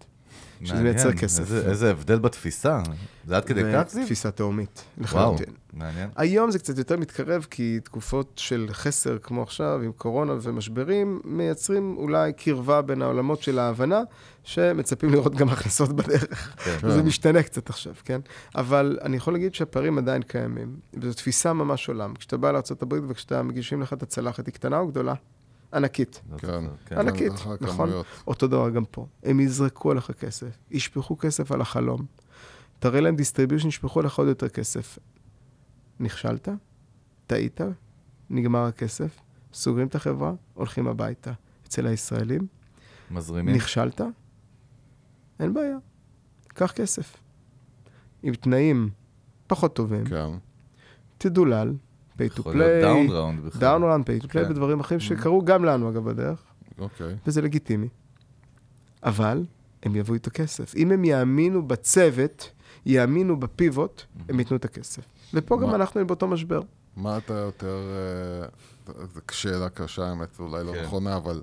שזה. 0.63 0.83
מייצר 0.83 1.13
כסף. 1.13 1.39
איזה, 1.39 1.69
איזה 1.69 1.91
הבדל 1.91 2.19
בתפיסה. 2.19 2.79
זה 3.27 3.37
עד 3.37 3.45
כדי 3.45 3.61
כך, 3.73 3.83
זיו? 3.89 4.05
תפיסה 4.05 4.31
תהומית, 4.31 4.83
וואו, 4.97 5.03
לחלוטין. 5.03 5.53
מעניין. 5.73 6.09
היום 6.15 6.51
זה 6.51 6.59
קצת 6.59 6.77
יותר 6.77 6.97
מתקרב, 6.97 7.47
כי 7.49 7.79
תקופות 7.83 8.33
של 8.35 8.67
חסר 8.71 9.17
כמו 9.17 9.43
עכשיו, 9.43 9.81
עם 9.83 9.91
קורונה 9.91 10.33
ומשברים, 10.41 11.21
מייצרים 11.25 11.95
אולי 11.97 12.33
קרבה 12.33 12.81
בין 12.81 13.01
העולמות 13.01 13.41
של 13.41 13.59
ההבנה, 13.59 14.01
שמצפים 14.43 15.09
לראות 15.09 15.35
גם 15.35 15.49
הכנסות 15.49 15.93
בדרך. 15.93 16.55
כן. 16.63 16.89
זה 16.89 17.03
משתנה 17.03 17.43
קצת 17.43 17.69
עכשיו, 17.69 17.93
כן? 18.05 18.21
אבל 18.55 18.99
אני 19.01 19.17
יכול 19.17 19.33
להגיד 19.33 19.55
שהפערים 19.55 19.97
עדיין 19.97 20.21
קיימים, 20.21 20.75
וזו 20.93 21.13
תפיסה 21.13 21.53
ממש 21.53 21.87
עולם. 21.87 22.13
כשאתה 22.13 22.37
בא 22.37 22.51
לארה"ב 22.51 22.93
וכשאתה 23.07 23.43
מגישים 23.43 23.81
לך 23.81 23.93
את 23.93 24.03
הצלחת, 24.03 24.45
היא 24.45 24.53
קטנה 24.53 24.79
או 24.79 24.87
גדולה? 24.87 25.13
ענקית. 25.73 26.21
כן. 26.29 26.31
זוכר, 26.31 26.59
כן. 26.85 26.97
ענקית, 26.97 27.31
אחר 27.31 27.55
נכון? 27.61 27.87
כמויות. 27.87 28.05
אותו 28.27 28.47
דבר 28.47 28.69
גם 28.69 28.85
פה. 28.85 29.07
הם 29.23 29.39
יזרקו 29.39 29.91
עליך 29.91 30.11
כסף, 30.11 30.57
ישפכו 30.71 31.17
כסף 31.17 31.51
על 31.51 31.61
החלום. 31.61 32.05
תראה 32.79 33.01
להם 33.01 33.15
distribution, 33.15 33.67
ישפכו 33.67 33.99
עליך 33.99 34.17
עוד 34.19 34.27
יותר 34.27 34.49
כסף. 34.49 34.99
נכשלת, 35.99 36.49
טעית, 37.27 37.61
נגמר 38.29 38.65
הכסף, 38.65 39.19
סוגרים 39.53 39.87
את 39.87 39.95
החברה, 39.95 40.33
הולכים 40.53 40.87
הביתה. 40.87 41.31
אצל 41.67 41.87
הישראלים, 41.87 42.47
מזרימים. 43.11 43.55
נכשלת, 43.55 44.01
אין 45.39 45.53
בעיה, 45.53 45.77
קח 46.47 46.71
כסף. 46.71 47.17
עם 48.23 48.33
תנאים 48.33 48.89
פחות 49.47 49.75
טובים, 49.75 50.05
כן. 50.05 50.29
תדולל, 51.17 51.73
pay 52.29 52.37
to, 52.37 52.39
יכול 52.39 52.55
להיות 52.57 52.81
down 52.83 53.07
round 53.09 53.39
בכלל. 53.45 53.61
down 53.61 53.83
round, 53.83 54.05
pay 54.09 54.23
to 54.23 54.25
play, 54.25 54.29
כן. 54.29 54.49
בדברים 54.49 54.79
אחרים 54.79 54.99
שקרו 54.99 55.45
גם 55.45 55.65
לנו, 55.65 55.89
אגב, 55.89 56.09
בדרך. 56.09 56.39
אוקיי. 56.79 57.15
וזה 57.27 57.41
לגיטימי. 57.41 57.87
אבל 59.03 59.43
הם 59.83 59.95
יבואו 59.95 60.15
את 60.17 60.27
הכסף. 60.27 60.75
אם 60.75 60.91
הם 60.91 61.05
יאמינו 61.05 61.67
בצוות, 61.67 62.51
יאמינו 62.85 63.39
ב 63.39 63.48
pivot, 63.48 64.01
הם 64.29 64.39
ייתנו 64.39 64.57
את 64.57 64.65
הכסף. 64.65 65.01
ופה 65.33 65.57
גם? 65.61 65.75
אנחנו 65.75 65.97
היינו 65.99 66.07
באותו 66.07 66.27
משבר. 66.27 66.61
מה 66.97 67.17
אתה 67.17 67.33
יותר... 67.33 67.77
אה, 68.87 68.93
זו 69.13 69.19
שאלה 69.31 69.69
קשה, 69.69 70.03
האמת, 70.09 70.39
אולי 70.39 70.63
לא 70.63 70.71
כן. 70.73 70.83
נכונה, 70.83 71.17
אבל... 71.17 71.41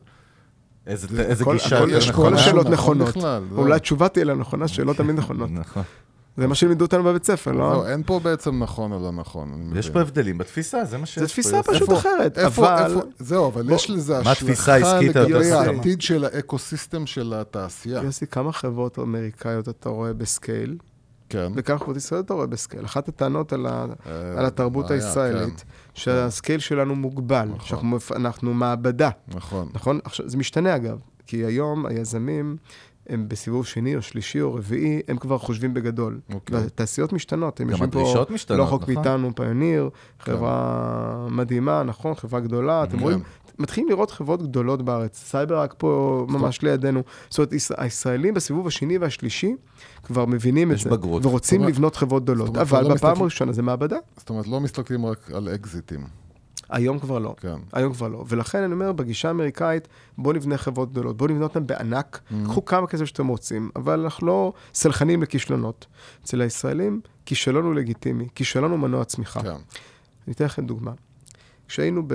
איזה 0.87 1.07
זה- 1.11 1.23
איזה 1.27 1.45
כל- 1.45 1.53
גישה 1.53 1.77
יותר 1.79 1.97
יש- 1.97 2.09
נכונה. 2.09 2.29
כל 2.29 2.35
השאלות 2.37 2.67
נכון 2.67 2.99
נכונות. 2.99 3.09
בכלל, 3.17 3.43
לא. 3.53 3.59
אולי 3.61 3.77
התשובה 3.77 4.09
תהיה 4.09 4.25
לה 4.25 4.35
נכונה, 4.35 4.69
שאלות 4.69 4.97
תמיד 4.97 5.17
נכונות. 5.17 5.51
נכון. 5.51 5.83
זה 6.39 6.47
מה 6.47 6.55
שלימדו 6.55 6.85
אותנו 6.85 7.05
בבית 7.05 7.25
ספר, 7.25 7.53
לא, 7.53 7.59
לא? 7.59 7.89
אין 7.89 8.03
פה 8.07 8.21
בעצם 8.21 8.63
נכון 8.63 8.93
או 8.93 8.99
לא 8.99 9.13
נכון. 9.13 9.73
יש. 9.77 9.91
פה 9.91 10.01
הבדלים 10.01 10.39
בתפיסה, 10.39 10.85
זה 10.85 10.99
מה 10.99 11.07
שיש 11.07 11.15
פה. 11.17 11.21
זו 11.25 11.29
תפיסה. 11.29 11.63
פשוט 11.63 11.93
אחרת, 11.93 12.39
אבל... 12.39 13.01
זהו, 13.19 13.49
אבל 13.49 13.71
יש 13.71 13.91
לזה 13.91 14.19
השלכה 14.19 14.79
לגבי? 15.01 15.51
העתיד 15.53 16.01
של 16.03 16.25
ה 16.25 16.33
ecosystem 16.33 17.07
של 17.07 17.35
התעשייה. 17.37 18.01
יוסי, 18.05 18.27
כמה 18.27 18.53
חברות 18.53 18.99
אמריקאיות 18.99 19.69
אתה 19.69 19.89
רואה 19.89 20.13
ב 20.13 20.22
scale, 20.22 20.77
כן. 21.29 21.53
וכמה 21.57 21.79
חברות 21.79 21.97
ישראליות 21.97 22.27
אתה 22.27 22.35
רואה 22.35 22.47
ב 22.47 22.52
scale. 22.52 22.85
אחת 22.85 23.09
הטענות 23.09 23.53
על 23.53 23.67
ה- 23.67 23.87
אה, 24.07 24.39
על 24.39 24.47
התרבות 24.47 24.89
בעיה, 24.89 25.05
הישראלית, 25.07 25.65
שה 25.95 26.20
scale 26.20 26.61
שלנו 26.61 26.95
מוגבל, 26.97 27.49
נכון. 27.55 27.67
שאנחנו 27.67 27.99
אנחנו 28.17 28.55
מעבדה. 28.55 29.11
כן, 29.11 29.37
נכון. 29.37 29.69
נכון? 29.75 29.99
עכשיו, 30.05 30.29
זה 30.29 30.37
משתנה 30.37 30.77
אגב, 30.77 30.99
כי 31.27 31.37
היום 31.45 31.87
היזמים 31.87 32.57
הם 33.09 33.29
בסיבוב 33.29 33.67
שני 33.67 33.97
או 33.97 34.03
שלישי 34.03 34.41
או 34.41 34.55
רביעי, 34.55 35.01
הם 35.09 35.17
כבר 35.17 35.39
חושבים 35.39 35.75
בגדול. 35.75 36.21
אוקיי. 36.35 36.57
והתעשיות 36.57 37.13
משתנות, 37.13 37.61
הם 37.61 37.71
יושבים 37.71 37.91
פה 37.91 38.25
משתנות, 38.31 38.59
לא 38.59 38.65
רחוק 38.65 38.83
נכון? 38.83 38.95
מאיתנו, 38.95 39.35
Payoneer, 39.35 39.91
חברה 40.21 41.27
מדהימה, 41.31 41.83
נכון? 41.83 42.15
חברה 42.15 42.41
גדולה, 42.41 42.83
אתם 42.85 42.97
כן. 42.97 43.03
רואים? 43.03 43.21
מתחילים 43.59 43.89
לראות 43.91 44.11
חברות 44.11 44.43
גדולות 44.43 44.83
בארץ, 44.83 45.17
CyberArk 45.25 45.75
פה 45.79 46.27
ממש 46.29 46.63
לידינו. 46.63 47.03
זאת 47.29 47.39
אומרת, 47.39 47.53
יש- 47.53 47.73
הישראלים 47.77 48.35
בסיבוב 48.35 48.67
השני 48.67 48.99
והשלישי 48.99 49.55
כבר 50.05 50.27
מבינים 50.27 50.73
את 50.73 50.79
זה, 50.79 50.91
בגרות. 50.91 51.27
ורוצים 51.27 51.61
אומרת- 51.61 51.75
לבנות 51.75 51.97
חברות 51.97 52.23
גדולות, 52.25 52.49
אומרת, 52.49 52.61
אבל 52.63 52.83
לא 52.83 52.95
בפעם 52.95 53.21
הראשונה 53.23 53.53
זה 53.53 53.63
מעבדה. 53.63 53.97
זאת 54.17 54.31
אומרת, 54.31 54.47
לא 54.47 54.61
מסתכלים 54.61 55.07
רק 55.07 55.31
על 55.35 55.49
אקזיטים. 55.55 56.01
היום 56.71 56.99
כבר 56.99 57.19
לא. 57.19 57.35
כן. 57.41 57.57
היום 57.73 57.93
כבר 57.93 58.09
לא. 58.09 58.25
ולכן 58.29 58.63
אני 58.63 58.73
אומר, 58.73 58.93
בגישה 58.93 59.29
האמריקאית, 59.29 59.89
בואו 60.19 60.35
נבנה 60.35 60.59
חברות 60.59 60.93
גדולות, 60.93 61.17
בואו 61.17 61.31
נבנה 61.31 61.45
אותן 61.45 61.67
בענק, 61.67 62.21
Mm-hmm. 62.29 62.35
קחו 62.45 62.65
כמה 62.65 62.87
כסף 62.87 63.05
שאתם 63.05 63.27
רוצים, 63.27 63.71
אבל 63.77 64.01
אנחנו 64.01 64.27
לא 64.27 64.53
סלחנים 64.75 65.23
לכישלונות. 65.23 65.87
אצל 66.25 66.41
הישראלים, 66.41 67.01
כישלון 67.27 67.65
הוא 67.65 67.75
לגיטימי, 67.75 68.29
כישלון 68.35 68.71
הוא 68.71 68.79
מנוע 68.79 69.05
צמיחה. 69.05 69.43
כן. 69.43 69.49
אני 69.49 70.35
אתן 70.35 70.45
לכם 70.45 70.67
דוגמה. 70.67 70.93
כשהיינו 71.69 72.03
ב... 72.07 72.15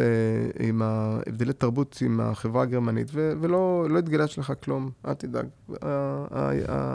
עם 0.59 0.81
ההבדלי 0.81 1.53
תרבות 1.53 1.97
עם 2.05 2.19
החברה 2.19 2.61
הגרמנית, 2.63 3.07
ו... 3.13 3.33
ולא 3.41 3.85
לא 3.89 3.99
התגלש 3.99 4.39
לך 4.39 4.53
כלום, 4.63 4.89
אל 5.07 5.13
תדאג. 5.13 5.45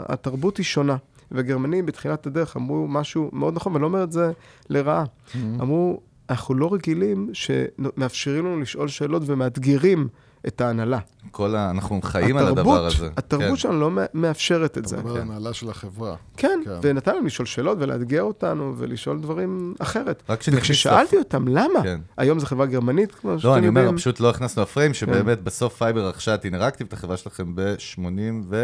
התרבות 0.09 0.57
היא 0.57 0.63
שונה. 0.63 0.97
והגרמנים 1.31 1.85
בתחילת 1.85 2.27
הדרך 2.27 2.57
אמרו 2.57 2.87
משהו 2.87 3.29
מאוד 3.33 3.53
נכון, 3.53 3.73
ואני 3.73 3.81
לא 3.81 3.87
אומר 3.87 4.03
את 4.03 4.11
זה 4.11 4.31
לרעה. 4.69 5.03
Mm-hmm. 5.03 5.37
אמרו, 5.61 6.01
אנחנו 6.29 6.55
לא 6.55 6.73
רגילים 6.73 7.29
שמאפשרים 7.33 8.45
לנו 8.45 8.59
לשאול 8.59 8.87
שאלות 8.87 9.23
ומאתגרים 9.25 10.07
את 10.47 10.61
ההנהלה. 10.61 10.99
כל 11.31 11.55
ה... 11.55 11.69
אנחנו 11.69 11.99
חיים 12.03 12.37
על 12.37 12.47
התרבות- 12.47 12.59
הדבר 12.59 12.85
הזה. 12.85 13.09
התרבות 13.17 13.47
כן. 13.47 13.55
שלנו 13.55 13.79
לא 13.79 13.91
מא- 13.91 14.01
מאפשרת 14.13 14.71
את 14.71 14.77
אתה 14.77 14.89
זה. 14.89 14.97
מדבר 14.97 15.09
כן. 15.15 15.21
על 15.21 15.27
הנהלה 15.27 15.53
של 15.53 15.69
החברה. 15.69 16.15
כן, 16.37 16.61
כן. 16.65 16.71
ונתן 16.81 17.15
לנו 17.15 17.25
לשאול 17.25 17.45
שאלות 17.45 17.77
ולאתגר 17.81 18.21
אותנו 18.23 18.73
ולשאול 18.77 19.19
דברים 19.19 19.73
אחרת. 19.79 20.23
רק 20.29 20.43
וכששאלתי 20.51 21.17
אותם, 21.17 21.47
למה? 21.47 21.83
כן. 21.83 22.01
היום 22.17 22.39
זו 22.39 22.45
חברה 22.45 22.65
גרמנית, 22.65 23.15
כמו 23.15 23.37
שאתם 23.39 23.47
לא, 23.49 23.57
אני 23.57 23.65
יודעים. 23.65 23.87
אומר, 23.87 23.97
פשוט 23.97 24.19
לא 24.19 24.29
הכנסנו 24.29 24.61
ל 24.63 24.67
frame, 24.67 24.91
כן. 24.91 24.97
שבאמת 24.97 25.41
בסוף 25.43 25.77
Fyber 25.77 26.07
רכשה 26.07 26.35
את 26.35 26.45
Inneractive, 26.45 26.87
את 26.87 26.93
החברה 26.93 27.17
שלכם 27.17 27.55
ב-86 27.55 28.55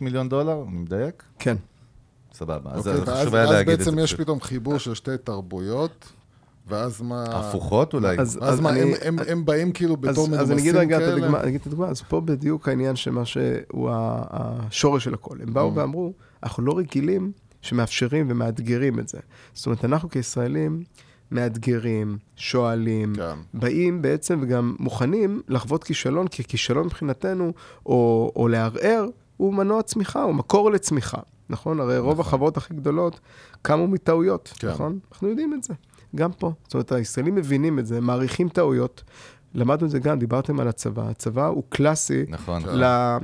מיליון 0.00 0.28
דולר, 0.28 0.62
אני 0.68 0.78
מדייק? 0.78 1.22
כן. 1.38 1.56
סבבה. 2.34 2.70
אז 2.72 2.88
אוקיי, 2.88 3.14
חשוב 3.16 3.34
היה 3.34 3.50
להגיד 3.50 3.72
את 3.72 3.84
זה. 3.84 3.90
בעצם 3.90 3.98
יש. 3.98 4.14
פתאום 4.14 4.40
חיבור 4.40 4.78
של 4.78 4.94
שתי 4.94 5.10
תרבויות, 5.24 6.12
ואז 6.66 7.02
מה... 7.02 7.24
הפוכות 7.24 7.94
אולי? 7.94 8.18
אז- 8.18 8.38
ואז 8.42 8.60
מה, 8.60 8.70
אני- 8.70 8.80
הם- 8.80 8.92
הם- 9.02 9.16
הם 9.28 9.44
באים 9.44 9.72
כאילו 9.72 9.96
בתור 9.96 10.10
אז, 10.24 10.28
מנומסים 10.30 10.42
אז 10.42 10.50
אני 10.50 10.60
אגיד 10.60 10.76
רגע 10.76 10.96
את 10.96 11.02
כאלה? 11.02 11.12
הדוגמה, 11.16 11.40
אני 11.40 11.48
אגיד 11.48 11.60
את 11.60 11.66
הדוגמה, 11.66 11.86
אז 11.88 12.02
פה 12.02 12.20
בדיוק 12.20 12.68
העניין 12.68 12.96
שמה 12.96 13.24
שהוא 13.24 13.90
השורש 13.92 15.04
של 15.04 15.14
הכל. 15.14 15.36
הם 15.42 15.54
באו 15.54 15.70
Mm. 15.74 15.78
ואמרו, 15.78 16.12
אנחנו 16.42 16.62
לא 16.64 16.78
רגילים 16.78 17.32
שמאפשרים 17.62 18.26
ומאתגרים 18.30 18.98
את 18.98 19.08
זה. 19.08 19.18
זאת 19.54 19.66
אומרת, 19.66 19.84
אנחנו 19.84 20.10
כישראלים 20.10 20.82
מאתגרים, 21.30 22.18
שואלים, 22.36 23.14
כן. 23.16 23.38
באים 23.54 24.02
בעצם 24.02 24.38
וגם 24.42 24.76
מוכנים 24.78 25.40
לחוות 25.48 25.84
כישלון, 25.84 26.28
כי 26.28 26.44
כישלון 26.44 26.84
מבחינתנו, 26.86 27.52
או, 27.86 28.32
או 28.36 28.48
לערער, 28.48 29.06
הוא 29.36 29.54
מנוע 29.54 29.82
צמיחה, 29.82 30.22
הוא 30.22 30.34
מקור 30.34 30.70
לצמיחה, 30.70 31.18
נכון? 31.50 31.80
הרי 31.80 31.98
רוב 31.98 32.20
החברות 32.20 32.56
הכי 32.56 32.74
גדולות 32.74 33.20
קמו 33.62 33.86
מטעויות, 33.88 34.52
כן. 34.58 34.68
נכון? 34.68 34.98
אנחנו 35.12 35.28
יודעים 35.28 35.54
את 35.54 35.62
זה, 35.64 35.74
גם 36.16 36.32
פה. 36.32 36.52
זאת 36.64 36.74
אומרת, 36.74 36.92
הישראלים 36.92 37.34
מבינים 37.34 37.78
את 37.78 37.86
זה, 37.86 38.00
מעריכים 38.00 38.48
טעויות. 38.48 39.02
למדנו 39.54 39.86
את 39.86 39.90
זה 39.90 39.98
גם, 39.98 40.18
דיברתם 40.18 40.60
על 40.60 40.68
הצבא. 40.68 41.08
הצבא 41.08 41.46
הוא 41.46 41.62
קלאסי, 41.68 42.24
נכון. 42.28 42.62
כן. 42.62 42.78
ל... 42.78 42.84
אה, 42.84 43.18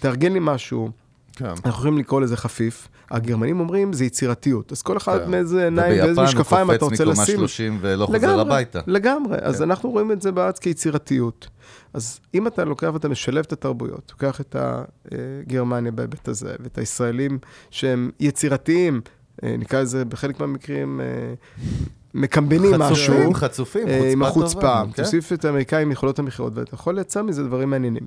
תארגן 0.00 0.32
לי 0.32 0.38
משהו, 0.42 0.90
כן. 1.32 1.44
אנחנו 1.46 1.70
יכולים 1.70 1.98
לקרוא 1.98 2.20
לזה 2.20 2.36
חפיף. 2.36 2.88
הגרמנים 3.10 3.60
אומרים, 3.60 3.92
זה 3.92 4.04
יצירתיות. 4.04 4.72
אז 4.72 4.82
כל 4.82 4.96
אחד 4.96 5.18
כן. 5.24 5.30
מאיזה 5.30 5.64
עיניים 5.64 5.90
ואיזה 5.90 6.04
וביפן 6.04 6.20
הוא 6.20 6.24
משקפיים 6.28 6.70
אתה 6.70 6.78
קופץ 6.78 6.90
רוצה 7.00 7.04
מקומה 7.04 7.22
לשים. 7.22 7.38
30 7.38 7.78
ולא 7.80 8.06
חוזר 8.06 8.18
לגמרי, 8.18 8.40
הביתה. 8.40 8.80
לגמרי. 8.86 9.36
אז 9.40 9.56
כן. 9.56 9.62
אנחנו 9.62 9.90
רואים 9.90 10.12
את 10.12 10.22
זה 10.22 10.32
בארץ 10.32 10.58
כיצירתיות. 10.58 11.48
אז 11.92 12.20
אם 12.34 12.46
אתה 12.46 12.64
לוקח 12.64 12.90
ואתה 12.92 13.08
משלב 13.08 13.44
את 13.46 13.52
התרבויות, 13.52 14.12
לוקח 14.12 14.40
את 14.40 14.56
הגרמניה 14.58 15.92
בהיבט 15.92 16.28
הזה, 16.28 16.54
ואת 16.60 16.78
הישראלים 16.78 17.38
שהם 17.70 18.10
יצירתיים, 18.20 19.00
אה, 19.44 19.56
נקרא 19.58 19.80
לזה 19.80 20.04
בחלק 20.04 20.40
מהמקרים, 20.40 21.00
אה, 21.00 21.34
מקמבנים 22.14 22.74
משהו. 22.74 23.14
חצופים, 23.14 23.34
חצופים, 23.34 23.88
אה, 23.88 24.12
עם 24.12 24.24
חוצפה 24.24 24.40
החוצפה, 24.40 24.60
טובה. 24.60 24.84
כן? 24.94 25.02
תוסיף 25.02 25.32
את 25.32 25.44
האמריקאים 25.44 25.86
עם 25.86 25.92
יכולות 25.92 26.18
המכירות, 26.18 26.52
ואתה 26.56 26.74
יכול 26.74 26.94
לייצר 26.94 27.22
מזה 27.22 27.44
דברים 27.44 27.70
מעניינים. 27.70 28.02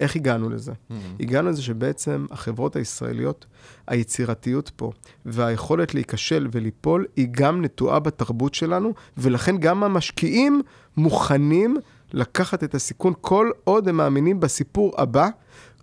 איך 0.00 0.16
הגענו 0.16 0.50
לזה? 0.50 0.72
Mm-hmm. 0.72 0.94
הגענו 1.20 1.48
לזה 1.48 1.62
שבעצם 1.62 2.26
החברות 2.30 2.76
הישראליות, 2.76 3.46
היצירתיות 3.86 4.70
פה, 4.76 4.90
והיכולת 5.26 5.94
להיכשל 5.94 6.48
וליפול, 6.52 7.06
היא 7.16 7.28
גם 7.30 7.62
נטועה 7.62 7.98
בתרבות 7.98 8.54
שלנו, 8.54 8.94
ולכן 9.16 9.56
גם 9.58 9.84
המשקיעים 9.84 10.62
מוכנים 10.96 11.76
לקחת 12.12 12.64
את 12.64 12.74
הסיכון 12.74 13.12
כל 13.20 13.50
עוד 13.64 13.88
הם 13.88 13.96
מאמינים 13.96 14.40
בסיפור 14.40 14.94
הבא, 14.98 15.28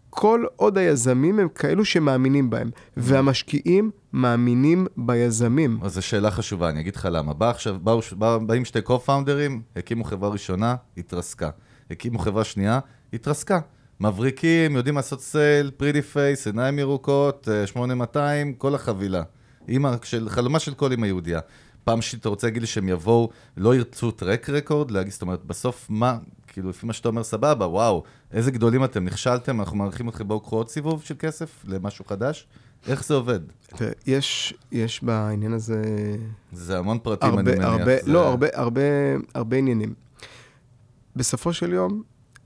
כל 0.09 0.45
עוד 0.55 0.77
היזמים 0.77 1.39
הם 1.39 1.47
כאלו 1.55 1.85
שמאמינים 1.85 2.49
בהם, 2.49 2.69
והמשקיעים 2.97 3.91
מאמינים 4.13 4.87
ביזמים. 4.97 5.79
אז 5.83 5.93
זו 5.93 6.01
שאלה 6.01 6.31
חשובה, 6.31 6.69
אני 6.69 6.79
אגיד 6.79 6.95
לך 6.95 7.07
למה. 7.11 7.33
בא 7.33 7.49
עכשיו, 7.49 7.77
באו, 7.79 7.99
בא, 8.17 8.37
באים 8.37 8.65
שתי 8.65 8.81
קו-פאונדרים, 8.81 9.61
הקימו 9.75 10.03
חברה 10.03 10.29
ראשונה, 10.29 10.75
התרסקה. 10.97 11.49
הקימו 11.91 12.19
חברה 12.19 12.43
שנייה, 12.43 12.79
התרסקה. 13.13 13.59
מבריקים, 13.99 14.75
יודעים 14.75 14.95
לעשות 14.95 15.21
סייל, 15.21 15.71
פרידי 15.77 16.01
פייס, 16.01 16.47
עיניים 16.47 16.79
ירוקות, 16.79 17.49
אה, 17.51 17.67
8200, 17.67 18.53
כל 18.53 18.75
החבילה. 18.75 19.23
אימא 19.67 19.95
של, 20.03 20.29
חלומה 20.29 20.59
של 20.59 20.73
כל 20.73 20.91
אימא 20.91 21.05
יהודייה. 21.05 21.39
פעם 21.83 22.01
שלישית, 22.01 22.19
אתה 22.19 22.29
רוצה 22.29 22.47
להגיד 22.47 22.61
לי 22.61 22.67
שהם 22.67 22.89
יבואו, 22.89 23.29
לא 23.57 23.75
ירצו 23.75 24.11
טרק 24.11 24.49
רקורד? 24.49 24.91
להגיד, 24.91 25.11
זאת 25.11 25.21
אומרת, 25.21 25.45
בסוף 25.45 25.87
מה, 25.89 26.17
כאילו, 26.47 26.69
לפי 26.69 26.85
מה 26.85 26.93
שאתה 26.93 27.07
אומר, 27.07 27.23
סבבה, 27.23 27.67
וואו, 27.67 28.03
איזה 28.31 28.51
גדולים 28.51 28.83
אתם, 28.83 29.05
נכשלתם, 29.05 29.59
אנחנו 29.59 29.77
מעריכים 29.77 30.09
אתכם, 30.09 30.27
בואו 30.27 30.39
קחו 30.39 30.55
עוד 30.55 30.69
סיבוב 30.69 31.03
של 31.03 31.15
כסף 31.19 31.63
למשהו 31.67 32.05
חדש? 32.05 32.47
איך 32.87 33.05
זה 33.05 33.13
עובד? 33.13 33.39
יש, 34.07 34.53
יש 34.71 35.03
בעניין 35.03 35.53
הזה 35.53 35.83
זה 36.51 36.77
המון 36.77 36.99
פרטים, 36.99 37.29
אני 37.29 37.37
הרבה, 37.37 37.55
מניח. 37.55 37.69
הרבה, 37.69 37.95
זה... 38.03 38.11
לא, 38.11 38.27
הרבה, 38.27 38.47
הרבה, 38.53 38.81
הרבה 39.33 39.57
עניינים. 39.57 39.93
בסופו 41.15 41.53
של 41.53 41.73
יום, 41.73 42.03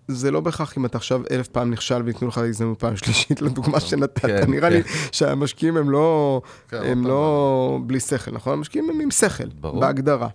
זה 0.07 0.31
לא 0.31 0.39
בהכרח 0.39 0.77
אם 0.77 0.85
אתה 0.85 0.97
עכשיו 0.97 1.21
אלף 1.31 1.47
פעם 1.47 1.71
נכשל 1.71 2.01
וייתנו 2.05 2.27
לך 2.27 2.37
הזדמנות 2.37 2.79
פעם 2.79 2.97
שלישית, 2.97 3.41
לדוגמה 3.45 3.79
שנתת. 3.79 4.21
כן, 4.25 4.51
נראה 4.51 4.69
כן. 4.69 4.75
לי 4.75 4.81
שהמשקיעים 5.11 5.77
הם 5.77 5.89
לא, 5.89 6.41
כן, 6.69 6.81
הם 6.83 6.97
עוד 6.97 7.07
לא 7.07 7.79
בלי 7.87 7.99
שכל, 7.99 8.31
נכון? 8.31 8.53
המשקיעים 8.53 8.89
הם 8.89 8.99
עם 9.01 9.11
שכל, 9.11 9.47
ברור. 9.47 9.81
בהגדרה. 9.81 10.27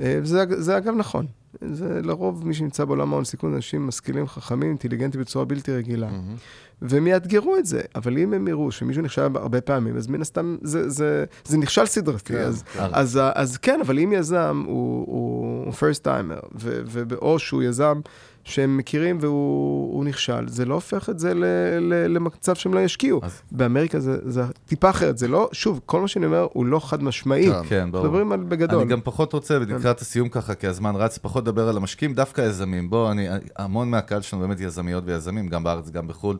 אה, 0.00 0.18
זה, 0.22 0.44
זה 0.48 0.76
אגב 0.76 0.94
נכון. 0.94 1.26
זה 1.60 2.00
לרוב 2.02 2.46
מי 2.46 2.54
שנמצא 2.54 2.84
בעולם 2.84 3.12
ההון 3.12 3.24
סיכון, 3.24 3.54
אנשים 3.54 3.86
משכילים, 3.86 4.26
חכמים, 4.26 4.68
אינטליגנטים 4.68 5.20
בצורה 5.20 5.44
בלתי 5.44 5.72
רגילה. 5.72 6.10
מהמם. 6.10 6.36
והם 6.82 7.06
יאתגרו 7.06 7.56
את 7.56 7.66
זה, 7.66 7.80
אבל 7.94 8.18
אם 8.18 8.34
הם 8.34 8.48
יראו 8.48 8.72
שמישהו 8.72 9.02
נכשל 9.02 9.22
הרבה 9.34 9.60
פעמים, 9.60 9.96
אז 9.96 10.06
מן 10.06 10.20
הסתם 10.20 10.56
זה, 10.62 10.90
זה, 10.90 11.24
זה 11.44 11.58
נכשל 11.58 11.86
סדרתי. 11.86 12.32
כן, 12.32 12.40
אז, 12.40 12.62
כן. 12.62 12.88
אז, 12.92 13.20
אז 13.34 13.56
כן, 13.56 13.80
אבל 13.80 13.98
אם 13.98 14.12
יזם 14.12 14.62
הוא, 14.66 15.06
הוא 15.06 15.72
first 15.72 16.04
timer, 16.04 16.46
ו, 16.60 16.82
ו, 16.86 17.02
או 17.14 17.38
שהוא 17.38 17.62
יזם 17.62 18.00
שהם 18.46 18.76
מכירים 18.76 19.18
והוא 19.20 19.94
הוא 19.94 20.04
נכשל, 20.04 20.48
זה 20.48 20.64
לא 20.64 20.74
הופך 20.74 21.10
את 21.10 21.18
זה 21.18 21.34
ל, 21.34 21.44
ל, 21.80 22.06
למצב 22.14 22.54
שהם 22.54 22.74
לא 22.74 22.80
ישקיעו. 22.80 23.20
אז- 23.22 23.42
באמריקה 23.50 24.00
זה, 24.00 24.18
זה 24.24 24.42
טיפה 24.66 24.90
אחרת, 24.90 25.18
זה 25.18 25.28
לא, 25.28 25.48
שוב, 25.52 25.80
כל 25.86 26.00
מה 26.00 26.08
שאני 26.08 26.26
אומר 26.26 26.46
הוא 26.52 26.66
לא 26.66 26.80
חד 26.80 27.02
משמעי. 27.02 27.50
כן. 27.50 27.68
כן, 27.68 27.92
ברור. 27.92 28.04
מדברים 28.04 28.32
על 28.32 28.44
בגדול. 28.44 28.80
אני 28.80 28.90
גם 28.90 29.00
פחות 29.04 29.32
רוצה, 29.32 29.58
לקראת 29.58 30.00
הסיום 30.00 30.28
ככה, 30.28 30.54
כי 30.54 30.66
הזמן 30.66 30.96
רץ, 30.96 31.18
פחות 31.18 31.42
לדבר 31.42 31.68
על 31.68 31.76
המשקיעים, 31.76 32.14
דווקא 32.14 32.40
יזמים. 32.40 32.90
בוא, 32.90 33.10
אני, 33.10 33.28
המון 33.56 33.90
מהקהל 33.90 34.22
שלנו 34.22 34.42
באמת 34.42 34.60
יזמיות 34.60 35.04
ויזמים, 35.06 35.48
גם 35.48 35.64
בארץ, 35.64 35.90
גם 35.90 36.08
בחו"ל. 36.08 36.36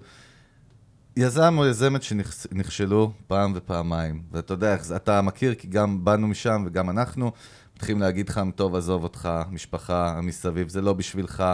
יזם 1.16 1.54
או 1.58 1.66
יזמת 1.66 2.02
שנכשלו 2.02 3.12
פעם 3.26 3.52
ופעמיים. 3.54 4.22
ואתה 4.32 4.54
יודע, 4.54 4.76
אתה 4.96 5.22
מכיר, 5.22 5.54
כי 5.54 5.68
גם 5.68 6.04
באנו 6.04 6.26
משם 6.28 6.62
וגם 6.66 6.90
אנחנו, 6.90 7.32
מתחילים 7.76 8.00
להגיד 8.00 8.28
לך, 8.28 8.40
טוב, 8.56 8.74
עזוב 8.74 9.02
אותך, 9.02 9.28
משפחה 9.50 10.20
מסביב, 10.22 10.68
זה 10.68 10.80
לא 10.80 10.92
בשבילך. 10.92 11.44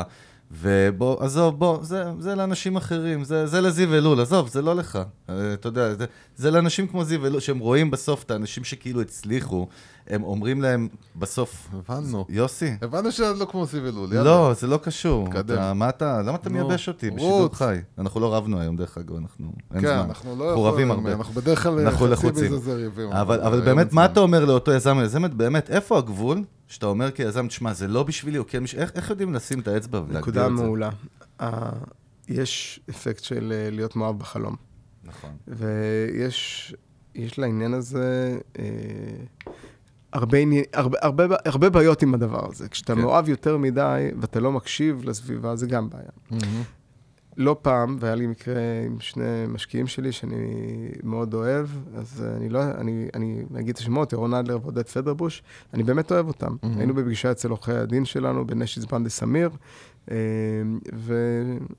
ובוא, 0.60 1.24
עזוב, 1.24 1.58
בוא, 1.58 1.78
זה, 1.82 2.04
זה 2.18 2.34
לאנשים 2.34 2.76
אחרים, 2.76 3.24
זה, 3.24 3.46
זה 3.46 3.60
לזיו 3.60 3.94
אלול, 3.94 4.20
עזוב, 4.20 4.48
זה 4.48 4.62
לא 4.62 4.74
לך. 4.74 4.98
אה, 5.28 5.54
אתה 5.54 5.68
יודע, 5.68 5.94
זה, 5.94 6.04
זה 6.36 6.50
לאנשים 6.50 6.86
כמו 6.86 7.04
זיו 7.04 7.26
אלול, 7.26 7.40
שהם 7.40 7.58
רואים 7.58 7.90
בסוף 7.90 8.22
את 8.22 8.30
האנשים 8.30 8.64
שכאילו 8.64 9.00
הצליחו, 9.00 9.66
הם 10.06 10.22
אומרים 10.22 10.62
להם 10.62 10.88
בסוף, 11.16 11.68
הבנו. 11.72 12.24
יוסי, 12.28 12.74
הבנו 12.82 13.12
שזה 13.12 13.34
לא 13.34 13.44
כמו 13.44 13.66
סיב 13.66 13.84
אלול, 13.84 14.12
יאללה. 14.12 14.24
לא, 14.24 14.52
זה 14.54 14.66
לא 14.66 14.76
קשור. 14.76 15.28
תקדם. 15.28 15.54
אתה, 15.54 15.74
מה 15.74 15.88
אתה, 15.88 16.22
למה 16.22 16.34
אתה 16.34 16.50
מייבש 16.50 16.88
אותי 16.88 17.10
בשידור. 17.10 17.48
חי? 17.52 17.78
אנחנו 17.98 18.20
לא 18.20 18.34
רבנו 18.34 18.60
היום, 18.60 18.76
דרך 18.76 18.98
אגב, 18.98 19.16
אנחנו, 19.16 19.52
אין 19.74 19.80
כן, 19.80 19.86
זמן. 19.86 20.06
אנחנו 20.08 20.36
לא 20.36 20.48
אנחנו 20.48 20.64
רבים 20.64 20.88
יכולים, 20.88 21.06
הרבה. 21.06 21.18
אנחנו 21.18 21.34
בדרך 21.34 21.62
כלל 21.62 21.90
חצי 21.90 22.04
לחוצים. 22.06 22.44
בזה 22.44 22.58
זה 22.58 22.74
ריבים. 22.74 23.12
אבל, 23.12 23.40
אבל 23.40 23.60
באמת, 23.60 23.86
אין 23.86 23.96
מה. 23.96 24.04
אתה 24.04 24.20
אומר 24.20 24.44
לאותו 24.44 24.72
יזם 24.72 24.98
יזמת? 25.04 25.34
באמת, 25.34 25.70
איפה 25.70 25.98
הגבול 25.98 26.42
שאתה 26.72 26.86
אומר 26.86 27.10
כיזם, 27.10 27.48
תשמע, 27.48 27.72
זה 27.72 27.88
לא 27.88 28.02
בשבילי, 28.02 28.38
או 28.38 28.46
כן, 28.46 28.62
איך, 28.76 28.92
איך 28.94 29.10
יודעים 29.10 29.34
לשים 29.34 29.60
את 29.60 29.68
האצבע 29.68 29.98
ולהגדיר 29.98 30.20
נקודה 30.20 30.46
את 30.46 30.56
זה? 30.56 30.62
מעולה. 30.62 30.90
אה, 31.40 31.70
יש 32.28 32.80
אפקט 32.90 33.22
של 33.24 33.52
אה, 33.56 33.70
להיות 33.70 33.96
מאוהב 33.96 34.18
בחלום. 34.18 34.56
נכון. 35.04 35.30
ויש 35.48 36.74
יש 37.14 37.38
לעניין 37.38 37.74
הזה 37.74 38.38
אה, 38.58 38.64
הרבה, 40.12 40.38
הרבה, 40.72 40.98
הרבה, 41.02 41.36
הרבה 41.44 41.70
בעיות 41.70 42.02
עם 42.02 42.14
הדבר 42.14 42.48
הזה. 42.50 42.68
כשאתה 42.68 42.94
כן. 42.94 43.00
מאוהב 43.00 43.28
יותר 43.28 43.56
מדי 43.56 44.10
ואתה 44.20 44.40
לא 44.40 44.52
מקשיב 44.52 45.04
לסביבה, 45.04 45.56
זה 45.56 45.66
גם 45.66 45.90
בעיה. 45.90 46.10
מהמם. 46.30 46.62
לא 47.36 47.56
פעם, 47.62 47.96
והיה 48.00 48.14
לי 48.14 48.26
מקרה 48.26 48.60
עם 48.86 49.00
שני 49.00 49.46
משקיעים 49.48 49.86
שלי 49.86 50.12
שאני 50.12 50.46
מאוד 51.02 51.34
אוהב, 51.34 51.66
אז 51.94 52.24
אני 52.36 52.48
לא, 52.48 52.62
אני, 52.62 53.08
אני 53.14 53.44
אגיד 53.60 53.74
את 53.74 53.78
השמות, 53.78 54.12
ירון 54.12 54.34
אדלר 54.34 54.58
ועודד 54.62 54.88
פדרבוש, 54.88 55.42
אני 55.74 55.82
באמת 55.82 56.12
אוהב 56.12 56.28
אותם. 56.28 56.56
Mhm. 56.62 56.66
היינו 56.78 56.94
בפגישה 56.94 57.30
אצל 57.30 57.50
עורכי 57.50 57.72
הדין 57.72 58.04
שלנו, 58.04 58.46
בנשיץ 58.46 58.84
בנדה 58.84 59.10
סמיר, 59.10 59.50
אה, 60.10 60.16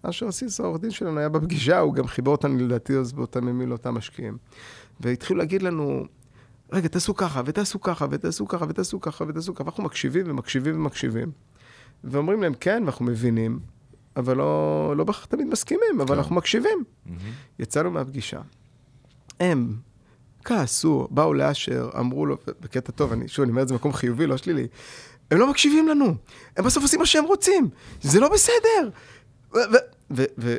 ואשר 0.04 0.30
אסיס, 0.30 0.60
העורך 0.60 0.82
דין 0.82 0.92
שלנו, 0.92 1.20
היה 1.20 1.30
בפגישה, 1.30 1.80
הוא 1.80 1.94
גם 1.94 2.08
חיבר 2.08 2.32
אותנו 2.32 2.58
לדעתי 2.58 2.98
אז 2.98 3.14
באותם 3.14 3.48
ימים 3.48 3.70
לאותם 3.70 3.94
משקיעים. 3.94 4.38
והתחילו 5.00 5.40
להגיד 5.40 5.62
לנו, 5.62 6.06
רגע, 6.72 6.88
תעשו 6.88 7.16
ככה, 7.16 7.42
ותעשו 7.46 7.82
ככה, 7.82 8.06
ותעשו 8.12 8.48
ככה, 8.48 8.66
ותעשו 8.70 9.02
ככה, 9.02 9.26
ותעשו 9.28 9.56
ככה, 9.56 9.64
ואנחנו 9.64 9.84
מקשיבים 9.84 10.26
ומקשיבים 10.30 10.76
ומקשיבים. 10.76 11.32
ואומרים 12.04 12.42
להם, 12.42 12.54
כן, 12.60 12.82
ואנחנו 12.86 13.06
מבינים, 13.06 13.60
אבל 14.16 14.38
לא, 14.38 14.94
לא 14.98 15.04
בהכרח 15.04 15.26
תמיד 15.26 15.48
מסכימים, 15.48 16.02
אבל 16.02 16.08
כן. 16.08 16.14
אנחנו 16.14 16.36
מקשיבים. 16.36 16.84
מהמם. 17.06 17.18
יצאנו 17.60 17.92
מהפגישה. 17.92 18.42
הם 19.40 19.76
כעסו, 20.44 21.08
באו 21.12 21.34
לאשר, 21.34 21.90
אמרו 22.00 22.26
לו, 22.26 22.38
בקטע 22.62 22.92
טוב, 22.92 23.12
אני, 23.12 23.28
שוב, 23.28 23.44
אני 23.44 23.52
אומר 23.52 23.62
את 23.62 23.68
זה 23.68 23.74
במקום 23.74 23.94
חיובי, 23.94 24.28
לא 24.28 24.38
שלילי, 24.38 24.68
הם 25.32 25.40
לא 25.40 25.50
מקשיבים 25.50 25.88
לנו, 25.88 26.16
הם 26.58 26.66
בסוף 26.66 26.84
עושים 26.84 27.00
מה 27.00 27.06
שהם 27.06 27.26
רוצים, 27.26 27.70
זה 28.02 28.20
לא 28.20 28.30
בסדר. 28.30 28.90
ו, 29.54 29.58
ו, 30.12 30.24
ו 30.38 30.56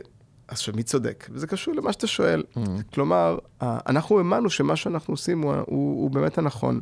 אז 0.49 0.59
עכשיו, 0.59 0.75
מי 0.75 0.83
צודק? 0.83 1.29
וזה 1.33 1.47
קשור 1.47 1.75
למה 1.75 1.93
שאתה 1.93 2.07
שואל. 2.07 2.43
מהמם. 2.57 2.83
כלומר, 2.83 3.39
אנחנו 3.63 4.19
האמנו 4.19 4.51
שמה 4.51 4.77
שאנחנו 4.77 5.15
עושים 5.15 5.43
הוא, 5.43 5.55
הוא, 5.55 5.63
הוא 5.67 6.11
באמת 6.11 6.39
הנכון. 6.39 6.81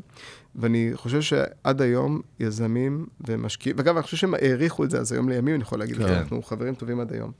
ואני 0.54 0.90
חושב 0.94 1.20
שעד 1.20 1.82
היום 1.82 2.20
יזמים 2.40 3.06
ומשקיעים, 3.20 3.76
ואגב, 3.78 3.96
אני 3.96 4.02
חושב 4.02 4.16
שהם 4.16 4.34
העריכו 4.34 4.84
את 4.84 4.90
זה, 4.90 4.98
אז 4.98 5.12
היום 5.12 5.28
לימים 5.28 5.54
אני 5.54 5.62
יכול 5.62 5.78
להגיד 5.78 5.96
כן. 5.96 6.02
אנחנו 6.02 6.42
חברים 6.42 6.74
טובים 6.74 7.00
עד 7.00 7.12
היום. 7.12 7.32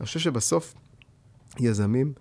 אני 0.00 0.06
חושב 0.06 0.20
שבסוף, 0.20 0.74
יזמים, 1.60 2.12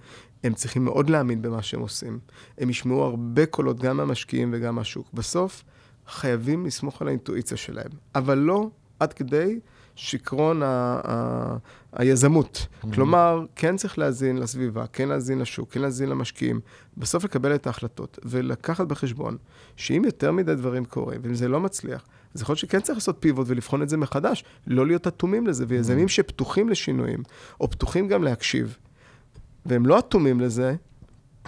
הם 0.43 0.53
צריכים 0.53 0.85
מאוד 0.85 1.09
להאמין 1.09 1.41
במה 1.41 1.61
שהם 1.61 1.79
עושים. 1.79 2.19
הם 2.57 2.69
ישמעו 2.69 3.03
הרבה 3.03 3.45
קולות, 3.45 3.79
גם 3.79 3.97
מהמשקיעים 3.97 4.49
וגם 4.53 4.75
מהשוק. 4.75 5.07
בסוף, 5.13 5.63
חייבים 6.07 6.65
לסמוך 6.65 7.01
על 7.01 7.07
האינטואיציה 7.07 7.57
שלהם, 7.57 7.91
אבל 8.15 8.37
לא 8.37 8.69
עד 8.99 9.13
כדי 9.13 9.59
שיכרון 9.95 10.63
ה- 10.63 11.01
ה- 11.07 11.57
היזמות. 11.93 12.67
כלומר, 12.93 13.45
כן 13.55 13.77
צריך 13.77 13.97
להאזין 13.99 14.37
לסביבה, 14.37 14.87
כן 14.87 15.09
להאזין 15.09 15.39
לשוק, 15.39 15.71
כן 15.71 15.81
להאזין 15.81 16.09
למשקיעים, 16.09 16.59
בסוף 16.97 17.23
לקבל 17.23 17.55
את 17.55 17.67
ההחלטות 17.67 18.19
ולקחת 18.25 18.87
בחשבון 18.87 19.37
שאם 19.75 20.01
יותר 20.05 20.31
מדי 20.31 20.55
דברים 20.55 20.85
קורים, 20.85 21.21
ואם 21.23 21.33
זה 21.33 21.47
לא 21.47 21.59
מצליח, 21.59 22.05
אז 22.35 22.41
יכול 22.41 22.53
להיות 22.53 22.59
שכן 22.59 22.79
צריך 22.79 22.97
לעשות 22.97 23.17
פיבוט 23.19 23.47
ולבחון 23.49 23.81
את 23.81 23.89
זה 23.89 23.97
מחדש, 23.97 24.43
לא 24.67 24.87
להיות 24.87 25.07
אטומים 25.07 25.47
לזה, 25.47 25.65
ויזמים 25.67 26.07
שפתוחים 26.07 26.69
לשינויים, 26.69 27.23
או 27.61 27.69
פתוחים 27.69 28.07
גם 28.07 28.23
להקשיב, 28.23 28.77
והם 29.65 29.85
לא 29.85 29.99
אטומים 29.99 30.39
לזה, 30.39 30.75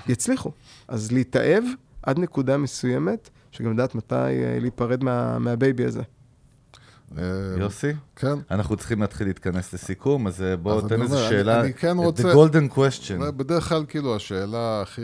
יצליחו. 0.08 0.52
אז 0.88 1.12
להתאהב 1.12 1.64
עד 2.04 2.20
נקודה 2.20 2.58
מסוימת, 2.58 3.30
שגם 3.52 3.74
לדעת 3.74 3.96
מתי 3.96 4.16
אה, 4.16 4.58
להיפרד 4.62 5.04
מה, 5.04 5.40
מהבייבי 5.40 5.86
הזה. 5.86 6.02
אה, 7.18 7.24
יוסי, 7.60 7.92
כן. 8.16 8.34
אנחנו 8.52 8.78
צריכים 8.78 9.02
להתחיל 9.02 9.28
להתכנס 9.28 9.74
לסיכום, 9.74 10.28
אז 10.28 10.42
אה, 10.42 10.58
בוא 10.58 10.78
אז 10.78 10.84
תן 10.90 11.02
אומר, 11.02 11.30
שאלה. 11.30 11.62
אני- 11.62 11.74
כן 11.74 11.98
The 11.98 12.02
רוצה- 12.02 12.34
golden 12.34 12.74
question. 12.78 13.32
בדרך 13.32 13.70
כלל, 13.70 13.86
כאילו, 13.88 14.16
השאלה 14.16 14.82
הכי, 14.82 15.02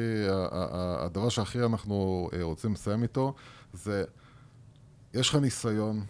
הדבר 1.00 1.30
שהכי 1.30 1.64
אנחנו 1.64 2.30
אה, 2.34 2.44
רוצים 2.44 2.74
לסיים 2.74 3.04
איתו, 3.04 3.34
זה, 3.74 4.04
יש 5.14 5.30
לך 5.30 5.36
ניסיון, 5.36 6.02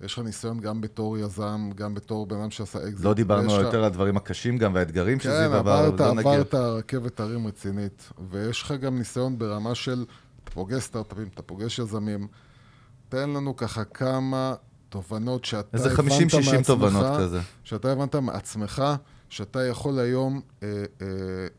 יש 0.00 0.12
לך 0.12 0.24
ניסיון 0.24 0.60
גם 0.60 0.80
בתור 0.80 1.18
יזם, 1.18 1.70
גם 1.74 1.94
בתור 1.94 2.26
בן 2.26 2.36
אדם 2.36 2.50
שעשה 2.50 2.78
אקזיט. 2.78 3.04
לא 3.04 3.14
דיברנו 3.14 3.52
יותר 3.52 3.78
על 3.78 3.84
הדברים 3.84 4.16
הקשים 4.16 4.58
גם 4.58 4.74
והאתגרים 4.74 5.18
כן, 5.18 5.24
שזיו 5.24 5.54
עבר, 5.54 5.90
לא 5.90 6.14
נגיע. 6.14 6.32
עברת 6.32 6.54
רכבת 6.54 7.20
הרים 7.20 7.46
רצינית, 7.46 8.12
ויש 8.30 8.62
לך 8.62 8.72
גם 8.72 8.98
ניסיון 8.98 9.38
ברמה 9.38 9.74
של, 9.74 10.04
אתה 10.44 10.50
פוגש 10.52 10.82
סטארט-אפים, 10.82 11.28
אתה 11.34 11.42
פוגש 11.42 11.78
יזמים, 11.78 12.26
תן 13.08 13.30
לנו 13.30 13.56
ככה 13.56 13.84
כמה 13.84 14.54
תובנות 14.96 15.44
שאתה 15.44 15.76
איזה 15.76 15.92
הבנת 15.92 16.10
50-60 16.10 16.36
מעצמך, 16.36 16.66
תובנות 16.66 17.20
כזה. 17.20 17.40
שאתה 17.64 17.92
הבנת 17.92 18.14
מעצמך, 18.14 18.82
שאתה 19.28 19.66
יכול 19.66 19.98
היום, 19.98 20.40
אה, 20.62 20.68
אה, 21.02 21.06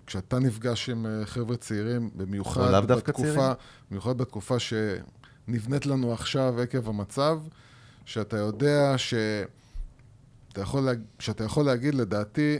כשאתה 0.06 0.40
נפגש 0.40 0.90
עם 0.90 1.06
אה, 1.06 1.26
חבר'ה 1.26 1.58
צעירים, 1.58 2.10
במיוחד 2.16 2.86
בתקופה. 2.86 3.52
במיוחד 3.90 4.18
בתקופה 4.18 4.56
שנבנית 4.60 5.86
לנו 5.86 6.14
עכשיו 6.14 6.62
עקב 6.62 6.90
המצב, 6.90 7.40
שאתה 8.06 8.38
יודע 8.38 8.98
ש... 8.98 9.14
אתה 10.52 10.62
יכול, 10.62 10.84
להג... 10.84 11.00
שאתה 11.20 11.44
יכול 11.44 11.66
להגיד, 11.66 11.96
לדעתי, 11.96 12.60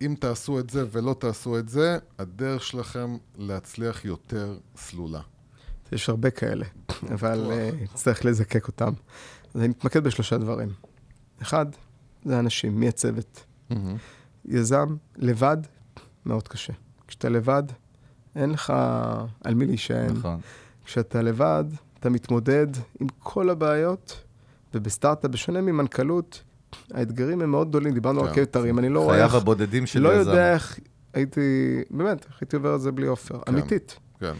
אם 0.00 0.14
תעשו 0.20 0.58
את 0.58 0.70
זה 0.70 0.84
ולא 0.90 1.16
תעשו 1.18 1.58
את 1.58 1.68
זה, 1.68 1.98
הדרך 2.18 2.62
שלכם 2.62 3.16
להצליח 3.36 4.04
יותר 4.04 4.58
סלולה. 4.76 5.20
יש 5.92 6.08
הרבה 6.08 6.30
כאלה, 6.30 6.66
אבל. 7.14 7.50
אה, 7.52 7.70
נצטרך 7.82 8.24
לזקק 8.24 8.68
אותם. 8.68 8.92
אז 9.54 9.60
אני 9.60 9.68
מתמקד 9.68 10.04
בשלושה 10.04 10.38
דברים. 10.38 10.68
אחד, 11.42 11.66
זה 12.24 12.38
אנשים, 12.38 12.80
מי 12.80 12.88
הצוות. 12.88 13.44
יזם, 14.44 14.96
לבד, 15.16 15.56
מאוד 16.26 16.48
קשה. 16.48 16.72
כשאתה 17.06 17.28
לבד, 17.28 17.62
אין 18.36 18.50
לך 18.50 18.72
על 19.44 19.54
מי 19.54 19.66
להישען. 19.66 20.16
נכון. 20.16 20.40
כשאתה 20.84 21.22
לבד, 21.22 21.64
אתה 22.00 22.10
מתמודד 22.10 22.66
עם 23.00 23.06
כל 23.18 23.50
הבעיות, 23.50 24.24
ובסטארט-אפ, 24.74 25.30
בשונה 25.30 25.60
ממנכ"לות, 25.60 26.42
האתגרים 26.90 27.40
הם 27.40 27.50
מאוד 27.50 27.68
גדולים. 27.68 27.94
דיברנו 27.94 28.24
על 28.24 28.34
כן. 28.34 28.42
הרים, 28.54 28.78
אני 28.78 28.88
לא 28.88 29.00
רואה 29.00 29.14
חייו 29.14 29.26
איך, 29.26 29.34
הבודדים 29.34 29.86
של 29.86 30.00
לא 30.00 30.08
יזם. 30.20 30.30
יודע 30.30 30.52
איך 30.52 30.78
הייתי, 31.14 31.40
באמת, 31.90 32.24
איך 32.24 32.38
הייתי 32.40 32.56
עובר 32.56 32.74
את 32.74 32.80
זה 32.80 32.92
בלי 32.92 33.06
עופר. 33.06 33.38
כן. 33.40 33.52
אמיתית. 33.52 33.98
כן. 34.20 34.34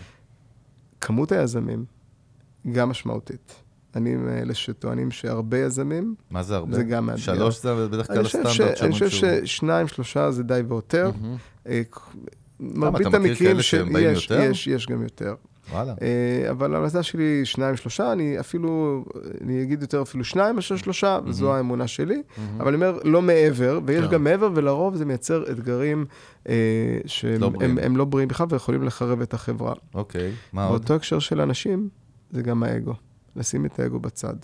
כמות 1.01 1.33
היזמים 1.33 1.85
גם 2.73 2.89
משמעותית. 2.89 3.55
אני 3.99 4.17
מאלה 4.17 4.55
שטוענים 4.55 5.11
שהרבה 5.11 5.59
יזמים, 5.59 6.15
מה 6.31 6.43
זה 6.43 6.57
הרבה? 6.57 6.75
זה 6.77 6.83
גם 6.85 7.07
מאתגר. 7.07 7.23
שלוש 7.23 7.63
זה 7.63 7.75
בדרך 7.89 8.07
כלל 8.07 8.25
הסטנדרט 8.27 8.53
ש... 8.53 8.61
אני 8.83 8.93
חושב 8.93 9.09
ששניים, 9.09 9.89
שלושה 9.89 10.31
זה 10.31 10.43
די 10.43 10.61
והותר. 10.69 11.11
מהמם. 11.21 11.37
אה, 11.69 11.83
מרבית 12.61 13.07
המקרים 13.15 13.63
שיש? 13.63 14.31
יש, 14.31 14.67
יש 14.67 14.87
גם 14.87 15.03
יותר. 15.03 15.35
וואלה. 15.73 15.95
אה, 16.03 16.51
אבל 16.51 16.75
ההמלצה 16.75 17.03
שלי 17.03 17.41
שניים, 17.45 17.77
שלושה, 17.77 18.13
אני 18.13 18.41
אפילו, 18.41 19.05
אני 19.45 19.63
אגיד 19.63 19.83
יותר 19.83 20.03
אפילו 20.03 20.25
שניים 20.25 20.55
מאשר 20.57 20.77
שלושה, 20.77 21.19
וזו 21.25 21.55
האמונה 21.55 21.87
שלי. 21.87 22.23
אבל 22.61 22.67
אני 22.69 22.75
אומר, 22.75 22.99
לא 23.05 23.23
מעבר, 23.23 23.81
ויש 23.87 24.05
כן. 24.05 24.11
גם 24.11 24.25
מעבר, 24.25 24.51
ולרוב 24.55 24.97
זה 24.97 25.05
מייצר 25.05 25.45
אתגרים 25.51 26.05
אה, 26.49 26.55
שהם 27.07 27.41
לא 27.41 27.49
בריאים. 27.49 27.79
הם- 27.79 27.85
הם 27.85 27.97
לא 27.97 28.05
בריאים 28.05 28.29
בכלל 28.29 28.47
ויכולים 28.51 28.83
לחרב 28.83 29.21
את 29.21 29.35
החברה. 29.35 29.75
אוקיי, 29.95 30.33
מה 30.53 30.67
עוד? 30.67 30.81
באותו 30.81 30.95
הקשר 30.95 31.19
של 31.19 31.41
אנשים, 31.41 31.89
זה 32.31 32.43
גם 32.43 32.63
האגו. 32.63 32.95
לשים 33.39 33.67
את 33.67 33.79
האגו 33.79 34.01
בצד. 34.01 34.35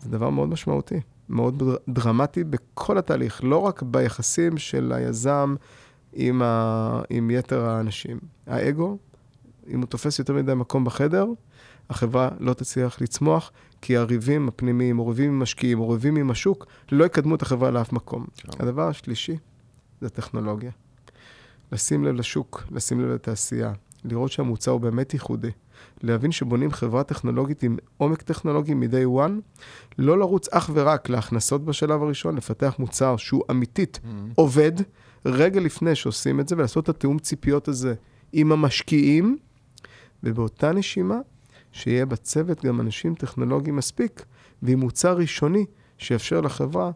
זה 0.00 0.10
דבר 0.10 0.30
מאוד 0.30 0.48
משמעותי, 0.48 1.00
מאוד 1.28 1.58
דר- 1.58 1.76
דרמטי 1.88 2.44
בכל 2.44 2.98
התהליך, 2.98 3.44
לא 3.44 3.56
רק 3.56 3.82
ביחסים 3.82 4.58
של 4.58 4.92
היזם 4.92 5.54
עם, 6.12 6.42
ה... 6.42 7.02
עם 7.10 7.30
יתר 7.30 7.64
האנשים. 7.64 8.18
האגו, 8.46 8.98
אם 9.68 9.80
הוא 9.80 9.86
תופס 9.86 10.18
יותר 10.18 10.32
מדי 10.34 10.54
מקום 10.54 10.84
בחדר, 10.84 11.26
החברה 11.90 12.28
לא 12.40 12.54
תצליח 12.54 13.00
לצמוח, 13.00 13.52
כי 13.82 13.96
הריבים 13.96 14.48
הפנימיים, 14.48 14.98
או 14.98 15.06
ריבים 15.08 15.30
עם 15.30 15.38
משקיעים, 15.38 15.80
או 15.80 15.90
ריבים 15.90 16.16
עם 16.16 16.30
השוק, 16.30 16.66
לא 16.92 17.04
יקדמו 17.04 17.34
את 17.34 17.42
החברה 17.42 17.70
לאף 17.70 17.92
מקום. 17.92 18.26
כן. 18.36 18.48
הדבר 18.58 18.88
השלישי 18.88 19.36
זה 20.00 20.08
טכנולוגיה. 20.08 20.70
לשים 21.72 22.04
לב 22.04 22.14
לשוק, 22.14 22.64
לשים 22.70 23.00
לב 23.00 23.10
לתעשייה, 23.10 23.72
לראות 24.04 24.32
שהמוצר 24.32 24.70
הוא 24.70 24.80
באמת 24.80 25.14
ייחודי, 25.14 25.50
להבין 26.02 26.32
שבונים 26.32 26.70
חברה 26.70 27.04
טכנולוגית 27.04 27.62
עם 27.62 27.76
עומק 27.96 28.22
טכנולוגי 28.22 28.74
מ-day 28.74 29.26
one, 29.26 29.60
לא 29.98 30.18
לרוץ 30.18 30.48
אך 30.48 30.70
ורק 30.74 31.08
להכנסות 31.08 31.64
בשלב 31.64 32.02
הראשון, 32.02 32.36
לפתח 32.36 32.74
מוצר 32.78 33.16
שהוא 33.16 33.42
אמיתית 33.50 34.00
עובד, 34.34 34.72
רגע 35.24 35.60
לפני 35.60 35.94
שעושים 35.94 36.40
את 36.40 36.48
זה, 36.48 36.56
ולעשות 36.56 36.84
את 36.84 36.88
התיאום 36.88 37.18
ציפיות 37.18 37.68
הזה 37.68 37.94
עם 38.32 38.52
המשקיעים, 38.52 39.38
ובאותה 40.22 40.72
נשימה, 40.72 41.18
שיהיה 41.72 42.06
בצוות 42.06 42.64
גם 42.64 42.80
אנשים 42.80 43.14
טכנולוגיים 43.14 43.76
מספיק, 43.76 44.24
ועם 44.62 44.80
מוצר 44.80 45.16
ראשוני 45.16 45.64
שיאפשר 45.98 46.40
לחברה 46.40 46.90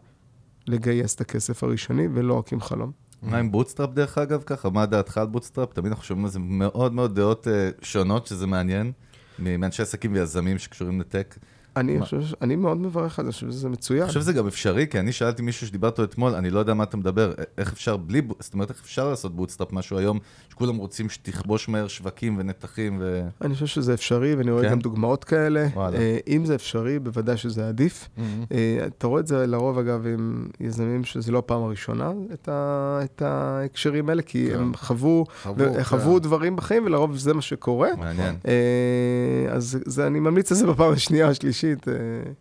לגייס 0.67 1.15
את 1.15 1.21
הכסף 1.21 1.63
הראשוני, 1.63 2.07
ולא 2.13 2.33
רק 2.33 2.53
עם 2.53 2.61
חלום. 2.61 3.02
מה 3.23 3.37
עם 3.37 3.51
bootstrap 3.51 3.89
דרך 3.93 4.17
אגב 4.17 4.43
ככה? 4.45 4.69
מה 4.69 4.85
דעתך 4.85 5.17
על 5.17 5.27
bootstrap? 5.27 5.73
תמיד 5.73 5.91
אנחנו 5.91 6.03
שומעים 6.03 6.25
על 6.25 6.31
זה 6.31 6.39
מאוד 6.39 6.93
מאוד 6.93 7.15
דעות 7.15 7.47
אה, 7.47 7.69
שונות, 7.81 8.27
שזה 8.27 8.47
מעניין, 8.47 8.91
מאנשי 9.39 9.81
עסקים 9.81 10.13
ויזמים 10.13 10.59
שקשורים 10.59 10.99
ל 10.99 11.05
tech. 11.05 11.35
אני? 11.77 12.01
חושב, 12.01 12.21
אני 12.41 12.55
מאוד 12.55 12.77
מברך 12.77 13.19
על 13.19 13.25
זה, 13.25 13.31
שזה 13.31 13.69
מצוין. 13.69 14.01
אני 14.01 14.07
חושב 14.07 14.21
שזה 14.21 14.33
גם 14.33 14.47
אפשרי, 14.47 14.87
כי 14.87 14.99
אני 14.99 15.11
שאלתי 15.11 15.41
מישהו 15.41 15.67
שדיברת 15.67 15.93
איתו 15.93 16.03
אתמול, 16.03 16.35
אני 16.35 16.49
לא 16.49 16.59
יודע 16.59 16.73
מה 16.73 16.83
אתה 16.83 16.97
מדבר, 16.97 17.33
איך 17.57 17.73
אפשר 17.73 17.97
בלי, 17.97 18.21
זאת 18.39 18.53
אומרת, 18.53 18.69
איך 18.69 18.81
אפשר 18.83 19.09
לעשות 19.09 19.35
bootstrap 19.35 19.73
משהו 19.73 19.97
היום, 19.97 20.19
שכולם 20.49 20.75
רוצים 20.75 21.09
שתכבוש 21.09 21.69
מהר 21.69 21.87
שווקים 21.87 22.37
ונתחים 22.37 22.97
ו... 23.01 23.21
אני 23.41 23.53
חושב 23.53 23.65
שזה 23.65 23.93
אפשרי, 23.93 24.35
ואני 24.35 24.51
רואה 24.51 24.63
כן? 24.63 24.69
גם 24.69 24.79
דוגמאות 24.79 25.23
כאלה. 25.23 25.67
וואלה. 25.73 25.97
אה, 25.97 26.17
אם 26.27 26.45
זה 26.45 26.55
אפשרי, 26.55 26.99
בוודאי 26.99 27.37
שזה 27.37 27.67
עדיף. 27.67 28.09
אה, 28.51 28.85
אתה 28.87 29.07
רואה 29.07 29.21
את 29.21 29.27
זה 29.27 29.47
לרוב, 29.47 29.77
אגב, 29.77 30.07
עם 30.07 30.47
יזמים 30.59 31.03
שזה 31.03 31.31
לא 31.31 31.39
הפעם 31.39 31.63
הראשונה, 31.63 32.11
את, 32.33 32.49
ה, 32.49 32.99
את 33.03 33.21
ההקשרים 33.21 34.09
האלה, 34.09 34.21
כי 34.21 34.47
כן. 34.49 34.59
הם 34.59 34.71
חוו, 34.75 35.25
חוו, 35.43 35.55
ו- 35.57 35.83
חוו 35.83 36.13
כן. 36.13 36.19
דברים 36.19 36.55
בחיים, 36.55 36.85
ולרוב 36.85 37.17
זה 37.17 37.33
מה 37.33 37.41
שקורה. 37.41 37.89
מעניין. 37.97 38.35
אה, 38.47 39.53
אז 39.53 39.77
זה, 39.85 40.07
אני 40.07 40.19
ממליץ 40.19 40.51
על 40.51 40.57
זה 40.57 40.67
בפעם 40.67 40.93
השנייה 40.93 41.25
או 41.25 41.31
השלישית, 41.31 41.62
אה, 41.65 42.31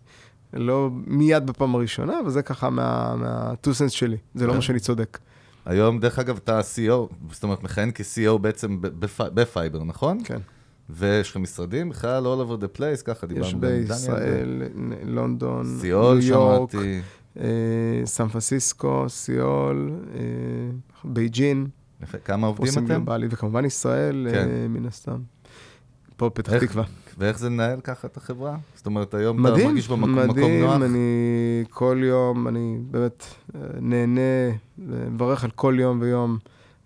לא 0.60 0.90
מיד 1.06 1.46
בפעם 1.46 1.74
הראשונה, 1.74 2.20
אבל 2.20 2.30
זה 2.30 2.42
ככה 2.42 2.70
מה- 2.70 3.14
מה- 3.16 3.42
two 3.42 3.68
cents 3.70 3.88
שלי. 3.88 4.16
זה 4.34 4.46
לא 4.46 4.50
כן. 4.50 4.56
מה 4.56 4.62
שאני 4.62 4.80
צודק. 4.80 5.18
היום, 5.66 6.00
דרך 6.00 6.18
אגב, 6.18 6.36
אתה 6.44 6.60
CEO, 6.60 7.14
זאת 7.32 7.42
אומרת, 7.42 7.62
מכהן 7.62 7.90
כ-CEO 7.94 8.38
בעצם 8.38 8.78
ב 9.34 9.41
Fyber, 9.41 9.84
נכון? 9.84 10.18
כן. 10.24 10.38
ויש 10.90 11.30
לך 11.30 11.36
משרדים 11.36 11.88
בכלל 11.88 12.24
all 12.26 12.48
over 12.48 12.62
the 12.62 12.78
place, 12.78 13.02
ככה 13.04 13.26
דיברנו. 13.26 13.46
יש. 13.46 13.54
בישראל, 13.54 14.62
לונדון, 15.06 15.66
ניו 15.82 16.18
יורק. 16.22 16.74
אה, 17.40 17.44
סן 18.04 18.28
פרנסיסקו, 18.28 19.04
סיול, 19.08 19.90
אה, 20.14 20.20
בייג'ין. 21.04 21.66
כמה 22.24 22.46
עובדים 22.46 22.68
אתם? 22.72 22.84
גלובלי, 22.86 23.26
וכמובן 23.30 23.64
ישראל, 23.64 24.26
כן. 24.32 24.48
מן 24.68 24.86
הסתם. 24.86 25.18
פה 26.16 26.30
פתח 26.30 26.52
תקווה. 26.58 26.84
ואיך 27.22 27.38
זה 27.38 27.48
לנהל 27.48 27.80
ככה 27.80 28.06
את 28.08 28.16
החברה? 28.16 28.56
זאת 28.74 28.86
אומרת, 28.86 29.14
היום 29.14 29.40
אתה 29.40 29.50
מדהים, 29.52 29.66
מרגיש 29.68 29.88
במקום 29.88 30.12
מקום 30.12 30.26
נוח? 30.26 30.36
מדהים, 30.76 30.82
אני 30.82 30.98
כל 31.70 32.00
יום, 32.04 32.48
אני 32.48 32.78
באמת 32.90 33.24
אה, 33.54 33.60
נהנה, 33.80 34.20
ומברך 34.78 35.44
על 35.44 35.50
כל 35.50 35.76
יום 35.80 35.98
ויום, 36.00 36.38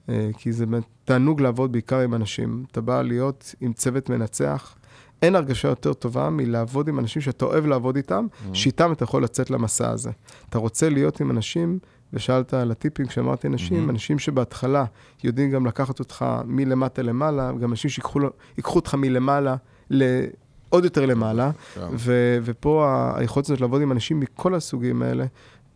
אה, 0.09 0.31
כי 0.39 0.53
זה 0.53 0.67
באמת 0.67 0.85
תענוג 1.05 1.41
לעבוד 1.41 1.73
בעיקר 1.73 1.99
עם 2.01 2.15
אנשים. 2.15 2.65
אתה 2.73 2.81
בא 2.81 3.03
להיות 3.03 3.55
עם 3.61 3.73
צוות 3.73 4.11
מנצח. 4.11 4.75
אין 5.23 5.35
הרגשה 5.37 5.69
יותר 5.69 5.93
טובה 5.93 6.31
מלעבוד 6.31 6.89
עם 6.89 6.99
אנשים 6.99 7.23
שאתה 7.23 7.45
אוהב 7.45 7.67
לעבוד 7.67 7.97
איתם, 7.97 8.27
שאיתם 8.53 8.93
אתה 8.93 9.05
יכול 9.05 9.23
לצאת 9.25 9.51
למסע 9.51 9.91
הזה. 9.91 10.11
אתה 10.49 10.59
רוצה 10.59 10.89
להיות 10.89 11.21
עם 11.21 11.31
אנשים, 11.31 11.79
ושאלת 12.13 12.55
על 12.55 12.71
הטיפים 12.71 13.07
כשאמרתי 13.07 13.47
אנשים, 13.47 13.87
Mhm. 13.87 13.91
אנשים 13.91 14.19
שבהתחלה 14.19 14.85
יודעים 15.25 15.51
גם 15.51 15.67
לקחת 15.67 15.99
אותך 15.99 16.25
מלמטה 16.45 17.03
למעלה, 17.03 17.53
גם 17.61 17.71
אנשים 17.71 17.91
שיקחו 17.91 18.21
אותך 18.65 18.95
מלמעלה 18.95 19.57
לעוד 19.91 20.85
יותר 20.85 21.07
למעלה. 21.07 21.51
כן. 21.75 21.81
ו- 21.93 22.39
ופה 22.45 22.87
היכולת 23.17 23.45
הזאת 23.47 23.61
לעבוד 23.61 23.83
עם 23.83 23.93
אנשים 23.93 24.21
מכל 24.21 24.55
הסוגים 24.55 25.03
האלה, 25.03 25.25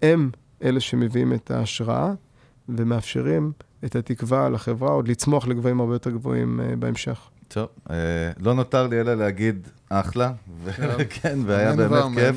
הם 0.02 0.30
אלה 0.64 0.80
שמביאים 0.80 1.32
את 1.32 1.50
ההשראה 1.50 2.12
ומאפשרים 2.68 3.52
את 3.84 3.96
התקווה 3.96 4.48
לחברה 4.48 4.90
עוד 4.90 5.08
לצמוח 5.08 5.48
לגבהים 5.48 5.80
הרבה 5.80 5.94
יותר 5.94 6.10
גבוהים 6.10 6.60
אה, 6.60 6.76
בהמשך. 6.76 7.20
טוב, 7.48 7.66
אה, 7.90 7.96
לא 8.40 8.54
נותר 8.54 8.86
לי 8.86 9.00
אלא 9.00 9.14
להגיד 9.14 9.68
אחלה, 9.88 10.32
ו- 10.64 10.70
כן, 11.10 11.38
והיה 11.46 11.76
באמת. 11.76 12.02
כיף. 12.14 12.36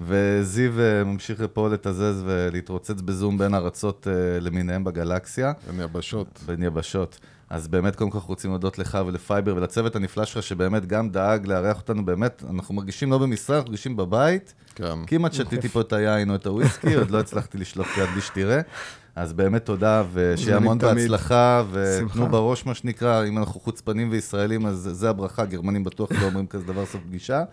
וזיו 0.00 0.80
אה, 0.80 1.04
ממשיך 1.04 1.42
פה 1.52 1.68
לתזז 1.68 2.22
ולהתרוצץ 2.26 3.00
בזום 3.00 3.38
בין 3.38 3.54
ארצות 3.54 4.06
אה, 4.10 4.40
למיניהם 4.40 4.84
בגלקסיה, 4.84 5.52
אין 5.68 5.80
יבשות. 5.80 6.40
בין 6.46 6.62
יבשות. 6.62 7.20
אז 7.50 7.68
באמת, 7.68 7.96
קודם 7.96 8.10
כל 8.10 8.18
אנחנו 8.18 8.28
רוצים 8.28 8.50
להודות 8.50 8.78
לך 8.78 8.98
ול 9.06 9.20
Fyber 9.20 9.56
ולצוות 9.56 9.96
הנפלא 9.96 10.24
שלך, 10.24 10.42
שבאמת 10.42 10.86
גם 10.86 11.10
דאג 11.10 11.46
לארח 11.46 11.76
אותנו, 11.76 12.04
באמת, 12.04 12.44
אנחנו 12.50 12.74
מרגישים 12.74 13.10
לא 13.10 13.18
במשרד, 13.18 13.56
אנחנו 13.56 13.70
מרגישים 13.70 13.96
בבית. 13.96 14.54
כן. 14.74 15.06
כמעט 15.06 15.32
שתיתי 15.32 15.68
פה 15.68 15.80
את 15.80 15.92
היין 15.92 16.30
או 16.30 16.34
את 16.34 16.46
הוויסקי, 16.46 16.94
עוד 16.94 17.10
לא 17.10 17.20
הצלחתי 17.20 17.58
לשלוף 17.58 17.98
יד 17.98 18.08
בלי 18.08 18.20
שתראה. 18.20 18.60
אז 19.16 19.32
באמת 19.32 19.64
תודה, 19.64 20.02
ושיהיה 20.12 20.56
המון. 20.56 20.78
בהצלחה, 20.78 21.62
ותנו. 21.70 22.28
בראש, 22.28 22.66
מה 22.66 22.74
שנקרא, 22.74 23.24
אם 23.24 23.38
אנחנו 23.38 23.60
חוצפנים 23.60 24.08
וישראלים, 24.10 24.66
אז 24.66 24.88
זה 24.92 25.10
הברכה, 25.10 25.44
גרמנים 25.44 25.84
בטוח 25.84 26.12
לא 26.12 26.26
אומרים 26.26 26.46
כזה 26.46 26.64
דבר 26.64 26.86
סוף 26.86 27.00
פגישה. 27.06 27.44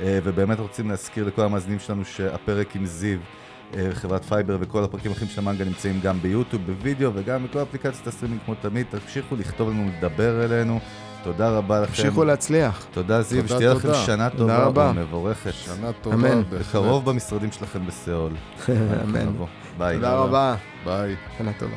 אה, 0.00 0.18
ובאמת 0.24 0.58
רוצים 0.60 0.90
להזכיר 0.90 1.24
לכל 1.24 1.42
המאזינים 1.42 1.78
שלנו 1.78 2.04
שהפרק 2.04 2.76
עם 2.76 2.86
זיו, 2.86 3.18
אה, 3.76 3.88
חברת 3.92 4.24
Fyber 4.24 4.56
וכל 4.60 4.84
הפרקים 4.84 5.10
האחרים 5.10 5.30
של 5.30 5.40
המנגל 5.40 5.64
נמצאים 5.64 6.00
גם 6.00 6.18
ביוטיוב, 6.22 6.62
בווידאו, 6.66 7.10
וגם 7.14 7.44
בכל 7.44 7.62
אפליקציות 7.62 8.06
הסטרימינג 8.06 8.40
כמו 8.44 8.54
תמיד. 8.54 8.86
תמשיכו 8.90 9.36
לכתוב 9.36 9.70
לנו, 9.70 9.90
לדבר 9.98 10.44
אלינו. 10.44 10.80
תודה 11.22 11.50
רבה 11.50 11.80
לכם. 11.80 11.92
תמשיכו 11.92 12.24
להצליח. 12.24 12.86
תודה 12.92 13.22
זיו, 13.22 13.42
תודה, 13.42 13.54
שתהיה 13.54 13.74
לכם. 13.74 13.94
שנה 14.06 14.30
תודה 14.30 14.56
טובה 14.56 14.64
רבה. 14.64 14.92
ומבורכת. 14.96 15.52
שנה 15.52 15.92
טובה. 15.92 16.16
אמן. 16.16 16.42
בקרוב 16.50 17.04
במשרדים 17.04 17.52
שלכם 17.52 17.86
בסיאול. 17.86 18.32
אמן. 19.04 19.26
ביי. 19.78 19.96
תודה 19.96 20.14
רבה. 20.14 20.54
ביי. 20.84 21.16
שנה 21.38 21.52
טובה. 21.58 21.76